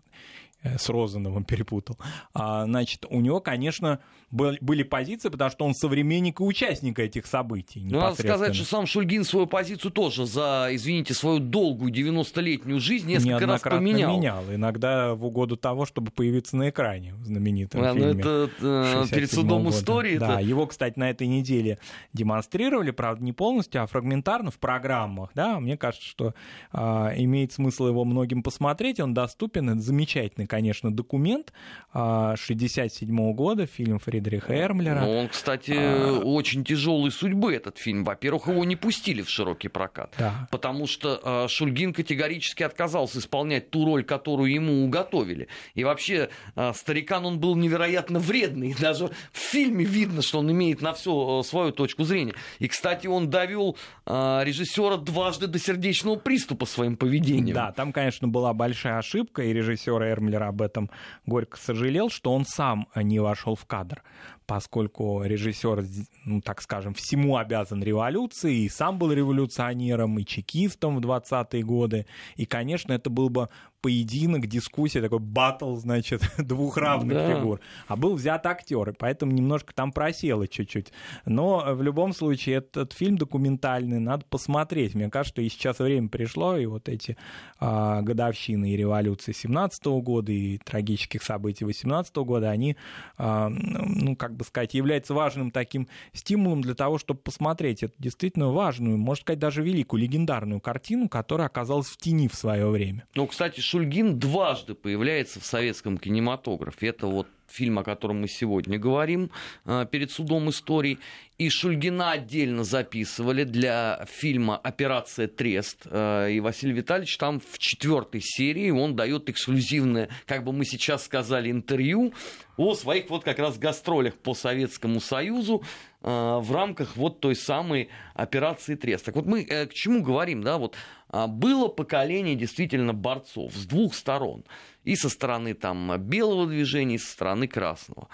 с 0.64 0.90
Розановым 0.90 1.44
перепутал. 1.44 1.98
А, 2.34 2.66
значит, 2.66 3.06
у 3.10 3.22
него, 3.22 3.40
конечно, 3.40 4.00
были 4.32 4.84
позиции, 4.84 5.30
потому 5.30 5.50
что 5.50 5.66
он 5.66 5.74
современник 5.74 6.40
и 6.40 6.44
участник 6.44 7.00
этих 7.00 7.26
событий. 7.26 7.82
Ну, 7.84 8.00
надо 8.00 8.22
сказать, 8.22 8.56
что 8.56 8.66
сам 8.66 8.86
Шульгин 8.86 9.24
свою 9.24 9.48
позицию 9.48 9.92
тоже 9.92 10.26
за, 10.26 10.70
извините, 10.72 11.14
свою 11.14 11.40
долгую 11.40 11.92
90-летнюю 11.92 12.80
жизнь 12.80 13.08
несколько 13.08 13.46
раз 13.48 13.62
поменял. 13.62 14.12
менял. 14.12 14.44
Иногда 14.54 15.16
в 15.16 15.26
угоду 15.26 15.58
того, 15.58 15.86
чтобы 15.86 16.12
появиться 16.12 16.58
на 16.58 16.70
экране 16.70 17.16
в 17.16 17.26
знаменитом 17.26 17.82
а, 17.82 17.94
фильме. 17.94 18.14
Ну, 18.14 18.20
это 18.20 18.52
э, 18.62 19.06
перед 19.12 19.32
судом 19.32 19.64
года. 19.64 19.76
истории. 19.76 20.18
Да, 20.18 20.36
это... 20.36 20.42
его, 20.42 20.68
кстати, 20.68 21.00
на 21.00 21.10
этой 21.10 21.28
неделе 21.28 21.80
демонстрировали, 22.14 22.92
правда, 22.92 23.24
не 23.24 23.34
полностью, 23.34 23.82
а 23.82 23.88
фрагментарно 23.88 24.52
в 24.52 24.60
программах. 24.60 25.32
Да, 25.34 25.60
мне 25.60 25.78
кажется, 25.78 26.08
что 26.08 26.34
э, 26.72 26.80
имеет 27.18 27.54
смысл 27.54 27.88
его 27.88 28.06
многим 28.06 28.44
посмотреть. 28.44 29.00
Он 29.00 29.14
доступен, 29.14 29.70
это 29.70 29.80
замечательный 29.80 30.46
конечно, 30.50 30.94
документ 30.94 31.54
1967 31.94 33.34
года, 33.34 33.66
фильм 33.66 34.00
Фридриха 34.00 34.54
Эрмлера. 34.54 35.00
Но 35.00 35.20
он, 35.20 35.30
кстати, 35.30 35.74
а... 35.76 36.20
очень 36.20 36.64
тяжелой 36.64 37.12
судьбы, 37.12 37.56
этот 37.56 37.78
фильм. 37.78 38.04
Во-первых, 38.04 38.48
его 38.48 38.66
не 38.66 38.76
пустили 38.76 39.22
в 39.22 39.30
широкий 39.30 39.70
прокат, 39.70 40.14
да. 40.18 40.48
потому 40.52 40.88
что 40.88 41.48
Шульгин 41.48 41.94
категорически 41.94 42.64
отказался 42.64 43.20
исполнять 43.20 43.70
ту 43.70 43.86
роль, 43.86 44.04
которую 44.04 44.52
ему 44.52 44.84
уготовили. 44.84 45.48
И 45.76 45.84
вообще, 45.84 46.30
старикан 46.74 47.26
он 47.26 47.40
был 47.40 47.56
невероятно 47.56 48.20
вредный. 48.20 48.76
Даже 48.80 49.08
в 49.32 49.38
фильме 49.38 49.86
видно, 49.86 50.22
что 50.22 50.40
он 50.40 50.52
имеет 50.52 50.82
на 50.82 50.94
все 50.94 51.44
свою 51.44 51.72
точку 51.72 52.04
зрения. 52.04 52.34
И, 52.60 52.68
кстати, 52.68 53.08
он 53.08 53.30
довел 53.30 53.78
режиссера 54.06 54.98
дважды 54.98 55.48
до 55.48 55.60
сердечного 55.60 56.16
приступа 56.16 56.66
своим 56.66 56.98
поведением. 56.98 57.56
Да, 57.56 57.72
там, 57.72 57.94
конечно, 57.94 58.28
была 58.28 58.54
большая 58.54 58.98
ошибка, 58.98 59.44
и 59.44 59.54
режиссер 59.54 60.02
Эрмлер 60.40 60.44
об 60.44 60.62
этом 60.62 60.90
горько 61.26 61.58
сожалел, 61.58 62.10
что 62.10 62.34
он 62.34 62.46
сам 62.46 62.88
не 62.96 63.20
вошел 63.20 63.56
в 63.56 63.66
кадр 63.66 64.02
поскольку 64.50 65.22
режиссер, 65.24 65.86
ну, 66.26 66.42
так 66.42 66.64
скажем, 66.64 66.96
всему 66.96 67.38
обязан 67.38 67.84
революции, 67.84 68.64
и 68.64 68.70
сам 68.70 68.98
был 68.98 69.12
революционером, 69.14 70.18
и 70.18 70.26
чекистом 70.26 70.98
в 70.98 71.02
20-е 71.02 71.62
годы. 71.62 72.08
И, 72.36 72.48
конечно, 72.48 72.92
это 72.94 73.12
был 73.12 73.30
бы 73.30 73.50
поединок, 73.82 74.48
дискуссия, 74.48 75.02
такой 75.02 75.20
батл, 75.20 75.76
значит, 75.76 76.22
двух 76.38 76.78
равных 76.78 77.18
да. 77.18 77.36
фигур. 77.36 77.60
А 77.88 77.96
был 77.96 78.16
взят 78.16 78.46
актер, 78.46 78.90
и 78.90 78.94
поэтому 78.94 79.32
немножко 79.32 79.74
там 79.74 79.92
просело 79.92 80.48
чуть-чуть. 80.48 80.92
Но 81.26 81.64
в 81.74 81.82
любом 81.82 82.14
случае 82.14 82.58
этот 82.58 82.94
фильм 82.94 83.18
документальный, 83.18 84.00
надо 84.00 84.26
посмотреть. 84.30 84.96
Мне 84.96 85.10
кажется, 85.10 85.36
что 85.36 85.42
и 85.42 85.50
сейчас 85.50 85.80
время 85.80 86.10
пришло, 86.10 86.58
и 86.58 86.66
вот 86.66 86.90
эти 86.90 87.18
а, 87.60 88.02
годовщины 88.02 88.72
и 88.72 88.78
революции 88.78 89.32
17 89.32 89.86
-го 89.86 90.02
года, 90.02 90.32
и 90.32 90.58
трагических 90.58 91.24
событий 91.24 91.66
18 91.66 92.16
-го 92.16 92.26
года, 92.26 92.50
они, 92.50 92.76
а, 93.18 93.50
ну, 93.50 94.16
как 94.16 94.36
бы 94.40 94.46
сказать, 94.46 94.74
являются 94.74 95.14
важным 95.14 95.52
таким 95.52 95.88
стимулом 96.14 96.62
для 96.62 96.74
того, 96.74 96.98
чтобы 96.98 97.20
посмотреть 97.20 97.84
эту 97.84 97.94
действительно 98.00 98.52
важную, 98.52 98.98
можно 98.98 99.22
сказать, 99.22 99.40
даже 99.40 99.62
великую, 99.62 100.02
легендарную 100.02 100.62
картину, 100.62 101.10
которая 101.10 101.48
оказалась 101.48 101.88
в 101.88 101.98
тени 101.98 102.28
в 102.28 102.36
свое 102.36 102.68
время. 102.70 103.06
Ну, 103.14 103.28
кстати, 103.28 103.60
Шульгин 103.60 104.18
дважды 104.20 104.74
появляется 104.74 105.40
в 105.40 105.46
советском 105.46 105.98
кинематографе. 105.98 106.88
Это 106.88 107.08
вот 107.08 107.28
фильм, 107.52 107.80
о 107.80 107.84
котором 107.84 108.22
мы 108.22 108.28
сегодня 108.28 108.78
говорим, 108.78 109.32
а, 109.66 109.86
перед 109.86 110.12
судом 110.12 110.50
истории. 110.50 111.00
И 111.38 111.50
Шульгина 111.50 112.12
отдельно 112.12 112.66
записывали 112.66 113.46
для 113.46 114.06
фильма 114.10 114.58
«Операция 114.58 115.28
Трест». 115.28 115.86
А, 115.86 116.28
и 116.28 116.40
Василий 116.40 116.74
Витальевич 116.74 117.18
там 117.18 117.40
в 117.40 117.58
четвертой 117.58 118.22
серии 118.22 118.70
он 118.72 118.96
дает 118.96 119.30
эксклюзивное, 119.30 120.10
как 120.26 120.44
бы 120.44 120.52
мы 120.52 120.66
сейчас 120.66 121.06
сказали, 121.06 121.50
интервью 121.50 122.14
о 122.58 122.76
своих 122.76 123.10
вот 123.10 123.24
как 123.24 123.40
раз 123.40 123.58
гастролях 123.58 124.16
по 124.16 124.34
Советскому 124.34 125.00
Союзу 125.00 125.64
а, 126.02 126.40
в 126.40 126.52
рамках 126.52 126.98
вот 126.98 127.20
той 127.20 127.36
самой 127.36 127.90
операции 128.14 128.76
Трест. 128.76 129.06
Так 129.06 129.16
вот 129.16 129.26
мы 129.26 129.44
э, 129.44 129.66
к 129.66 129.74
чему 129.74 130.04
говорим, 130.04 130.44
да, 130.44 130.58
вот 130.58 130.76
было 131.12 131.68
поколение 131.68 132.36
действительно 132.36 132.94
борцов 132.94 133.54
с 133.54 133.66
двух 133.66 133.96
сторон. 133.96 134.46
И 134.84 134.96
со 134.96 135.10
стороны 135.10 135.54
там 135.54 135.98
белого 136.00 136.48
движения, 136.48 136.96
и 136.96 137.00
со 137.00 137.12
стороны 137.12 137.48
красного. 137.48 138.10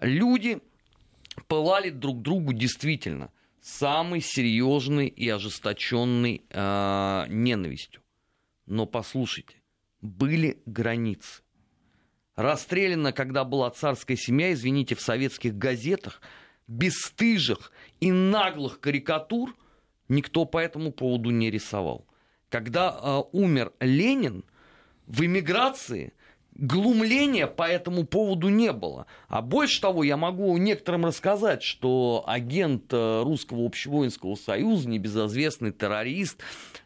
Люди 0.00 0.60
пылали 1.48 1.90
друг 1.90 2.22
другу 2.22 2.52
действительно 2.52 3.30
самой 3.60 4.20
серьезной 4.20 5.08
и 5.08 5.28
ожесточенной 5.28 6.42
э, 6.48 7.24
ненавистью. 7.28 8.02
Но 8.66 8.86
послушайте, 8.86 9.56
были 10.00 10.62
границы. 10.66 11.42
Расстреляна, 12.36 13.12
когда 13.12 13.44
была 13.44 13.70
царская 13.70 14.16
семья, 14.16 14.52
извините, 14.52 14.94
в 14.94 15.00
советских 15.00 15.56
газетах, 15.56 16.20
бесстыжих 16.68 17.72
и 18.00 18.12
наглых 18.12 18.80
карикатур 18.80 19.56
никто 20.08 20.44
по 20.44 20.58
этому 20.58 20.92
поводу 20.92 21.30
не 21.30 21.50
рисовал 21.50 22.06
когда 22.48 22.98
э, 23.00 23.22
умер 23.32 23.72
Ленин, 23.80 24.44
в 25.06 25.22
эмиграции 25.24 26.12
глумления 26.58 27.46
по 27.46 27.64
этому 27.64 28.04
поводу 28.04 28.48
не 28.48 28.72
было. 28.72 29.06
А 29.28 29.42
больше 29.42 29.80
того, 29.80 30.02
я 30.04 30.16
могу 30.16 30.56
некоторым 30.56 31.04
рассказать, 31.04 31.62
что 31.62 32.24
агент 32.26 32.92
э, 32.92 33.22
Русского 33.22 33.66
общевоинского 33.66 34.36
союза, 34.36 34.88
небезызвестный 34.88 35.72
террорист, 35.72 36.40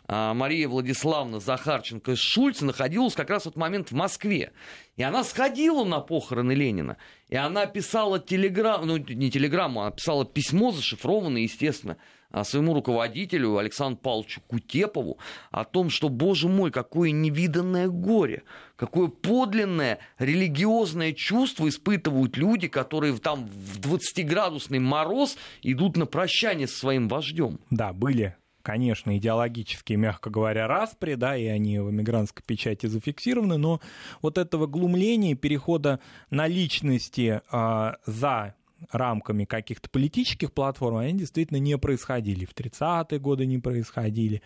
э, 0.08 0.32
Мария 0.34 0.68
Владиславовна 0.68 1.38
Захарченко 1.38 2.16
Шульц 2.16 2.60
находилась 2.62 3.14
как 3.14 3.30
раз 3.30 3.44
в 3.44 3.46
этот 3.46 3.58
момент 3.58 3.90
в 3.90 3.94
Москве. 3.94 4.52
И 4.96 5.02
она 5.02 5.22
сходила 5.22 5.84
на 5.84 6.00
похороны 6.00 6.52
Ленина. 6.52 6.96
И 7.28 7.36
она 7.36 7.66
писала 7.66 8.18
телеграмму, 8.18 8.86
ну 8.86 8.96
не 8.96 9.30
телеграмму, 9.30 9.82
она 9.82 9.92
писала 9.92 10.24
письмо 10.24 10.72
зашифрованное, 10.72 11.42
естественно, 11.42 11.96
а, 11.96 12.04
своему 12.44 12.74
руководителю 12.74 13.58
Александру 13.58 14.00
Павловичу 14.00 14.40
Кутепову 14.46 15.18
о 15.50 15.64
том, 15.64 15.90
что, 15.90 16.08
боже 16.08 16.48
мой, 16.48 16.70
какое 16.70 17.10
невиданное 17.10 17.88
горе, 17.88 18.42
какое 18.76 19.08
подлинное 19.08 19.98
религиозное 20.18 21.12
чувство 21.12 21.68
испытывают 21.68 22.36
люди, 22.36 22.68
которые 22.68 23.16
там 23.18 23.46
в 23.46 23.80
20-градусный 23.80 24.78
мороз 24.78 25.36
идут 25.62 25.96
на 25.96 26.06
прощание 26.06 26.66
со 26.66 26.78
своим 26.78 27.08
вождем. 27.08 27.58
Да, 27.70 27.92
были 27.92 28.36
конечно, 28.62 29.16
идеологические, 29.16 29.98
мягко 29.98 30.30
говоря, 30.30 30.66
распри, 30.66 31.14
да, 31.14 31.36
и 31.36 31.46
они 31.46 31.78
в 31.78 31.90
эмигрантской 31.90 32.44
печати 32.46 32.86
зафиксированы, 32.86 33.56
но 33.56 33.80
вот 34.22 34.38
этого 34.38 34.66
глумления, 34.66 35.34
перехода 35.34 36.00
на 36.30 36.46
личности 36.46 37.40
э, 37.50 37.92
за 38.06 38.54
рамками 38.90 39.44
каких-то 39.44 39.88
политических 39.90 40.52
платформ, 40.52 40.96
они 40.96 41.18
действительно 41.18 41.58
не 41.58 41.76
происходили. 41.78 42.44
В 42.44 42.54
30-е 42.54 43.18
годы 43.18 43.46
не 43.46 43.58
происходили. 43.58 44.42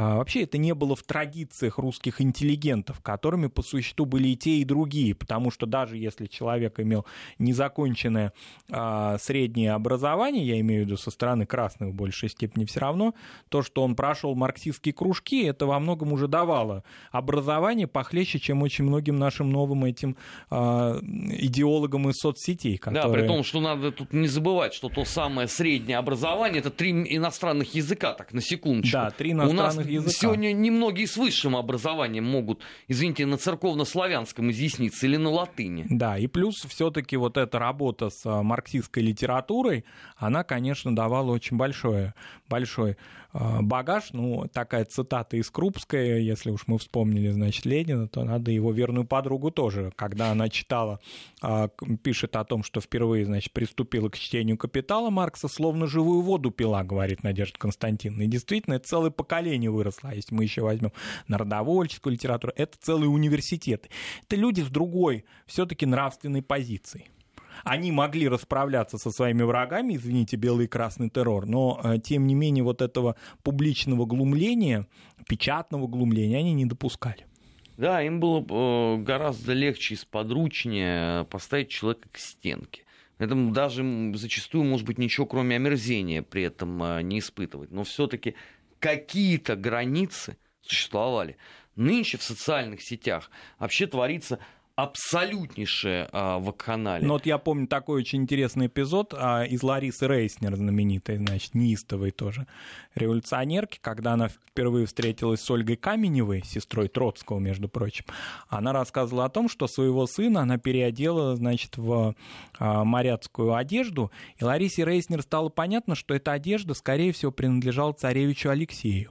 А, 0.00 0.16
вообще 0.16 0.44
это 0.44 0.56
не 0.56 0.74
было 0.74 0.96
в 0.96 1.02
традициях 1.02 1.76
русских 1.76 2.22
интеллигентов, 2.22 3.00
которыми 3.00 3.48
по 3.48 3.60
существу 3.60 4.06
были 4.06 4.28
и 4.28 4.36
те, 4.36 4.52
и 4.52 4.64
другие, 4.64 5.14
потому 5.14 5.50
что 5.50 5.66
даже 5.66 5.98
если 5.98 6.24
человек 6.24 6.80
имел 6.80 7.04
незаконченное 7.38 8.32
а, 8.70 9.18
среднее 9.18 9.72
образование, 9.72 10.46
я 10.46 10.58
имею 10.60 10.84
в 10.84 10.86
виду 10.86 10.96
со 10.96 11.10
стороны 11.10 11.44
красных 11.44 11.90
в 11.90 11.92
большей 11.92 12.30
степени 12.30 12.64
все 12.64 12.80
равно, 12.80 13.14
то, 13.50 13.60
что 13.60 13.82
он 13.82 13.94
прошел 13.94 14.34
марксистские 14.34 14.94
кружки, 14.94 15.42
это 15.44 15.66
во 15.66 15.78
многом 15.78 16.14
уже 16.14 16.28
давало 16.28 16.82
образование 17.12 17.86
похлеще, 17.86 18.38
чем 18.38 18.62
очень 18.62 18.84
многим 18.84 19.18
нашим 19.18 19.50
новым 19.50 19.84
этим 19.84 20.16
а, 20.48 20.98
идеологам 21.02 22.08
из 22.08 22.16
соцсетей. 22.16 22.78
Которые... 22.78 23.02
Да, 23.02 23.12
при 23.12 23.26
том, 23.26 23.44
что 23.44 23.60
надо 23.60 23.92
тут 23.92 24.14
не 24.14 24.28
забывать, 24.28 24.72
что 24.72 24.88
то 24.88 25.04
самое 25.04 25.46
среднее 25.46 25.98
образование, 25.98 26.60
это 26.60 26.70
три 26.70 26.90
иностранных 26.90 27.74
языка, 27.74 28.14
так, 28.14 28.32
на 28.32 28.40
секундочку. 28.40 28.92
Да, 28.96 29.10
три 29.10 29.32
иностранных 29.32 29.89
языка. 29.90 30.12
Сегодня 30.12 30.52
немногие 30.52 31.06
с 31.06 31.16
высшим 31.16 31.56
образованием 31.56 32.24
могут, 32.24 32.62
извините, 32.88 33.26
на 33.26 33.36
церковно-славянском 33.36 34.50
изъясниться 34.50 35.06
или 35.06 35.16
на 35.16 35.30
латыни. 35.30 35.86
Да, 35.88 36.18
и 36.18 36.26
плюс 36.26 36.64
все-таки 36.68 37.16
вот 37.16 37.36
эта 37.36 37.58
работа 37.58 38.10
с 38.10 38.24
а, 38.24 38.42
марксистской 38.42 39.02
литературой, 39.02 39.84
она, 40.16 40.44
конечно, 40.44 40.94
давала 40.94 41.30
очень 41.30 41.56
большое, 41.56 42.14
большой 42.48 42.96
а, 43.29 43.29
багаж, 43.32 44.12
ну, 44.12 44.46
такая 44.52 44.84
цитата 44.84 45.36
из 45.36 45.50
Крупская, 45.50 46.18
если 46.18 46.50
уж 46.50 46.66
мы 46.66 46.78
вспомнили, 46.78 47.30
значит, 47.30 47.64
Ленина, 47.64 48.08
то 48.08 48.24
надо 48.24 48.50
его 48.50 48.72
верную 48.72 49.06
подругу 49.06 49.50
тоже, 49.50 49.92
когда 49.96 50.30
она 50.32 50.48
читала, 50.48 51.00
а, 51.40 51.68
пишет 52.02 52.36
о 52.36 52.44
том, 52.44 52.64
что 52.64 52.80
впервые, 52.80 53.24
значит, 53.24 53.52
приступила 53.52 54.08
к 54.08 54.18
чтению 54.18 54.56
«Капитала» 54.56 55.10
Маркса, 55.10 55.48
словно 55.48 55.86
живую 55.86 56.22
воду 56.22 56.50
пила, 56.50 56.82
говорит 56.82 57.22
Надежда 57.22 57.58
Константиновна. 57.58 58.22
И 58.22 58.26
действительно, 58.26 58.74
это 58.74 58.88
целое 58.88 59.10
поколение 59.10 59.70
выросло, 59.70 60.10
а 60.10 60.14
если 60.14 60.34
мы 60.34 60.42
еще 60.42 60.62
возьмем 60.62 60.92
народовольческую 61.28 62.14
литературу, 62.14 62.52
это 62.56 62.76
целые 62.80 63.08
университеты. 63.08 63.88
Это 64.26 64.36
люди 64.36 64.60
с 64.60 64.68
другой 64.68 65.24
все-таки 65.46 65.86
нравственной 65.86 66.42
позицией 66.42 67.10
они 67.64 67.92
могли 67.92 68.28
расправляться 68.28 68.98
со 68.98 69.10
своими 69.10 69.42
врагами, 69.42 69.96
извините, 69.96 70.36
белый 70.36 70.66
и 70.66 70.68
красный 70.68 71.10
террор, 71.10 71.46
но 71.46 71.80
э, 71.82 71.98
тем 71.98 72.26
не 72.26 72.34
менее 72.34 72.64
вот 72.64 72.82
этого 72.82 73.16
публичного 73.42 74.06
глумления, 74.06 74.86
печатного 75.28 75.86
глумления 75.86 76.38
они 76.38 76.52
не 76.52 76.66
допускали. 76.66 77.26
Да, 77.76 78.02
им 78.02 78.20
было 78.20 78.44
э, 78.46 78.96
гораздо 78.98 79.54
легче 79.54 79.94
и 79.94 79.96
сподручнее 79.96 81.24
поставить 81.24 81.70
человека 81.70 82.08
к 82.12 82.18
стенке. 82.18 82.84
Поэтому 83.16 83.52
даже 83.52 83.84
зачастую, 84.14 84.64
может 84.64 84.86
быть, 84.86 84.98
ничего 84.98 85.26
кроме 85.26 85.56
омерзения 85.56 86.22
при 86.22 86.42
этом 86.42 86.82
э, 86.82 87.02
не 87.02 87.18
испытывать. 87.18 87.70
Но 87.70 87.84
все-таки 87.84 88.34
какие-то 88.78 89.56
границы 89.56 90.36
существовали. 90.62 91.36
Нынче 91.76 92.18
в 92.18 92.22
социальных 92.22 92.82
сетях 92.82 93.30
вообще 93.58 93.86
творится 93.86 94.38
абсолютнейшая 94.82 96.08
а, 96.12 96.38
вакханалия. 96.38 97.06
Ну 97.06 97.14
вот 97.14 97.26
я 97.26 97.38
помню 97.38 97.66
такой 97.66 98.00
очень 98.00 98.22
интересный 98.22 98.66
эпизод 98.66 99.14
а, 99.16 99.44
из 99.44 99.62
Ларисы 99.62 100.06
Рейснер, 100.06 100.56
знаменитой, 100.56 101.16
значит, 101.16 101.54
неистовой 101.54 102.10
тоже 102.10 102.46
революционерки, 102.94 103.78
когда 103.80 104.12
она 104.12 104.28
впервые 104.28 104.86
встретилась 104.86 105.40
с 105.40 105.50
Ольгой 105.50 105.76
Каменевой, 105.76 106.42
сестрой 106.44 106.88
Троцкого, 106.88 107.38
между 107.38 107.68
прочим. 107.68 108.04
Она 108.48 108.72
рассказывала 108.72 109.26
о 109.26 109.30
том, 109.30 109.48
что 109.48 109.68
своего 109.68 110.06
сына 110.06 110.42
она 110.42 110.58
переодела, 110.58 111.36
значит, 111.36 111.76
в 111.76 112.14
а, 112.58 112.84
моряцкую 112.84 113.54
одежду, 113.54 114.10
и 114.38 114.44
Ларисе 114.44 114.84
Рейснер 114.84 115.22
стало 115.22 115.48
понятно, 115.48 115.94
что 115.94 116.14
эта 116.14 116.32
одежда, 116.32 116.74
скорее 116.74 117.12
всего, 117.12 117.30
принадлежала 117.30 117.92
царевичу 117.92 118.50
Алексею. 118.50 119.10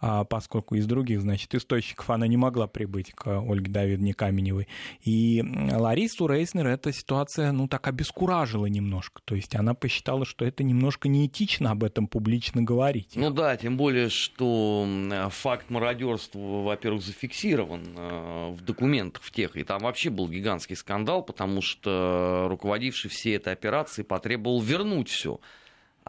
А 0.00 0.24
поскольку 0.24 0.76
из 0.76 0.86
других, 0.86 1.20
значит, 1.20 1.54
источников 1.54 2.08
она 2.08 2.26
не 2.26 2.36
могла 2.36 2.66
прибыть 2.66 3.12
к 3.12 3.26
Ольге 3.26 3.70
Давидовне 3.70 4.14
Каменевой. 4.14 4.66
И 5.04 5.44
Ларису 5.72 6.26
Рейснер 6.26 6.66
эта 6.66 6.92
ситуация, 6.92 7.52
ну, 7.52 7.68
так 7.68 7.86
обескуражила 7.86 8.66
немножко. 8.66 9.20
То 9.24 9.34
есть 9.34 9.54
она 9.54 9.74
посчитала, 9.74 10.24
что 10.24 10.44
это 10.44 10.64
немножко 10.64 11.08
неэтично 11.08 11.72
об 11.72 11.84
этом 11.84 12.06
публично 12.06 12.62
говорить. 12.62 13.12
Ну 13.14 13.30
да, 13.30 13.56
тем 13.56 13.76
более, 13.76 14.08
что 14.08 14.86
факт 15.30 15.68
мародерства, 15.68 16.62
во-первых, 16.62 17.02
зафиксирован 17.02 17.82
э, 17.96 18.50
в 18.52 18.62
документах 18.62 19.22
в 19.22 19.30
тех, 19.30 19.56
и 19.56 19.64
там 19.64 19.80
вообще 19.80 20.08
был 20.10 20.28
гигантский 20.28 20.76
скандал, 20.76 21.22
потому 21.22 21.60
что 21.60 22.46
руководивший 22.48 23.10
всей 23.10 23.36
этой 23.36 23.52
операцией 23.52 24.06
потребовал 24.06 24.60
вернуть 24.60 25.08
все 25.08 25.40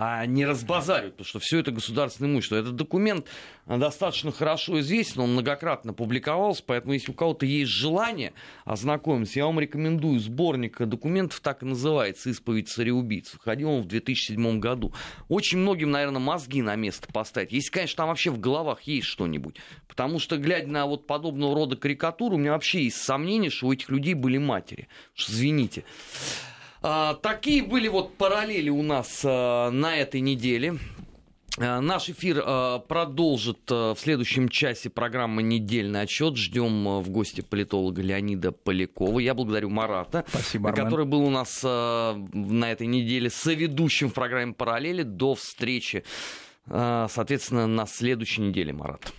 а 0.03 0.25
не 0.25 0.47
разбазаривать, 0.47 1.13
потому 1.13 1.27
что 1.27 1.37
все 1.37 1.59
это 1.59 1.69
государственное 1.69 2.31
имущество. 2.31 2.55
Этот 2.55 2.75
документ 2.75 3.27
достаточно 3.67 4.31
хорошо 4.31 4.79
известен, 4.79 5.21
он 5.21 5.33
многократно 5.33 5.93
публиковался, 5.93 6.63
поэтому 6.65 6.93
если 6.93 7.11
у 7.11 7.13
кого-то 7.13 7.45
есть 7.45 7.69
желание 7.69 8.33
ознакомиться, 8.65 9.37
я 9.37 9.45
вам 9.45 9.59
рекомендую 9.59 10.19
сборник 10.19 10.81
документов, 10.81 11.39
так 11.41 11.61
и 11.61 11.67
называется 11.67 12.31
«Исповедь 12.31 12.67
цареубийц». 12.67 13.35
Выходил 13.35 13.69
он 13.69 13.81
в 13.83 13.85
2007 13.85 14.59
году. 14.59 14.91
Очень 15.29 15.59
многим, 15.59 15.91
наверное, 15.91 16.19
мозги 16.19 16.63
на 16.63 16.75
место 16.75 17.07
поставить. 17.13 17.51
Если, 17.51 17.69
конечно, 17.69 17.97
там 17.97 18.07
вообще 18.07 18.31
в 18.31 18.39
головах 18.39 18.81
есть 18.81 19.05
что-нибудь. 19.05 19.57
Потому 19.87 20.17
что, 20.17 20.37
глядя 20.37 20.65
на 20.65 20.87
вот 20.87 21.05
подобного 21.05 21.53
рода 21.53 21.75
карикатуру, 21.75 22.37
у 22.37 22.39
меня 22.39 22.53
вообще 22.53 22.85
есть 22.85 22.97
сомнение, 22.97 23.51
что 23.51 23.67
у 23.67 23.73
этих 23.73 23.89
людей 23.89 24.15
были 24.15 24.39
матери. 24.39 24.87
Извините. 25.15 25.83
А, 26.83 27.13
такие 27.15 27.61
были 27.61 27.87
вот 27.87 28.17
параллели 28.17 28.69
у 28.69 28.81
нас 28.81 29.21
а, 29.23 29.69
на 29.69 29.95
этой 29.97 30.19
неделе. 30.19 30.79
А, 31.59 31.79
наш 31.79 32.09
эфир 32.09 32.43
продолжит 32.87 33.69
в 33.69 33.95
следующем 33.97 34.49
часе 34.49 34.89
программа 34.89 35.43
«Недельный 35.43 36.01
отчет». 36.01 36.37
Ждем 36.37 37.01
в 37.01 37.09
гости 37.09 37.41
политолога 37.41 38.01
Леонида 38.01 38.51
Полякова. 38.51 39.19
Я 39.19 39.35
благодарю 39.35 39.69
Марата, 39.69 40.25
Спасибо, 40.27 40.71
который 40.71 41.05
был 41.05 41.21
у 41.21 41.29
нас 41.29 41.61
на 41.63 42.71
этой 42.71 42.87
неделе 42.87 43.29
соведущим 43.29 44.09
в 44.09 44.13
программе 44.13 44.53
«Параллели». 44.53 45.03
До 45.03 45.35
встречи, 45.35 46.03
соответственно, 46.67 47.67
на 47.67 47.85
следующей 47.85 48.41
неделе, 48.41 48.73
Марат. 48.73 49.13